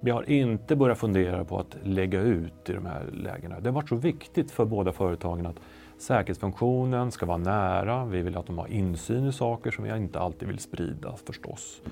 vi, 0.00 0.10
har 0.10 0.30
inte 0.30 0.76
börjat 0.76 0.98
fundera 0.98 1.44
på 1.44 1.58
att 1.58 1.76
lägga 1.82 2.20
ut 2.20 2.70
i 2.70 2.72
de 2.72 2.86
här 2.86 3.04
lägena. 3.12 3.60
Det 3.60 3.68
har 3.68 3.74
varit 3.74 3.88
så 3.88 3.96
viktigt 3.96 4.50
för 4.50 4.64
båda 4.64 4.92
företagen 4.92 5.46
att 5.46 5.60
säkerhetsfunktionen 5.98 7.10
ska 7.10 7.26
vara 7.26 7.38
nära. 7.38 8.04
Vi 8.04 8.22
vill 8.22 8.36
att 8.36 8.46
de 8.46 8.58
har 8.58 8.66
insyn 8.66 9.28
i 9.28 9.32
saker 9.32 9.70
som 9.70 9.84
vi 9.84 9.96
inte 9.96 10.20
alltid 10.20 10.48
vill 10.48 10.58
sprida 10.58 11.14
förstås. 11.26 11.82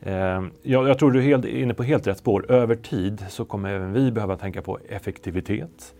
Eh, 0.00 0.42
jag, 0.62 0.88
jag 0.88 0.98
tror 0.98 1.10
du 1.10 1.18
är 1.18 1.22
helt, 1.22 1.44
inne 1.44 1.74
på 1.74 1.82
helt 1.82 2.06
rätt 2.06 2.18
spår. 2.18 2.52
Över 2.52 2.74
tid 2.74 3.24
så 3.28 3.44
kommer 3.44 3.70
även 3.70 3.92
vi 3.92 4.10
behöva 4.12 4.36
tänka 4.36 4.62
på 4.62 4.78
effektivitet. 4.88 5.94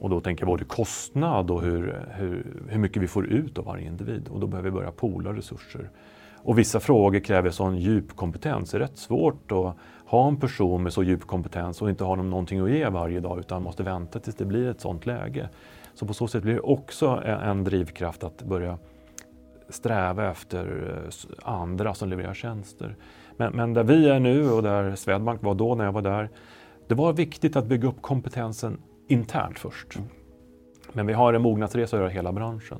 Och 0.00 0.10
då 0.10 0.20
tänker 0.20 0.42
jag 0.42 0.48
både 0.48 0.64
kostnad 0.64 1.50
och 1.50 1.62
hur, 1.62 2.06
hur, 2.10 2.62
hur 2.68 2.78
mycket 2.78 3.02
vi 3.02 3.08
får 3.08 3.26
ut 3.26 3.58
av 3.58 3.64
varje 3.64 3.86
individ. 3.86 4.28
Och 4.28 4.40
då 4.40 4.46
behöver 4.46 4.70
vi 4.70 4.76
börja 4.76 4.90
pola 4.90 5.32
resurser. 5.32 5.90
Och 6.36 6.58
vissa 6.58 6.80
frågor 6.80 7.20
kräver 7.20 7.50
sån 7.50 7.78
djup 7.78 8.16
kompetens. 8.16 8.70
Det 8.70 8.76
är 8.76 8.80
rätt 8.80 8.98
svårt 8.98 9.52
att 9.52 9.74
ha 10.06 10.28
en 10.28 10.36
person 10.36 10.82
med 10.82 10.92
så 10.92 11.02
djup 11.02 11.26
kompetens 11.26 11.82
och 11.82 11.90
inte 11.90 12.04
ha 12.04 12.16
dem 12.16 12.30
någonting 12.30 12.60
att 12.60 12.70
ge 12.70 12.88
varje 12.88 13.20
dag 13.20 13.38
utan 13.38 13.62
måste 13.62 13.82
vänta 13.82 14.20
tills 14.20 14.36
det 14.36 14.44
blir 14.44 14.70
ett 14.70 14.80
sånt 14.80 15.06
läge. 15.06 15.48
Så 15.94 16.06
på 16.06 16.14
så 16.14 16.28
sätt 16.28 16.42
blir 16.42 16.54
det 16.54 16.60
också 16.60 17.22
en 17.26 17.64
drivkraft 17.64 18.24
att 18.24 18.42
börja 18.42 18.78
sträva 19.68 20.30
efter 20.30 20.94
eh, 21.04 21.52
andra 21.52 21.94
som 21.94 22.08
levererar 22.08 22.34
tjänster. 22.34 22.96
Men, 23.36 23.52
men 23.52 23.74
där 23.74 23.84
vi 23.84 24.08
är 24.08 24.20
nu 24.20 24.50
och 24.50 24.62
där 24.62 24.94
Swedbank 24.94 25.42
var 25.42 25.54
då 25.54 25.74
när 25.74 25.84
jag 25.84 25.92
var 25.92 26.02
där, 26.02 26.30
det 26.86 26.94
var 26.94 27.12
viktigt 27.12 27.56
att 27.56 27.66
bygga 27.66 27.88
upp 27.88 28.02
kompetensen 28.02 28.78
internt 29.08 29.58
först. 29.58 29.96
Mm. 29.96 30.08
Men 30.92 31.06
vi 31.06 31.12
har 31.12 31.34
en 31.34 31.42
mognadsresa 31.42 31.96
att 31.96 32.00
göra 32.00 32.10
hela 32.10 32.32
branschen. 32.32 32.78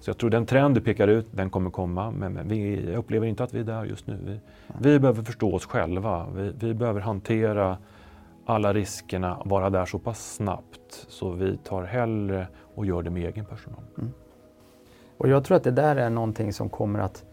Så 0.00 0.10
jag 0.10 0.18
tror 0.18 0.30
den 0.30 0.46
trend 0.46 0.74
du 0.74 0.80
pekar 0.80 1.08
ut, 1.08 1.26
den 1.30 1.50
kommer 1.50 1.70
komma. 1.70 2.10
Men 2.10 2.48
vi 2.48 2.86
upplever 2.96 3.26
inte 3.26 3.44
att 3.44 3.54
vi 3.54 3.60
är 3.60 3.64
där 3.64 3.84
just 3.84 4.06
nu. 4.06 4.18
Vi, 4.24 4.40
vi 4.90 4.98
behöver 4.98 5.22
förstå 5.22 5.54
oss 5.54 5.66
själva. 5.66 6.26
Vi, 6.36 6.52
vi, 6.60 6.74
behöver 6.74 7.00
hantera 7.00 7.78
alla 8.46 8.72
riskerna, 8.72 9.42
vara 9.44 9.70
där 9.70 9.84
så 9.84 9.98
pass 9.98 10.34
snabbt 10.34 11.06
så 11.08 11.30
vi 11.30 11.56
tar 11.56 11.82
hellre 11.82 12.48
och 12.74 12.86
gör 12.86 13.02
det 13.02 13.10
med 13.10 13.24
egen 13.24 13.44
personal. 13.44 13.82
Mm. 13.98 14.12
Och 15.16 15.28
jag 15.28 15.44
tror 15.44 15.56
att 15.56 15.64
det 15.64 15.70
där 15.70 15.96
är 15.96 16.10
någonting 16.10 16.52
som 16.52 16.68
kommer 16.68 16.98
att 16.98 17.24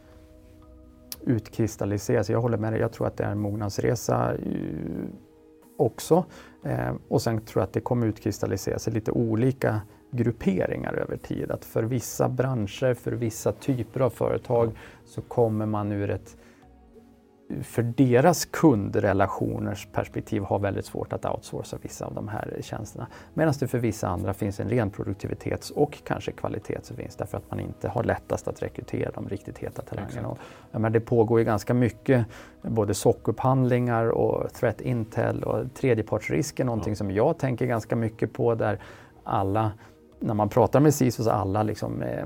utkristalliseras. 1.21 2.29
Jag 2.29 2.41
håller 2.41 2.57
med 2.57 2.73
dig, 2.73 2.81
jag 2.81 2.91
tror 2.91 3.07
att 3.07 3.17
det 3.17 3.23
är 3.23 3.31
en 3.31 3.39
mognadsresa 3.39 4.33
eh, 4.33 4.39
också. 5.77 6.25
Eh, 6.63 6.93
och 7.07 7.21
sen 7.21 7.41
tror 7.41 7.61
jag 7.61 7.67
att 7.67 7.73
det 7.73 7.81
kommer 7.81 8.07
utkristallisera 8.07 8.79
sig 8.79 8.93
lite 8.93 9.11
olika 9.11 9.81
grupperingar 10.11 10.93
över 10.93 11.17
tid. 11.17 11.51
Att 11.51 11.65
för 11.65 11.83
vissa 11.83 12.29
branscher, 12.29 12.93
för 12.93 13.11
vissa 13.11 13.51
typer 13.51 13.99
av 13.99 14.09
företag 14.09 14.71
så 15.05 15.21
kommer 15.21 15.65
man 15.65 15.91
ur 15.91 16.09
ett 16.09 16.37
för 17.63 17.83
deras 17.83 18.45
kundrelationers 18.45 19.87
perspektiv 19.91 20.43
har 20.43 20.59
väldigt 20.59 20.85
svårt 20.85 21.13
att 21.13 21.25
outsourca 21.25 21.77
vissa 21.81 22.05
av 22.05 22.13
de 22.13 22.27
här 22.27 22.57
tjänsterna. 22.61 23.07
Medan 23.33 23.53
det 23.59 23.67
för 23.67 23.79
vissa 23.79 24.07
andra 24.07 24.33
finns 24.33 24.59
en 24.59 24.69
ren 24.69 24.89
produktivitets 24.89 25.71
och 25.71 25.97
kanske 26.03 26.31
kvalitetsvinst 26.31 27.17
därför 27.17 27.37
att 27.37 27.51
man 27.51 27.59
inte 27.59 27.89
har 27.89 28.03
lättast 28.03 28.47
att 28.47 28.61
rekrytera 28.61 29.11
de 29.11 29.29
riktigt 29.29 29.57
heta 29.57 29.81
talangerna. 29.81 30.35
Men 30.71 30.91
det 30.91 30.99
pågår 30.99 31.39
ju 31.39 31.45
ganska 31.45 31.73
mycket 31.73 32.25
både 32.61 32.93
SOC-upphandlingar 32.93 34.09
och 34.09 34.53
threat 34.53 34.81
intel 34.81 35.43
och 35.43 35.73
tredjepartsrisk 35.73 36.59
är 36.59 36.63
någonting 36.63 36.91
ja. 36.91 36.95
som 36.95 37.11
jag 37.11 37.37
tänker 37.37 37.65
ganska 37.65 37.95
mycket 37.95 38.33
på 38.33 38.55
där 38.55 38.79
alla, 39.23 39.71
när 40.19 40.33
man 40.33 40.49
pratar 40.49 40.79
med 40.79 40.93
CISOs 40.93 41.27
alla 41.27 41.63
liksom, 41.63 42.01
eh, 42.01 42.25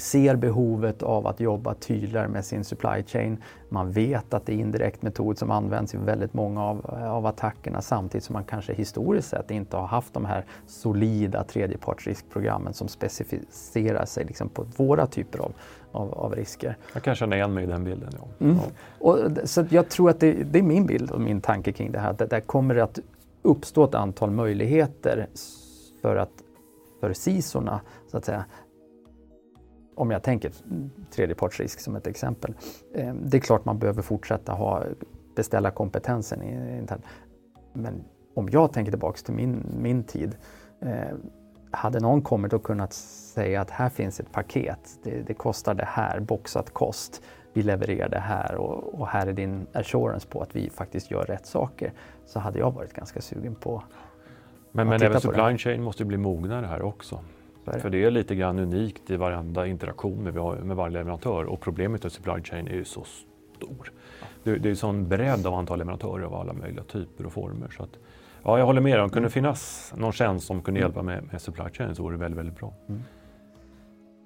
ser 0.00 0.36
behovet 0.36 1.02
av 1.02 1.26
att 1.26 1.40
jobba 1.40 1.74
tydligare 1.74 2.28
med 2.28 2.44
sin 2.44 2.64
supply 2.64 3.02
chain. 3.06 3.36
Man 3.68 3.90
vet 3.90 4.34
att 4.34 4.46
det 4.46 4.52
är 4.52 4.56
indirekt 4.56 5.02
metod 5.02 5.38
som 5.38 5.50
används 5.50 5.94
i 5.94 5.96
väldigt 5.96 6.34
många 6.34 6.64
av, 6.64 6.86
av 7.06 7.26
attackerna 7.26 7.82
samtidigt 7.82 8.24
som 8.24 8.32
man 8.32 8.44
kanske 8.44 8.72
historiskt 8.72 9.28
sett 9.28 9.50
inte 9.50 9.76
har 9.76 9.86
haft 9.86 10.14
de 10.14 10.24
här 10.24 10.44
solida 10.66 11.44
tredjepartsriskprogrammen 11.44 12.72
som 12.72 12.88
specificerar 12.88 14.04
sig 14.04 14.24
liksom 14.24 14.48
på 14.48 14.66
våra 14.76 15.06
typer 15.06 15.38
av, 15.38 15.52
av, 15.92 16.14
av, 16.14 16.34
risker. 16.34 16.76
Jag 16.94 17.02
kan 17.02 17.14
känna 17.14 17.36
igen 17.36 17.54
mig 17.54 17.64
i 17.64 17.66
den 17.66 17.84
bilden. 17.84 18.10
Ja. 18.18 18.46
Mm. 18.46 18.58
Och, 18.98 19.18
så 19.44 19.64
jag 19.68 19.88
tror 19.88 20.10
att 20.10 20.20
det, 20.20 20.32
det, 20.32 20.58
är 20.58 20.62
min 20.62 20.86
bild 20.86 21.10
och 21.10 21.20
min 21.20 21.40
tanke 21.40 21.72
kring 21.72 21.92
det 21.92 21.98
här. 21.98 22.12
Det, 22.12 22.26
där 22.26 22.40
kommer 22.40 22.76
att 22.76 22.98
uppstå 23.42 23.84
ett 23.84 23.94
antal 23.94 24.30
möjligheter 24.30 25.26
för 26.02 26.16
att 26.16 26.30
för 27.00 27.12
CISOrna 27.12 27.80
så 28.10 28.16
att 28.16 28.24
säga, 28.24 28.44
om 29.94 30.10
jag 30.10 30.22
tänker 30.22 30.52
tredjepartsrisk 31.10 31.80
som 31.80 31.96
ett 31.96 32.06
exempel. 32.06 32.54
Eh, 32.94 33.14
det 33.14 33.36
är 33.36 33.40
klart 33.40 33.64
man 33.64 33.78
behöver 33.78 34.02
fortsätta 34.02 34.52
ha, 34.52 34.84
beställa 35.36 35.70
kompetensen. 35.70 36.42
I, 36.42 36.86
men 37.72 38.04
om 38.34 38.48
jag 38.48 38.72
tänker 38.72 38.92
tillbaks 38.92 39.22
till 39.22 39.34
min, 39.34 39.66
min 39.80 40.04
tid. 40.04 40.36
Eh, 40.80 41.16
hade 41.74 42.00
någon 42.00 42.22
kommit 42.22 42.52
och 42.52 42.62
kunnat 42.62 42.92
säga 42.92 43.60
att 43.60 43.70
här 43.70 43.88
finns 43.88 44.20
ett 44.20 44.32
paket, 44.32 44.98
det, 45.02 45.22
det 45.26 45.34
kostar 45.34 45.74
det 45.74 45.84
här, 45.88 46.20
boxat 46.20 46.70
kost, 46.70 47.22
vi 47.52 47.62
levererar 47.62 48.08
det 48.08 48.18
här 48.18 48.54
och, 48.54 49.00
och, 49.00 49.08
här 49.08 49.26
är 49.26 49.32
din 49.32 49.66
assurance 49.72 50.28
på 50.28 50.40
att 50.40 50.56
vi 50.56 50.70
faktiskt 50.70 51.10
gör 51.10 51.24
rätt 51.24 51.46
saker. 51.46 51.92
Så 52.26 52.40
hade 52.40 52.58
jag 52.58 52.70
varit 52.70 52.92
ganska 52.92 53.20
sugen 53.20 53.54
på 53.54 53.82
Men, 54.72 54.88
men 54.88 55.02
även 55.02 55.20
supply 55.20 55.58
chain 55.58 55.82
måste 55.82 56.04
bli 56.04 56.16
mognare 56.16 56.66
här 56.66 56.82
också. 56.82 57.20
För 57.64 57.90
det 57.90 58.04
är 58.04 58.10
lite 58.10 58.34
grann 58.34 58.58
unikt 58.58 59.10
i 59.10 59.16
varenda 59.16 59.66
interaktion 59.66 60.24
med, 60.24 60.34
med 60.64 60.76
varje 60.76 60.92
leverantör 60.92 61.44
och 61.44 61.60
problemet 61.60 62.02
med 62.02 62.12
supply 62.12 62.42
chain 62.42 62.68
är 62.68 62.74
ju 62.74 62.84
så 62.84 63.04
stor. 63.56 63.92
Det, 64.44 64.56
det 64.58 64.68
är 64.68 64.70
en 64.70 64.76
sån 64.76 65.08
bredd 65.08 65.46
av 65.46 65.54
antal 65.54 65.78
leverantörer 65.78 66.24
av 66.24 66.34
alla 66.34 66.52
möjliga 66.52 66.84
typer 66.84 67.26
och 67.26 67.32
former. 67.32 67.68
Så 67.76 67.82
att, 67.82 67.98
ja, 68.42 68.58
jag 68.58 68.66
håller 68.66 68.80
med 68.80 69.00
om 69.00 69.08
det 69.08 69.12
kunde 69.12 69.26
mm. 69.26 69.30
finnas 69.30 69.92
någon 69.96 70.12
tjänst 70.12 70.46
som 70.46 70.62
kunde 70.62 70.80
mm. 70.80 70.88
hjälpa 70.88 71.02
med, 71.02 71.28
med 71.32 71.40
supply 71.40 71.64
chain 71.72 71.94
så 71.94 72.02
vore 72.02 72.14
det 72.14 72.20
väldigt, 72.20 72.38
väldigt 72.38 72.58
bra. 72.58 72.72
Mm. 72.88 73.02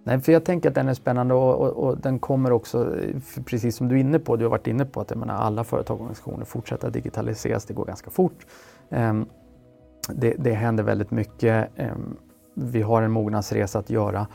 Nej, 0.05 0.21
för 0.21 0.33
jag 0.33 0.45
tänker 0.45 0.69
att 0.69 0.75
den 0.75 0.89
är 0.89 0.95
spännande 0.95 1.35
och, 1.35 1.61
och, 1.61 1.85
och, 1.85 1.99
den 1.99 2.19
kommer 2.19 2.53
också, 2.53 2.97
precis 3.45 3.77
som 3.77 3.89
du 3.89 3.95
är 3.95 4.01
inne 4.01 4.19
på, 4.19 4.37
du 4.37 4.45
har 4.45 4.51
varit 4.51 4.67
inne 4.67 4.85
på 4.85 5.01
att 5.01 5.17
menar, 5.17 5.35
alla 5.35 5.65
företag 5.65 5.95
och 5.95 6.01
organisationer 6.01 6.45
fortsätter 6.45 6.91
digitaliseras, 6.91 7.65
det 7.65 7.75
går 7.75 7.85
ganska 7.85 8.11
fort. 8.11 8.47
Um, 8.89 9.27
det, 10.09 10.35
det 10.39 10.53
händer 10.53 10.85
väldigt 10.85 11.11
mycket. 11.11 11.69
Um, 11.79 12.17
vi 12.59 12.83
har 12.83 13.03
en 13.03 13.11
mognadsresa 13.11 13.79
att 13.79 13.91
göra. 13.91 14.27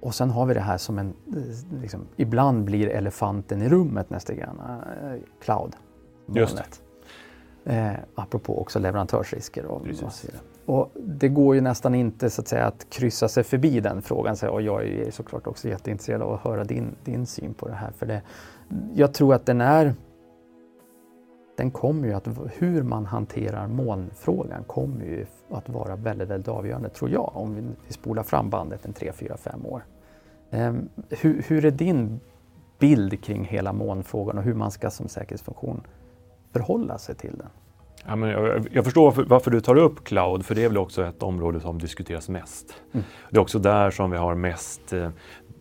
Och 0.00 0.14
sen 0.14 0.30
har 0.30 0.46
vi 0.46 0.54
det 0.54 0.60
här 0.60 0.78
som 0.78 0.98
en, 0.98 1.14
liksom, 1.82 2.06
ibland 2.16 2.64
blir 2.64 2.88
elefanten 2.88 3.62
i 3.62 3.68
rummet 3.68 4.10
nästan 4.10 4.36
grann, 4.36 4.60
eh, 4.60 5.20
cloud. 5.40 5.76
Just 6.34 6.56
det. 6.56 6.64
Eh, 7.72 7.94
apropå 8.14 8.60
också 8.60 8.78
leverantörsrisker. 8.78 9.64
Och, 9.66 9.86
och 10.66 10.92
det 10.94 11.28
går 11.28 11.54
ju 11.54 11.60
nästan 11.60 11.94
inte 11.94 12.30
så 12.30 12.40
att, 12.40 12.48
säga, 12.48 12.66
att 12.66 12.86
kryssa 12.90 13.28
sig 13.28 13.44
förbi 13.44 13.80
den 13.80 14.02
frågan. 14.02 14.36
Så, 14.36 14.48
och 14.48 14.62
jag 14.62 14.84
är 14.84 15.10
såklart 15.10 15.46
också 15.46 15.68
jätteintresserad 15.68 16.22
av 16.22 16.32
att 16.32 16.40
höra 16.40 16.64
din, 16.64 16.96
din 17.04 17.26
syn 17.26 17.54
på 17.54 17.68
det 17.68 17.74
här. 17.74 17.90
För 17.90 18.06
det, 18.06 18.22
jag 18.94 19.14
tror 19.14 19.34
att 19.34 19.46
den 19.46 19.60
är 19.60 19.94
den 21.56 21.70
kommer 21.70 22.08
ju 22.08 22.14
att, 22.14 22.28
hur 22.58 22.82
man 22.82 23.06
hanterar 23.06 23.68
molnfrågan 23.68 24.64
kommer 24.64 25.04
ju 25.04 25.26
att 25.50 25.68
vara 25.68 25.96
väldigt, 25.96 26.28
väldigt 26.28 26.48
avgörande 26.48 26.88
tror 26.88 27.10
jag 27.10 27.30
om 27.34 27.74
vi, 27.86 27.92
spolar 27.92 28.22
fram 28.22 28.50
bandet 28.50 28.84
en 28.84 28.92
3, 28.92 29.12
4, 29.12 29.36
5 29.36 29.66
år. 29.66 29.84
Um, 30.50 30.88
hur, 31.10 31.42
hur 31.48 31.64
är 31.64 31.70
din 31.70 32.20
bild 32.78 33.24
kring 33.24 33.44
hela 33.44 33.72
molnfrågan 33.72 34.38
och 34.38 34.44
hur 34.44 34.54
man 34.54 34.70
ska 34.70 34.90
som 34.90 35.08
säkerhetsfunktion 35.08 35.80
förhålla 36.52 36.98
sig 36.98 37.14
till 37.14 37.38
den? 37.38 37.48
Ja, 38.06 38.16
men 38.16 38.28
jag, 38.28 38.68
jag 38.72 38.84
förstår 38.84 39.04
varför, 39.04 39.24
varför, 39.24 39.50
du 39.50 39.60
tar 39.60 39.76
upp 39.76 40.04
cloud, 40.04 40.46
för 40.46 40.54
det 40.54 40.64
är 40.64 40.68
väl 40.68 40.78
också 40.78 41.04
ett 41.04 41.22
område 41.22 41.60
som 41.60 41.78
diskuteras 41.78 42.28
mest. 42.28 42.74
Mm. 42.92 43.06
Det 43.30 43.36
är 43.36 43.40
också 43.40 43.58
där 43.58 43.90
som 43.90 44.10
vi 44.10 44.16
har 44.16 44.34
mest 44.34 44.92
eh, 44.92 45.10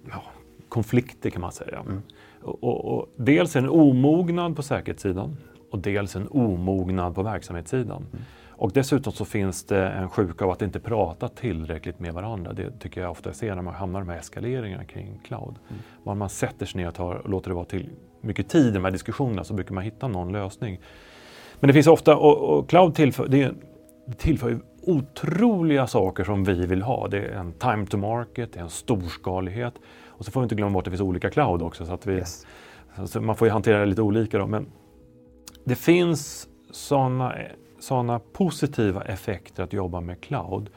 ja, 0.10 0.24
konflikter 0.70 1.30
kan 1.30 1.41
man 1.41 1.52
säga. 1.52 1.80
Mm. 1.80 2.02
Och, 2.41 2.64
och, 2.64 2.86
och, 2.86 3.08
dels 3.16 3.56
en 3.56 3.70
omognad 3.70 4.56
på 4.56 4.64
säkerhetssidan 4.64 5.38
och 5.76 5.82
dels 5.82 6.15
en 6.15 6.28
omognad 6.32 7.15
på 7.15 7.23
verksamhetssidan. 7.23 8.05
Mm. 8.13 8.26
Och 8.57 8.71
dessutom 8.71 9.13
så 9.13 9.26
finns 9.26 9.63
det 9.63 9.88
en 9.88 10.09
sjuka 10.09 10.45
av 10.45 10.51
att 10.51 10.61
inte 10.61 10.80
prata 10.80 11.28
tillräckligt 11.28 11.99
med 11.99 12.13
varandra. 12.13 12.53
Det 12.53 12.80
tycker 12.80 13.01
jag 13.01 13.11
ofta 13.11 13.34
ser 13.34 13.55
när 13.55 13.61
man 13.61 13.73
hamnar 13.73 13.99
i 14.01 14.03
de 14.03 14.09
här 14.09 14.19
eskaleringarna 14.19 14.86
kring 14.86 15.19
cloud. 15.23 15.55
Mm. 15.69 15.82
Om 16.03 16.17
man 16.17 16.30
sätter 16.30 16.65
sig 16.65 16.82
ner 16.82 16.88
och, 16.88 16.93
tar, 16.93 17.15
och 17.15 17.30
låter 17.30 17.49
det 17.49 17.55
vara 17.55 17.65
till 17.65 17.89
mycket 18.21 18.49
tid 18.49 18.67
i 18.67 18.71
de 18.71 18.84
här 18.84 18.91
diskussionerna 18.91 19.43
så 19.43 19.53
brukar 19.53 19.73
man 19.73 19.84
hitta 19.84 20.07
någon 20.07 20.32
lösning. 20.32 20.80
Men 21.59 21.67
det 21.67 21.73
finns 21.73 21.88
ofta, 21.88 22.17
och, 22.17 22.57
och 22.57 22.69
cloud 22.69 22.95
tillför, 22.95 23.28
det, 23.28 23.51
tillför 24.17 24.49
ju 24.49 24.59
otroliga 24.82 25.88
saker 25.88 26.23
som 26.23 26.43
vi 26.43 26.65
vill 26.65 26.82
ha. 26.82 27.07
Det 27.07 27.17
är 27.17 27.38
en 27.38 27.53
time 27.53 27.86
to 27.86 27.97
market, 27.97 28.53
det 28.53 28.59
är 28.59 28.63
en 28.63 28.69
storskalighet. 28.69 29.73
Och 30.07 30.26
så 30.26 30.32
får 30.32 30.41
vi 30.41 30.43
inte 30.43 30.55
glömma 30.55 30.73
bort 30.73 30.82
att 30.82 30.86
det 30.86 30.91
finns 30.91 31.01
olika 31.01 31.30
cloud 31.30 31.61
också. 31.61 31.86
Så 31.86 31.93
att 31.93 32.05
vi, 32.05 32.13
yes. 32.13 32.45
så 33.05 33.21
man 33.21 33.36
får 33.36 33.47
ju 33.47 33.51
hantera 33.51 33.80
det 33.80 33.86
lite 33.86 34.01
olika. 34.01 34.38
Då. 34.38 34.47
Men 34.47 34.65
det 35.66 35.76
finns 35.76 36.47
sådana 36.72 37.34
såna 37.80 38.20
positiva 38.20 39.01
effekter 39.01 39.63
att 39.63 39.74
jobba 39.74 40.01
med 40.01 40.22
cloud 40.22 40.70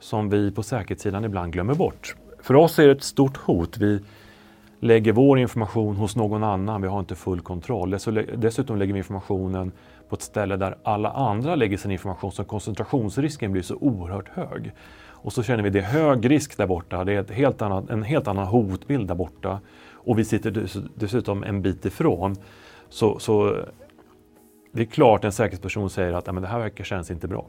som 0.00 0.30
vi 0.30 0.50
på 0.50 0.62
säkerhetssidan 0.62 1.24
ibland 1.24 1.52
glömmer 1.52 1.74
bort. 1.74 2.14
För 2.42 2.54
oss 2.54 2.78
är 2.78 2.86
det 2.86 2.92
ett 2.92 3.02
stort 3.02 3.36
hot. 3.36 3.78
Vi 3.78 4.00
lägger 4.80 5.12
vår 5.12 5.38
information 5.38 5.96
hos 5.96 6.16
någon 6.16 6.44
annan, 6.44 6.82
vi 6.82 6.88
har 6.88 7.00
inte 7.00 7.14
full 7.14 7.40
kontroll. 7.40 7.90
Dessutom 8.36 8.78
lägger 8.78 8.92
vi 8.92 8.98
informationen 8.98 9.72
på 10.08 10.16
ett 10.16 10.22
ställe 10.22 10.56
där 10.56 10.76
alla 10.82 11.10
andra 11.10 11.54
lägger 11.54 11.76
sin 11.76 11.90
information 11.90 12.32
så 12.32 12.44
koncentrationsrisken 12.44 13.52
blir 13.52 13.62
så 13.62 13.74
oerhört 13.74 14.28
hög. 14.28 14.72
Och 14.98 15.32
så 15.32 15.42
känner 15.42 15.62
vi 15.62 15.70
det 15.70 15.78
är 15.78 15.82
hög 15.82 16.30
risk 16.30 16.56
där 16.56 16.66
borta, 16.66 17.04
det 17.04 17.12
är 17.12 17.20
ett 17.20 17.30
helt 17.30 17.62
annat, 17.62 17.90
en 17.90 18.02
helt 18.02 18.28
annan 18.28 18.46
hotbild 18.46 19.08
där 19.08 19.14
borta. 19.14 19.60
Och 19.92 20.18
vi 20.18 20.24
sitter 20.24 20.68
dessutom 20.94 21.44
en 21.44 21.62
bit 21.62 21.84
ifrån. 21.84 22.36
Så, 22.88 23.18
så 23.18 23.64
det 24.76 24.82
är 24.82 24.86
klart 24.86 25.24
en 25.24 25.32
säkerhetsperson 25.32 25.90
säger 25.90 26.12
att 26.12 26.24
det 26.24 26.46
här 26.46 26.58
verkar 26.58 26.84
känns 26.84 27.10
inte 27.10 27.28
bra. 27.28 27.46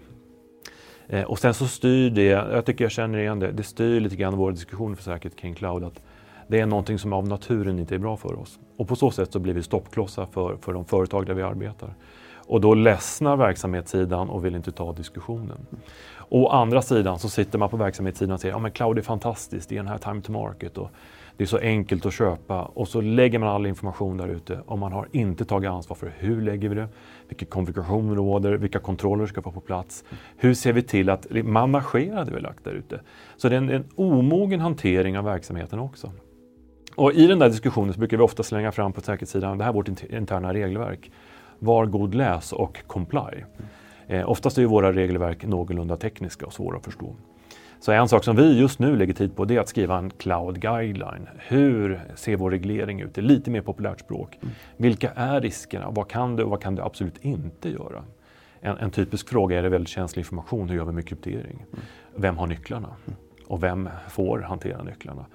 Eh, 1.07 1.23
och 1.23 1.39
sen 1.39 1.53
så 1.53 1.67
styr 1.67 2.09
det, 2.09 2.23
jag 2.23 2.65
tycker 2.65 2.86
jag 2.86 2.91
känner 2.91 3.19
igen 3.19 3.39
det, 3.39 3.51
det 3.51 3.63
styr 3.63 3.99
lite 3.99 4.15
grann 4.15 4.38
våra 4.38 4.51
diskussioner 4.51 4.95
för 4.95 5.03
säkerhet 5.03 5.36
kring 5.39 5.55
cloud. 5.55 5.84
Att 5.84 6.01
det 6.47 6.59
är 6.59 6.65
någonting 6.65 6.99
som 6.99 7.13
av 7.13 7.28
naturen 7.28 7.80
inte 7.80 7.95
är 7.95 7.99
bra 7.99 8.17
för 8.17 8.39
oss. 8.39 8.59
Och 8.78 8.88
på 8.88 8.95
så 8.95 9.11
sätt 9.11 9.34
så 9.34 9.39
blir 9.39 9.53
vi 9.53 9.63
stoppklossar 9.63 10.25
för, 10.25 10.57
för 10.61 10.73
de 10.73 10.86
företag 10.86 11.25
där 11.25 11.34
vi 11.34 11.41
arbetar. 11.41 11.93
Och 12.36 12.61
då 12.61 12.73
ledsnar 12.73 13.38
verksamhetssidan 13.38 14.30
och 14.30 14.45
vill 14.45 14.55
inte 14.55 14.71
ta 14.71 14.93
diskussionen. 14.93 15.57
Å 16.30 16.47
andra 16.49 16.82
sidan 16.82 17.19
så 17.19 17.30
sitter 17.30 17.59
man 17.59 17.69
på 17.69 17.78
verksamhetssidan 17.78 18.34
och 18.34 18.39
säger 18.39 18.55
att 18.55 18.63
ja, 18.63 18.69
cloud 18.69 18.97
är 18.97 19.01
fantastiskt, 19.01 19.69
det 19.69 19.75
är 19.75 19.78
den 19.78 19.88
här 19.88 19.97
time 19.97 20.21
to 20.21 20.32
market 20.32 20.78
och 20.78 20.91
det 21.38 21.43
är 21.43 21.45
så 21.45 21.57
enkelt 21.57 22.05
att 22.05 22.13
köpa 22.13 22.63
och 22.63 22.88
så 22.88 23.01
lägger 23.01 23.39
man 23.39 23.49
all 23.49 23.65
information 23.65 24.17
där 24.17 24.27
ute 24.27 24.59
och 24.65 24.79
man 24.79 24.91
har 24.91 25.07
inte 25.11 25.45
tagit 25.45 25.69
ansvar 25.69 25.95
för 25.95 26.13
hur 26.17 26.41
lägger 26.41 26.69
vi 26.69 26.75
det, 26.75 26.88
vilken 27.27 27.47
konfigurationer 27.47 28.15
råder, 28.15 28.53
vilka 28.53 28.79
kontroller 28.79 29.25
ska 29.25 29.41
vara 29.41 29.53
på 29.53 29.61
plats, 29.61 30.03
hur 30.38 30.53
ser 30.53 30.73
vi 30.73 30.81
till 30.81 31.09
att 31.09 31.27
managera 31.43 32.25
det 32.25 32.31
vi 32.31 32.41
lagt 32.41 32.63
där 32.63 32.73
ute. 32.73 33.01
Så 33.38 33.49
det 33.49 33.55
är 33.55 33.57
en, 33.57 33.69
en 33.69 33.85
omogen 33.95 34.59
hantering 34.59 35.17
av 35.17 35.25
verksamheten 35.25 35.79
också. 35.79 36.11
Och 36.95 37.13
I 37.13 37.27
den 37.27 37.39
där 37.39 37.49
diskussionen 37.49 37.93
så 37.93 37.99
brukar 37.99 38.17
vi 38.17 38.23
ofta 38.23 38.43
slänga 38.43 38.71
fram 38.71 38.93
på 38.93 39.01
säkerhetssidan, 39.01 39.57
det 39.57 39.63
här 39.63 39.71
är 39.71 39.75
vårt 39.75 39.88
interna 40.09 40.53
regelverk 40.53 41.11
var 41.59 41.85
god 41.85 42.15
läs 42.15 42.53
och 42.53 42.88
comply. 42.88 43.43
Eh, 44.07 44.29
oftast 44.29 44.57
är 44.57 44.61
ju 44.61 44.67
våra 44.67 44.93
regelverk 44.93 45.45
någorlunda 45.45 45.97
tekniska 45.97 46.45
och 46.45 46.53
svåra 46.53 46.77
att 46.77 46.85
förstå. 46.85 47.15
Så 47.80 47.91
en 47.91 48.07
sak 48.07 48.23
som 48.23 48.36
vi 48.36 48.59
just 48.59 48.80
nu 48.80 48.95
lägger 48.95 49.13
tid 49.13 49.36
på 49.36 49.45
det 49.45 49.55
är 49.55 49.59
att 49.59 49.69
skriva 49.69 49.97
en 49.97 50.09
cloud 50.09 50.61
guideline. 50.61 51.28
Hur 51.38 52.01
ser 52.15 52.36
vår 52.36 52.51
reglering 52.51 53.01
ut? 53.01 53.13
Det 53.13 53.21
är 53.21 53.23
lite 53.23 53.51
mer 53.51 53.61
populärt 53.61 53.99
språk. 53.99 54.38
Mm. 54.41 54.53
Vilka 54.78 55.11
är 55.15 55.41
riskerna? 55.41 55.89
Vad 55.89 56.09
kan 56.09 56.36
du 56.36 56.43
och 56.43 56.49
vad 56.49 56.61
kan 56.61 56.75
du 56.75 56.82
absolut 56.82 57.17
inte 57.21 57.69
göra? 57.69 58.03
En, 58.61 58.78
en 58.78 58.91
typisk 58.91 59.30
fråga 59.30 59.59
är 59.59 59.63
det 59.63 59.69
väldigt 59.69 59.89
känslig 59.89 60.21
information. 60.21 60.69
Hur 60.69 60.78
gör 60.78 60.86
vi 60.86 60.91
med 60.91 61.07
kryptering? 61.07 61.65
Mm. 61.73 61.86
Vem 62.15 62.38
har 62.38 62.47
nycklarna? 62.47 62.89
Mm. 63.07 63.19
Och 63.48 63.64
vem 63.64 63.89
får 64.10 64.39
hantera 64.39 64.84
nycklarna? 64.84 65.26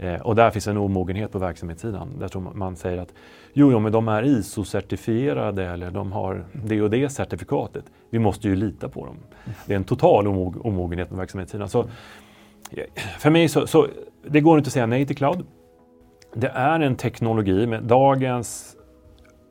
Eh, 0.00 0.20
och 0.20 0.34
där 0.34 0.50
finns 0.50 0.66
en 0.66 0.76
omogenhet 0.76 1.32
på 1.32 1.38
verksamhetssidan. 1.38 2.18
Där 2.18 2.28
tror 2.28 2.42
man, 2.42 2.58
man 2.58 2.76
säger 2.76 2.98
att 2.98 3.14
jo, 3.52 3.72
jo, 3.72 3.78
men 3.78 3.92
de 3.92 4.08
är 4.08 4.22
ISO-certifierade 4.22 5.72
eller 5.72 5.90
de 5.90 6.12
har 6.12 6.44
det 6.52 6.82
och 6.82 6.90
det 6.90 7.08
certifikatet. 7.08 7.84
Vi 8.10 8.18
måste 8.18 8.48
ju 8.48 8.56
lita 8.56 8.88
på 8.88 9.06
dem. 9.06 9.16
Det 9.66 9.72
är 9.72 9.76
en 9.76 9.84
total 9.84 10.26
omog 10.26 10.66
omogenhet 10.66 11.08
på 11.08 11.16
verksamhetssidan. 11.16 11.68
Så, 11.68 11.80
eh, 12.70 12.84
för 13.18 13.30
mig 13.30 13.48
så, 13.48 13.66
så 13.66 13.86
det 14.26 14.40
går 14.40 14.58
inte 14.58 14.68
att 14.68 14.72
säga 14.72 14.86
nej 14.86 15.06
till 15.06 15.16
cloud. 15.16 15.46
Det 16.34 16.48
är 16.48 16.80
en 16.80 16.96
teknologi 16.96 17.66
med 17.66 17.82
dagens 17.82 18.76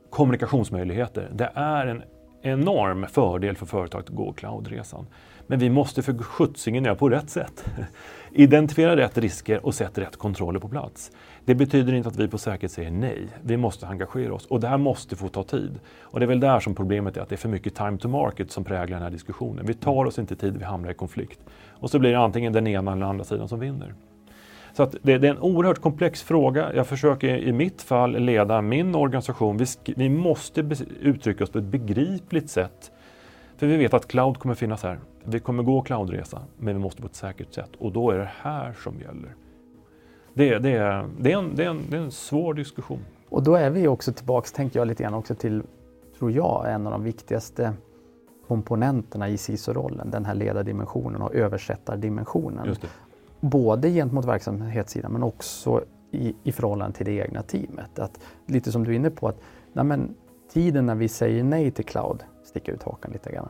kommunikationsmöjligheter. 0.09 1.29
Det 1.33 1.51
är 1.55 1.87
en 1.87 2.03
enorm 2.41 3.05
fördel 3.07 3.55
för 3.55 3.65
företag 3.65 4.01
att 4.01 4.09
gå 4.09 4.33
cloudresan. 4.33 5.05
Men 5.49 5.59
vi 5.59 5.69
måste 5.69 6.03
för 6.03 6.17
sjuttsingen 6.17 6.85
göra 6.85 6.95
på 6.95 7.09
rätt 7.09 7.29
sätt. 7.29 7.65
Identifiera 8.31 8.95
rätt 8.95 9.17
risker 9.17 9.65
och 9.65 9.75
sätt 9.75 9.97
rätt 9.97 10.17
kontroller 10.17 10.59
på 10.59 10.69
plats. 10.69 11.11
Det 11.45 11.55
betyder 11.55 11.93
inte 11.93 12.09
att 12.09 12.15
vi 12.15 12.27
på 12.27 12.37
säkerhet 12.37 12.71
säger 12.71 12.91
nej. 12.91 13.27
Vi 13.41 13.57
måste 13.57 13.87
engagera 13.87 14.33
oss 14.33 14.45
och 14.45 14.59
det 14.59 14.67
här 14.67 14.77
måste 14.77 15.15
få 15.15 15.27
ta 15.27 15.43
tid. 15.43 15.79
Och 16.01 16.19
det 16.19 16.25
är 16.25 16.27
väl 16.27 16.39
där 16.39 16.59
som 16.59 16.75
problemet 16.75 17.17
är 17.17 17.21
att 17.21 17.29
det 17.29 17.35
är 17.35 17.37
för 17.37 17.49
mycket 17.49 17.75
time 17.75 17.97
to 17.97 18.07
market 18.07 18.51
som 18.51 18.63
präglar 18.63 18.97
den 18.97 19.03
här 19.03 19.11
diskussionen. 19.11 19.65
Vi 19.65 19.73
tar 19.73 20.05
oss 20.05 20.19
inte 20.19 20.35
tid, 20.35 20.57
vi 20.57 20.63
hamnar 20.63 20.91
i 20.91 20.93
konflikt. 20.93 21.39
Och 21.69 21.89
så 21.89 21.99
blir 21.99 22.11
det 22.11 22.19
antingen 22.19 22.53
den 22.53 22.67
ena 22.67 22.91
eller 22.91 23.01
den 23.01 23.09
andra 23.09 23.23
sidan 23.23 23.47
som 23.47 23.59
vinner. 23.59 23.93
Så 24.73 24.83
att 24.83 24.95
det, 25.01 25.17
det, 25.17 25.27
är 25.27 25.31
en 25.31 25.39
oerhört 25.39 25.81
komplex 25.81 26.23
fråga. 26.23 26.73
Jag 26.75 26.87
försöker 26.87 27.37
i 27.37 27.51
mitt 27.51 27.81
fall 27.81 28.19
leda 28.19 28.61
min 28.61 28.95
organisation. 28.95 29.57
Vi, 29.57 29.65
vi 29.95 30.09
måste 30.09 30.69
uttrycka 31.01 31.43
oss 31.43 31.49
på 31.49 31.57
ett 31.57 31.63
begripligt 31.63 32.49
sätt. 32.49 32.91
För 33.57 33.67
vi 33.67 33.77
vet 33.77 33.93
att 33.93 34.07
cloud 34.07 34.37
kommer 34.37 34.55
finnas 34.55 34.83
här. 34.83 34.99
Vi 35.23 35.39
kommer 35.39 35.63
gå 35.63 35.81
cloudresa, 35.81 36.41
men 36.57 36.75
vi 36.75 36.81
måste 36.81 37.01
på 37.01 37.07
ett 37.07 37.15
säkert 37.15 37.53
sätt. 37.53 37.69
Och 37.79 37.91
då 37.91 38.11
är 38.11 38.17
det 38.17 38.29
här 38.41 38.73
som 38.73 38.99
gäller. 38.99 39.35
Det, 40.33 40.59
det, 40.59 40.71
är, 40.75 41.05
det, 41.19 41.31
är, 41.31 41.37
en, 41.37 41.55
det, 41.55 41.63
är, 41.63 41.69
en, 41.69 41.81
det 41.89 41.97
är 41.97 42.01
en 42.01 42.11
svår 42.11 42.53
diskussion. 42.53 42.99
Och 43.29 43.43
då 43.43 43.55
är 43.55 43.69
vi 43.69 43.87
också 43.87 44.13
tillbaks, 44.13 44.51
tänker 44.51 44.79
jag 44.79 44.87
lite 44.87 45.03
grann 45.03 45.13
också 45.13 45.35
till, 45.35 45.63
tror 46.17 46.31
jag, 46.31 46.73
en 46.73 46.87
av 46.87 46.91
de 46.91 47.03
viktigaste 47.03 47.73
komponenterna 48.47 49.29
i 49.29 49.37
CISO-rollen, 49.37 50.11
den 50.11 50.25
här 50.25 50.35
ledardimensionen 50.35 51.21
och 51.21 51.35
översättardimensionen. 51.35 52.75
Både 53.39 53.89
gentemot 53.89 54.25
verksamhetssidan 54.25 55.11
men 55.11 55.23
också 55.23 55.83
i, 56.11 56.35
i 56.43 56.51
förhållande 56.51 56.97
till 56.97 57.05
det 57.05 57.11
egna 57.11 57.41
teamet. 57.41 57.99
Att, 57.99 58.19
lite 58.45 58.71
som 58.71 58.83
du 58.83 58.91
är 58.91 58.95
inne 58.95 59.09
på, 59.09 59.27
att 59.27 59.39
nej 59.73 59.85
men, 59.85 60.15
tiden 60.53 60.85
när 60.85 60.95
vi 60.95 61.07
säger 61.07 61.43
nej 61.43 61.71
till 61.71 61.85
cloud, 61.85 62.23
sticka 62.43 62.71
ut 62.71 62.83
hakan 62.83 63.11
lite 63.11 63.31
grann, 63.31 63.49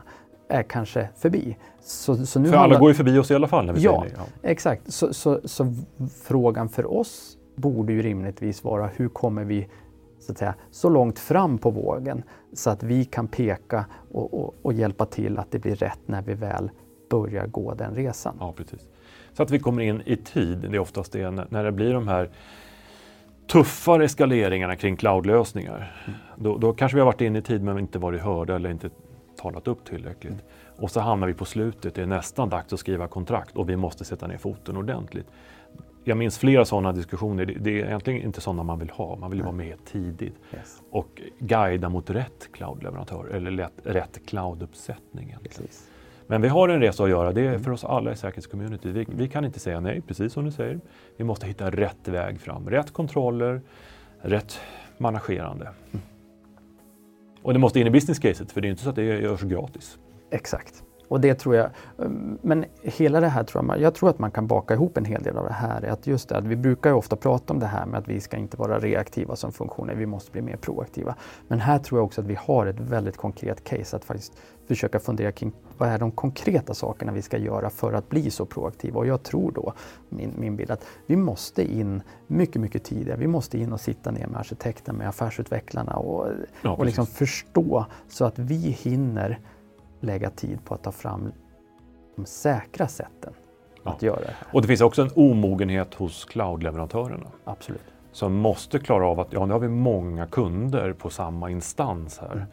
är 0.50 0.62
kanske 0.62 1.08
förbi. 1.16 1.56
Så, 1.80 2.26
så 2.26 2.40
nu 2.40 2.48
för 2.48 2.52
alla 2.52 2.60
handlar... 2.60 2.80
går 2.80 2.90
ju 2.90 2.94
förbi 2.94 3.18
oss 3.18 3.30
i 3.30 3.34
alla 3.34 3.48
fall 3.48 3.66
när 3.66 3.72
vi 3.72 3.80
ja, 3.80 4.00
säger 4.00 4.16
nej. 4.16 4.26
Ja, 4.42 4.48
exakt. 4.48 4.92
Så, 4.92 5.14
så, 5.14 5.40
så, 5.44 5.74
frågan 6.22 6.68
för 6.68 6.92
oss 6.92 7.36
borde 7.56 7.92
ju 7.92 8.02
rimligtvis 8.02 8.64
vara 8.64 8.86
hur 8.96 9.08
kommer 9.08 9.44
vi 9.44 9.68
så, 10.18 10.32
att 10.32 10.38
säga, 10.38 10.54
så 10.70 10.88
långt 10.88 11.18
fram 11.18 11.58
på 11.58 11.70
vågen 11.70 12.22
så 12.52 12.70
att 12.70 12.82
vi 12.82 13.04
kan 13.04 13.28
peka 13.28 13.86
och, 14.12 14.34
och, 14.34 14.54
och 14.62 14.72
hjälpa 14.72 15.06
till 15.06 15.38
att 15.38 15.50
det 15.50 15.58
blir 15.58 15.74
rätt 15.74 16.00
när 16.06 16.22
vi 16.22 16.34
väl 16.34 16.70
börjar 17.10 17.46
gå 17.46 17.74
den 17.74 17.94
resan. 17.94 18.36
Ja, 18.40 18.52
precis. 18.56 18.88
Så 19.32 19.42
att 19.42 19.50
vi 19.50 19.58
kommer 19.58 19.82
in 19.82 20.02
i 20.04 20.16
tid, 20.16 20.58
det 20.58 20.76
är 20.76 20.78
oftast 20.78 21.12
det 21.12 21.30
när 21.30 21.64
det 21.64 21.72
blir 21.72 21.94
de 21.94 22.08
här 22.08 22.30
tuffare 23.46 24.04
eskaleringarna 24.04 24.76
kring 24.76 24.96
cloudlösningar. 24.96 26.02
Mm. 26.06 26.18
Då, 26.36 26.58
då, 26.58 26.72
kanske 26.72 26.96
vi 26.96 27.00
har 27.00 27.06
varit 27.06 27.20
inne 27.20 27.38
i 27.38 27.42
tid 27.42 27.62
men 27.62 27.78
inte 27.78 27.98
varit 27.98 28.20
hörda 28.20 28.56
eller 28.56 28.70
inte 28.70 28.90
talat 29.42 29.68
upp 29.68 29.84
tillräckligt. 29.84 30.32
Mm. 30.32 30.44
Och 30.76 30.90
så 30.90 31.00
hamnar 31.00 31.26
vi 31.26 31.34
på 31.34 31.44
slutet, 31.44 31.94
det 31.94 32.02
är 32.02 32.06
nästan 32.06 32.48
dags 32.48 32.72
att 32.72 32.80
skriva 32.80 33.08
kontrakt 33.08 33.56
och 33.56 33.68
vi 33.68 33.76
måste 33.76 34.04
sätta 34.04 34.26
ner 34.26 34.38
foten 34.38 34.76
ordentligt. 34.76 35.26
Jag 36.04 36.18
minns 36.18 36.38
flera 36.38 36.64
sådana 36.64 36.92
diskussioner. 36.92 37.46
Det 37.60 37.80
är 37.80 37.86
egentligen 37.86 38.22
inte 38.22 38.40
sådana 38.40 38.62
man 38.62 38.78
vill 38.78 38.90
ha. 38.90 39.16
Man 39.16 39.30
vill 39.30 39.42
vara 39.42 39.52
med 39.52 39.84
tidigt 39.84 40.34
yes. 40.54 40.82
och 40.90 41.22
guida 41.38 41.88
mot 41.88 42.10
rätt 42.10 42.48
cloudleverantör 42.52 43.26
eller 43.26 43.68
rätt 43.84 44.26
clouduppsättning. 44.26 45.36
Men 46.26 46.42
vi 46.42 46.48
har 46.48 46.68
en 46.68 46.80
resa 46.80 47.04
att 47.04 47.10
göra. 47.10 47.32
Det 47.32 47.40
är 47.40 47.48
mm. 47.48 47.62
för 47.62 47.70
oss 47.70 47.84
alla 47.84 48.12
i 48.12 48.16
säkerhetscommunity. 48.16 48.92
Vi, 48.92 49.06
vi, 49.08 49.28
kan 49.28 49.44
inte 49.44 49.60
säga 49.60 49.80
nej, 49.80 50.00
precis 50.00 50.32
som 50.32 50.44
du 50.44 50.50
säger. 50.50 50.80
Vi 51.16 51.24
måste 51.24 51.46
hitta 51.46 51.70
rätt 51.70 52.08
väg 52.08 52.40
fram. 52.40 52.70
Rätt 52.70 52.92
kontroller, 52.92 53.60
rätt 54.20 54.60
managerande. 54.98 55.64
Mm. 55.64 56.02
Och 57.42 57.52
det 57.52 57.58
måste 57.58 57.80
in 57.80 57.86
i 57.86 57.90
business 57.90 58.18
caset 58.18 58.52
för 58.52 58.60
det 58.60 58.66
är 58.66 58.68
ju 58.68 58.70
inte 58.70 58.82
så 58.82 58.90
att 58.90 58.96
det 58.96 59.02
görs 59.02 59.42
gratis. 59.42 59.98
Exakt. 60.30 60.84
Och 61.10 61.20
det 61.20 61.34
tror 61.34 61.54
jag, 61.54 61.70
men 62.42 62.64
hela 62.82 63.20
det 63.20 63.28
här 63.28 63.44
tror 63.44 63.64
jag, 63.68 63.80
jag 63.80 63.94
tror 63.94 64.10
att 64.10 64.18
man 64.18 64.30
kan 64.30 64.46
baka 64.46 64.74
ihop 64.74 64.96
en 64.96 65.04
hel 65.04 65.22
del 65.22 65.36
av 65.36 65.44
det 65.44 65.52
här. 65.52 65.82
Att 65.82 66.06
just 66.06 66.28
det, 66.28 66.36
att 66.36 66.44
vi 66.44 66.56
brukar 66.56 66.90
ju 66.90 66.96
ofta 66.96 67.16
prata 67.16 67.52
om 67.52 67.60
det 67.60 67.66
här 67.66 67.86
med 67.86 67.98
att 67.98 68.08
vi 68.08 68.20
ska 68.20 68.36
inte 68.36 68.56
vara 68.56 68.78
reaktiva 68.78 69.36
som 69.36 69.52
funktioner, 69.52 69.94
vi 69.94 70.06
måste 70.06 70.30
bli 70.30 70.42
mer 70.42 70.56
proaktiva. 70.56 71.14
Men 71.48 71.60
här 71.60 71.78
tror 71.78 71.98
jag 71.98 72.04
också 72.04 72.20
att 72.20 72.26
vi 72.26 72.34
har 72.34 72.66
ett 72.66 72.80
väldigt 72.80 73.16
konkret 73.16 73.64
case 73.64 73.96
att 73.96 74.04
faktiskt 74.04 74.32
försöka 74.68 75.00
fundera 75.00 75.32
kring 75.32 75.52
vad 75.78 75.88
är 75.88 75.98
de 75.98 76.10
konkreta 76.10 76.74
sakerna 76.74 77.12
vi 77.12 77.22
ska 77.22 77.38
göra 77.38 77.70
för 77.70 77.92
att 77.92 78.08
bli 78.08 78.30
så 78.30 78.46
proaktiva. 78.46 78.98
Och 78.98 79.06
jag 79.06 79.22
tror 79.22 79.52
då, 79.52 79.72
min, 80.08 80.34
min 80.38 80.56
bild, 80.56 80.70
att 80.70 80.84
vi 81.06 81.16
måste 81.16 81.72
in 81.72 82.02
mycket, 82.26 82.62
mycket 82.62 82.84
tidigare. 82.84 83.18
Vi 83.18 83.26
måste 83.26 83.58
in 83.58 83.72
och 83.72 83.80
sitta 83.80 84.10
ner 84.10 84.26
med 84.26 84.40
arkitekten, 84.40 84.96
med 84.96 85.08
affärsutvecklarna 85.08 85.96
och, 85.96 86.28
ja, 86.62 86.70
och 86.70 86.84
liksom 86.84 87.06
förstå 87.06 87.86
så 88.08 88.24
att 88.24 88.38
vi 88.38 88.56
hinner 88.82 89.38
lägga 90.00 90.30
tid 90.30 90.64
på 90.64 90.74
att 90.74 90.82
ta 90.82 90.92
fram 90.92 91.32
de 92.16 92.26
säkra 92.26 92.88
sätten 92.88 93.32
ja. 93.84 93.90
att 93.90 94.02
göra 94.02 94.20
det 94.20 94.26
här. 94.26 94.48
Och 94.52 94.62
det 94.62 94.68
finns 94.68 94.80
också 94.80 95.02
en 95.02 95.10
omogenhet 95.14 95.94
hos 95.94 96.24
cloudleverantörerna. 96.24 97.26
Absolut. 97.44 97.82
Som 98.12 98.34
måste 98.34 98.78
klara 98.78 99.06
av 99.06 99.20
att, 99.20 99.32
ja 99.32 99.46
nu 99.46 99.52
har 99.52 99.60
vi 99.60 99.68
många 99.68 100.26
kunder 100.26 100.92
på 100.92 101.10
samma 101.10 101.50
instans 101.50 102.18
här. 102.18 102.32
Mm. 102.32 102.44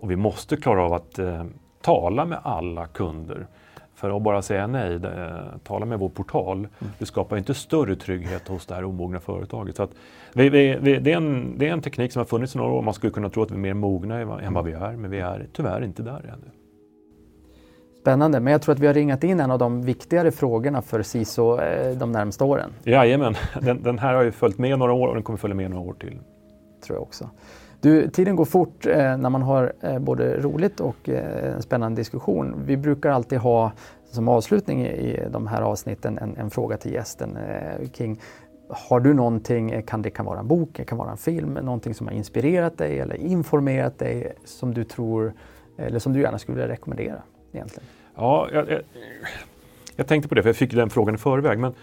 Och 0.00 0.10
vi 0.10 0.16
måste 0.16 0.56
klara 0.56 0.82
av 0.82 0.92
att 0.92 1.18
eh, 1.18 1.44
tala 1.80 2.24
med 2.24 2.38
alla 2.42 2.86
kunder. 2.86 3.46
För 3.94 4.16
att 4.16 4.22
bara 4.22 4.42
säga 4.42 4.66
nej, 4.66 4.98
det, 4.98 5.44
tala 5.64 5.86
med 5.86 5.98
vår 5.98 6.08
portal, 6.08 6.58
mm. 6.58 6.92
det 6.98 7.06
skapar 7.06 7.36
inte 7.36 7.54
större 7.54 7.96
trygghet 7.96 8.48
hos 8.48 8.66
det 8.66 8.74
här 8.74 8.84
omogna 8.84 9.20
företaget. 9.20 9.76
Så 9.76 9.88
vi, 10.32 10.48
vi, 10.48 10.78
vi, 10.80 10.98
det, 10.98 11.12
är 11.12 11.16
en, 11.16 11.58
det 11.58 11.68
är 11.68 11.72
en 11.72 11.82
teknik 11.82 12.12
som 12.12 12.20
har 12.20 12.24
funnits 12.24 12.54
i 12.54 12.58
några 12.58 12.72
år. 12.72 12.82
Man 12.82 12.94
skulle 12.94 13.12
kunna 13.12 13.28
tro 13.28 13.42
att 13.42 13.50
vi 13.50 13.54
är 13.54 13.58
mer 13.58 13.74
mogna 13.74 14.20
än 14.20 14.54
vad 14.54 14.64
vi 14.64 14.72
är, 14.72 14.96
men 14.96 15.10
vi 15.10 15.20
är 15.20 15.46
tyvärr 15.52 15.84
inte 15.84 16.02
där 16.02 16.32
ännu. 16.32 16.61
Spännande, 18.02 18.40
men 18.40 18.52
jag 18.52 18.62
tror 18.62 18.74
att 18.74 18.78
vi 18.78 18.86
har 18.86 18.94
ringat 18.94 19.24
in 19.24 19.40
en 19.40 19.50
av 19.50 19.58
de 19.58 19.82
viktigare 19.82 20.30
frågorna 20.30 20.82
för 20.82 21.02
SISO 21.02 21.60
eh, 21.60 21.96
de 21.96 22.12
närmaste 22.12 22.44
åren. 22.44 22.70
Jajamän, 22.84 23.34
den, 23.60 23.82
den 23.82 23.98
här 23.98 24.14
har 24.14 24.22
ju 24.22 24.32
följt 24.32 24.58
med 24.58 24.78
några 24.78 24.92
år 24.92 25.08
och 25.08 25.14
den 25.14 25.22
kommer 25.22 25.36
följa 25.36 25.54
med 25.54 25.70
några 25.70 25.88
år 25.88 25.94
till. 25.94 26.18
Tror 26.86 26.96
jag 26.96 27.02
också. 27.02 27.30
Du, 27.80 28.08
tiden 28.08 28.36
går 28.36 28.44
fort 28.44 28.86
eh, 28.86 29.16
när 29.16 29.30
man 29.30 29.42
har 29.42 29.72
eh, 29.80 29.98
både 29.98 30.40
roligt 30.40 30.80
och 30.80 31.08
eh, 31.08 31.54
en 31.54 31.62
spännande 31.62 32.00
diskussion. 32.00 32.54
Vi 32.64 32.76
brukar 32.76 33.10
alltid 33.10 33.38
ha 33.38 33.72
som 34.10 34.28
avslutning 34.28 34.86
i, 34.86 34.88
i 34.88 35.20
de 35.30 35.46
här 35.46 35.62
avsnitten 35.62 36.18
en, 36.18 36.36
en 36.36 36.50
fråga 36.50 36.76
till 36.76 36.92
gästen 36.92 37.36
eh, 37.36 37.88
kring 37.88 38.20
har 38.68 39.00
du 39.00 39.14
någonting, 39.14 39.82
kan 39.82 40.02
det 40.02 40.10
kan 40.10 40.26
vara 40.26 40.38
en 40.38 40.48
bok, 40.48 40.68
det 40.72 40.84
kan 40.84 40.98
vara 40.98 41.10
en 41.10 41.16
film, 41.16 41.52
någonting 41.54 41.94
som 41.94 42.06
har 42.06 42.14
inspirerat 42.14 42.78
dig 42.78 42.98
eller 42.98 43.16
informerat 43.16 43.98
dig 43.98 44.32
som 44.44 44.74
du 44.74 44.84
tror 44.84 45.32
eller 45.78 45.98
som 45.98 46.12
du 46.12 46.20
gärna 46.20 46.38
skulle 46.38 46.58
vilja 46.58 46.72
rekommendera? 46.72 47.22
Egentligen? 47.52 47.88
Ja, 48.14 48.48
jag, 48.52 48.70
jag, 48.70 48.80
jag, 49.96 50.06
tänkte 50.06 50.28
på 50.28 50.34
det, 50.34 50.42
för 50.42 50.48
jag 50.48 50.56
fick 50.56 50.72
den 50.72 50.90
frågan 50.90 51.14
i 51.14 51.18
förväg. 51.18 51.58
Men 51.58 51.74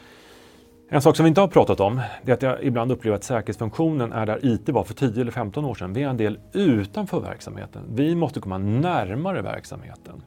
en 0.89 1.01
sak 1.01 1.15
som 1.15 1.23
vi 1.23 1.27
inte 1.27 1.41
har 1.41 1.47
pratat 1.47 1.79
om, 1.79 2.01
det 2.23 2.31
är 2.31 2.33
att 2.33 2.41
jag 2.41 2.63
ibland 2.63 2.91
upplever 2.91 3.17
att 3.17 3.23
säkerhetsfunktionen 3.23 4.13
är 4.13 4.25
där 4.25 4.39
IT 4.41 4.69
var 4.69 4.83
för 4.83 4.93
10 4.93 5.21
eller 5.21 5.31
15 5.31 5.65
år 5.65 5.75
sedan. 5.75 5.93
Vi 5.93 6.03
är 6.03 6.09
en 6.09 6.17
del 6.17 6.39
utanför 6.53 7.19
verksamheten. 7.19 7.81
Vi 7.89 8.15
måste 8.15 8.39
komma 8.39 8.57
närmare 8.57 9.41
verksamheten. 9.41 10.23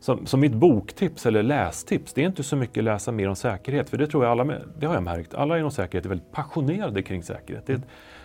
Så, 0.00 0.18
så 0.24 0.36
mitt 0.36 0.52
boktips 0.52 1.26
eller 1.26 1.42
lästips, 1.42 2.12
det 2.12 2.22
är 2.22 2.26
inte 2.26 2.42
så 2.42 2.56
mycket 2.56 2.84
läsa 2.84 3.12
mer 3.12 3.28
om 3.28 3.36
säkerhet, 3.36 3.90
för 3.90 3.98
det 3.98 4.06
tror 4.06 4.24
jag 4.24 4.30
alla, 4.30 4.58
det 4.78 4.86
har 4.86 4.94
jag 4.94 5.02
märkt, 5.02 5.34
alla 5.34 5.58
inom 5.58 5.70
säkerhet 5.70 6.04
är 6.04 6.08
väldigt 6.08 6.32
passionerade 6.32 7.02
kring 7.02 7.22
säkerhet. 7.22 7.66
Det, 7.66 7.82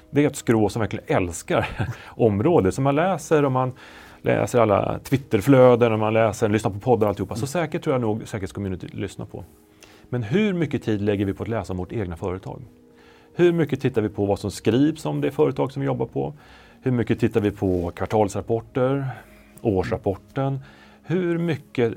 det 0.09 0.23
är 0.23 0.27
ett 0.27 0.35
skrå 0.35 0.69
som 0.69 0.79
verkligen 0.79 1.05
älskar 1.07 1.67
området. 2.05 2.75
Så 2.75 2.81
man 2.81 2.95
läser 2.95 3.45
och 3.45 3.51
man 3.51 3.73
läser 4.25 4.59
alla 4.59 4.99
Twitterflöden 4.99 5.93
och 5.93 5.99
man 5.99 6.13
läser, 6.13 6.49
lyssnar 6.49 6.71
på 6.71 6.79
poddar 6.79 7.07
och 7.07 7.09
alltihopa. 7.09 7.35
Så 7.35 7.47
säkert 7.47 7.83
tror 7.83 7.93
jag 7.93 8.01
nog 8.01 8.27
säkerhetscommunity 8.27 8.87
lyssnar 8.87 9.25
på. 9.25 9.43
Men 10.09 10.23
hur 10.23 10.53
mycket 10.53 10.83
tid 10.83 11.01
lägger 11.01 11.25
vi 11.25 11.33
på 11.33 11.43
att 11.43 11.49
läsa 11.49 11.73
om 11.73 11.77
vårt 11.77 11.91
egna 11.91 12.17
företag? 12.17 12.61
Hur 13.33 13.51
mycket 13.51 13.81
tittar 13.81 14.01
vi 14.01 14.09
på 14.09 14.25
vad 14.25 14.39
som 14.39 14.51
skrivs 14.51 15.05
om 15.05 15.21
det 15.21 15.31
företag 15.31 15.71
som 15.71 15.79
vi 15.79 15.85
jobbar 15.85 16.05
på? 16.05 16.33
Hur 16.81 16.91
mycket 16.91 17.19
tittar 17.19 17.41
vi 17.41 17.51
på 17.51 17.91
kvartalsrapporter, 17.95 19.07
årsrapporten? 19.61 20.59
Hur 21.03 21.37
mycket 21.37 21.93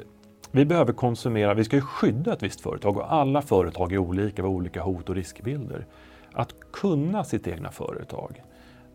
vi 0.51 0.65
behöver 0.65 0.93
konsumera, 0.93 1.55
vi 1.55 1.65
ska 1.65 1.77
ju 1.77 1.83
skydda 1.83 2.33
ett 2.33 2.43
visst 2.43 2.61
företag 2.61 2.97
och 2.97 3.13
alla 3.13 3.43
företag 3.43 3.93
är 3.93 3.99
olika, 3.99 4.43
vi 4.43 4.49
har 4.49 4.55
olika 4.55 4.83
hot 4.83 5.09
och 5.09 5.15
riskbilder. 5.15 5.87
Att 6.33 6.55
kunna 6.73 7.25
sitt 7.25 7.47
egna 7.47 7.71
företag, 7.71 8.43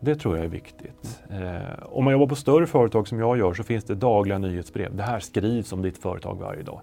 det 0.03 0.15
tror 0.15 0.35
jag 0.35 0.45
är 0.45 0.49
viktigt. 0.49 1.23
Eh, 1.29 1.83
om 1.83 2.03
man 2.03 2.13
jobbar 2.13 2.27
på 2.27 2.35
större 2.35 2.67
företag 2.67 3.07
som 3.07 3.19
jag 3.19 3.37
gör 3.37 3.53
så 3.53 3.63
finns 3.63 3.83
det 3.83 3.95
dagliga 3.95 4.37
nyhetsbrev. 4.37 4.95
Det 4.95 5.03
här 5.03 5.19
skrivs 5.19 5.73
om 5.73 5.81
ditt 5.81 5.97
företag 5.97 6.35
varje 6.39 6.63
dag. 6.63 6.81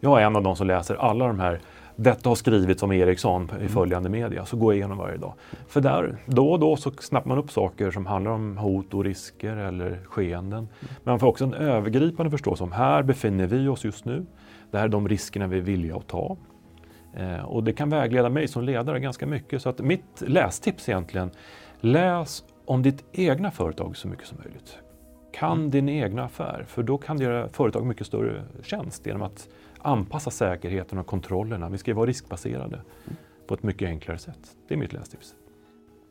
Jag 0.00 0.20
är 0.22 0.26
en 0.26 0.36
av 0.36 0.42
de 0.42 0.56
som 0.56 0.66
läser 0.66 0.94
alla 0.94 1.26
de 1.26 1.40
här 1.40 1.60
detta 1.96 2.28
har 2.28 2.36
skrivits 2.36 2.82
om 2.82 2.92
Ericsson 2.92 3.50
i 3.50 3.54
mm. 3.54 3.68
följande 3.68 4.08
media, 4.08 4.44
så 4.44 4.56
går 4.56 4.72
jag 4.72 4.78
igenom 4.78 4.98
varje 4.98 5.16
dag. 5.16 5.32
För 5.68 5.80
där, 5.80 6.16
då 6.26 6.52
och 6.52 6.60
då 6.60 6.76
så 6.76 6.90
snappar 6.90 7.28
man 7.28 7.38
upp 7.38 7.50
saker 7.50 7.90
som 7.90 8.06
handlar 8.06 8.30
om 8.30 8.56
hot 8.56 8.94
och 8.94 9.04
risker 9.04 9.56
eller 9.56 9.98
skeenden. 10.04 10.68
Men 10.80 11.12
man 11.12 11.18
får 11.18 11.26
också 11.26 11.44
en 11.44 11.54
övergripande 11.54 12.30
förståelse 12.30 12.64
om 12.64 12.72
här 12.72 13.02
befinner 13.02 13.46
vi 13.46 13.68
oss 13.68 13.84
just 13.84 14.04
nu. 14.04 14.26
Det 14.70 14.78
här 14.78 14.84
är 14.84 14.88
de 14.88 15.08
riskerna 15.08 15.46
vi 15.46 15.58
är 15.58 15.62
villiga 15.62 15.96
att 15.96 16.06
ta. 16.06 16.36
Eh, 17.16 17.44
och 17.44 17.64
det 17.64 17.72
kan 17.72 17.90
vägleda 17.90 18.28
mig 18.28 18.48
som 18.48 18.64
ledare 18.64 19.00
ganska 19.00 19.26
mycket. 19.26 19.62
Så 19.62 19.68
att 19.68 19.78
mitt 19.78 20.22
lästips 20.26 20.88
egentligen, 20.88 21.30
läs 21.80 22.44
om 22.70 22.82
ditt 22.82 23.04
egna 23.12 23.50
företag 23.50 23.96
så 23.96 24.08
mycket 24.08 24.26
som 24.26 24.38
möjligt. 24.44 24.78
Kan 25.32 25.58
mm. 25.58 25.70
din 25.70 25.88
egna 25.88 26.24
affär, 26.24 26.64
för 26.68 26.82
då 26.82 26.98
kan 26.98 27.16
du 27.16 27.24
göra 27.24 27.48
företag 27.48 27.86
mycket 27.86 28.06
större 28.06 28.44
tjänst 28.62 29.06
genom 29.06 29.22
att 29.22 29.48
anpassa 29.78 30.30
säkerheten 30.30 30.98
och 30.98 31.06
kontrollerna. 31.06 31.68
Vi 31.68 31.78
ska 31.78 31.94
vara 31.94 32.06
riskbaserade 32.06 32.74
mm. 32.74 33.16
på 33.46 33.54
ett 33.54 33.62
mycket 33.62 33.88
enklare 33.88 34.18
sätt. 34.18 34.56
Det 34.68 34.74
är 34.74 34.78
mitt 34.78 34.92
lästips. 34.92 35.34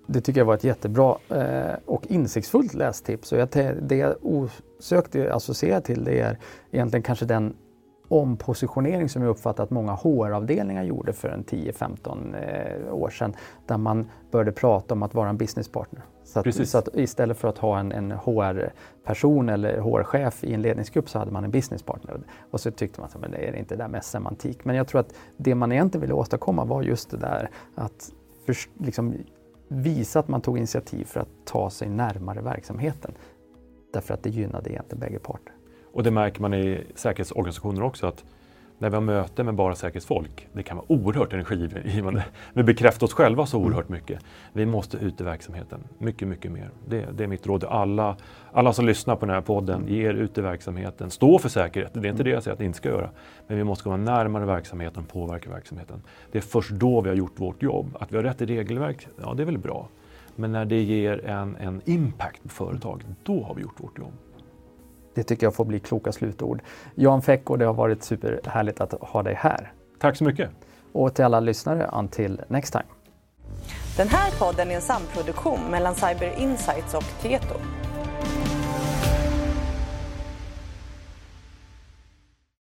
Det 0.08 0.22
tycker 0.22 0.40
jag 0.40 0.46
var 0.46 0.54
ett 0.54 0.64
jättebra 0.64 1.18
eh, 1.30 1.76
och 1.86 2.08
insiktsfullt 2.08 2.74
lästips. 2.74 3.32
Och 3.32 3.48
det 3.82 3.96
jag 3.96 4.16
osökt 4.22 5.16
associerar 5.16 5.82
till 5.82 6.04
det 6.04 6.20
är 6.20 6.38
egentligen 6.72 7.04
kanske 7.04 7.26
den 7.26 7.56
ompositionering 8.10 9.10
som 9.10 9.22
jag 9.22 9.30
uppfattar 9.30 9.64
att 9.64 9.70
många 9.70 9.92
HR-avdelningar 9.92 10.84
gjorde 10.84 11.14
för 11.14 11.30
en 11.30 11.44
10-15 11.44 12.36
eh, 12.36 12.94
år 12.94 13.10
sedan. 13.10 13.34
Där 13.66 13.78
man 13.78 14.10
började 14.32 14.52
prata 14.52 14.94
om 14.94 15.04
att 15.04 15.14
vara 15.14 15.30
en 15.30 15.38
businesspartner. 15.38 16.02
Så, 16.24 16.40
att, 16.40 16.68
så 16.68 16.78
att 16.78 16.90
istället 16.94 17.38
för 17.38 17.48
att 17.48 17.58
ha 17.58 17.80
en, 17.80 17.92
en 17.92 18.12
HR-person 18.12 19.50
eller 19.50 19.82
HR-chef 19.82 20.44
i 20.44 20.54
en 20.54 20.62
ledningsgrupp 20.62 21.10
så 21.10 21.20
hade 21.20 21.32
man 21.32 21.44
en 21.44 21.52
businesspartner. 21.52 22.20
Och 22.52 22.60
så 22.60 22.72
tyckte 22.72 23.02
man 23.02 23.10
att 23.14 23.32
det 23.32 23.48
är 23.48 23.56
inte 23.56 23.76
det 23.76 23.84
där 23.84 23.88
med 23.88 24.04
semantik. 24.04 24.66
Men 24.66 24.76
jag 24.76 24.88
tror 24.88 25.02
att 25.02 25.14
det 25.38 25.56
man 25.56 25.72
egentligen 25.72 26.02
ville 26.02 26.14
åstadkomma 26.14 26.66
var 26.66 26.84
just 26.84 27.10
det 27.10 27.18
där 27.18 27.50
att 27.76 28.12
för, 28.46 28.56
liksom, 28.84 29.14
visa 29.68 30.20
att 30.20 30.28
man 30.28 30.42
tog 30.42 30.58
initiativ 30.58 31.06
för 31.06 31.20
att 31.20 31.30
ta 31.46 31.70
sig 31.70 31.90
närmare 31.90 32.42
verksamheten. 32.42 33.12
Därför 33.94 34.14
att 34.14 34.24
det 34.24 34.30
gynnade 34.30 34.70
egentligen 34.70 35.00
bägge 35.00 35.20
parter. 35.20 35.54
Och 35.94 36.04
det 36.04 36.12
märker 36.12 36.42
man 36.42 36.54
i 36.54 36.84
säkerhetsorganisationer 36.96 37.84
också 37.84 38.08
att 38.08 38.24
när 38.80 38.90
vi 38.90 38.96
har 38.96 39.02
möte 39.02 39.44
med 39.44 39.56
bara 39.56 39.76
säkerhetsfolk, 39.76 40.48
det 40.54 40.64
kan 40.64 40.78
vara 40.78 40.92
oerhört 40.92 41.34
energigivande. 41.34 42.26
Vi 42.54 42.64
bekräftar 42.64 43.08
oss 43.08 43.14
själva 43.14 43.46
så 43.46 43.60
oerhört 43.60 43.90
mycket. 43.90 44.20
Vi 44.54 44.66
måste 44.66 44.98
ut 44.98 45.22
i 45.22 45.24
verksamheten, 45.24 45.80
mycket, 45.98 46.28
mycket 46.28 46.52
mer. 46.52 46.70
Det, 46.88 47.06
det 47.18 47.24
är 47.24 47.28
mitt 47.28 47.48
råd 47.48 47.62
till 47.62 47.70
alla, 47.70 48.16
alla 48.52 48.74
som 48.74 48.86
lyssnar 48.86 49.16
på 49.16 49.26
den 49.26 49.36
här 49.36 49.42
podden. 49.42 49.86
Ge 49.88 50.10
er 50.10 50.14
ut 50.14 50.38
i 50.38 50.42
verksamheten, 50.42 51.10
stå 51.12 51.40
för 51.40 51.50
säkerhet. 51.50 51.94
Det 51.94 52.08
är 52.08 52.12
inte 52.12 52.24
det 52.24 52.30
jag 52.30 52.44
säger 52.44 52.54
att 52.54 52.60
ni 52.60 52.66
inte 52.66 52.78
ska 52.78 52.90
göra. 52.90 53.10
Men 53.48 53.58
vi 53.58 53.64
måste 53.64 53.84
komma 53.84 53.98
närmare 53.98 54.46
verksamheten 54.46 55.04
och 55.04 55.10
påverka 55.10 55.50
verksamheten. 55.50 56.02
Det 56.32 56.38
är 56.38 56.42
först 56.42 56.72
då 56.72 57.02
vi 57.02 57.10
har 57.10 57.16
gjort 57.16 57.40
vårt 57.40 57.64
jobb. 57.64 57.98
Att 58.00 58.12
vi 58.12 58.16
har 58.16 58.24
rätt 58.24 58.42
i 58.42 58.46
regelverk, 58.46 59.08
ja 59.22 59.34
det 59.34 59.44
är 59.44 59.46
väl 59.46 59.58
bra. 59.58 59.88
Men 60.36 60.52
när 60.52 60.66
det 60.66 60.82
ger 60.82 61.26
en, 61.26 61.56
en 61.56 61.82
impact 61.86 62.44
på 62.44 62.50
företag, 62.50 63.04
då 63.24 63.44
har 63.44 63.56
vi 63.56 63.62
gjort 63.62 63.80
vårt 63.80 63.98
jobb. 63.98 64.14
Det 65.14 65.24
tycker 65.24 65.46
jag 65.46 65.56
får 65.56 65.66
bli 65.66 65.80
kloka 65.80 66.12
slutord. 66.12 66.62
Jan 66.96 67.22
Fecko, 67.22 67.56
det 67.56 67.66
har 67.66 67.74
varit 67.74 68.04
superhärligt 68.04 68.82
att 68.82 68.94
ha 69.02 69.24
dig 69.24 69.34
här. 69.34 69.74
Tack 70.00 70.18
så 70.18 70.24
mycket. 70.24 70.50
Och 70.92 71.14
till 71.16 71.26
alla 71.26 71.40
lyssnare, 71.40 71.90
until 71.94 72.42
next 72.48 72.72
time. 72.72 72.86
Den 73.98 74.08
här 74.08 74.32
podden 74.40 74.72
är 74.72 74.76
en 74.76 74.82
samproduktion 74.82 75.60
mellan 75.72 75.96
Cyber 75.96 76.34
Insights 76.38 76.94
och 76.94 77.04
Tieto. 77.22 77.56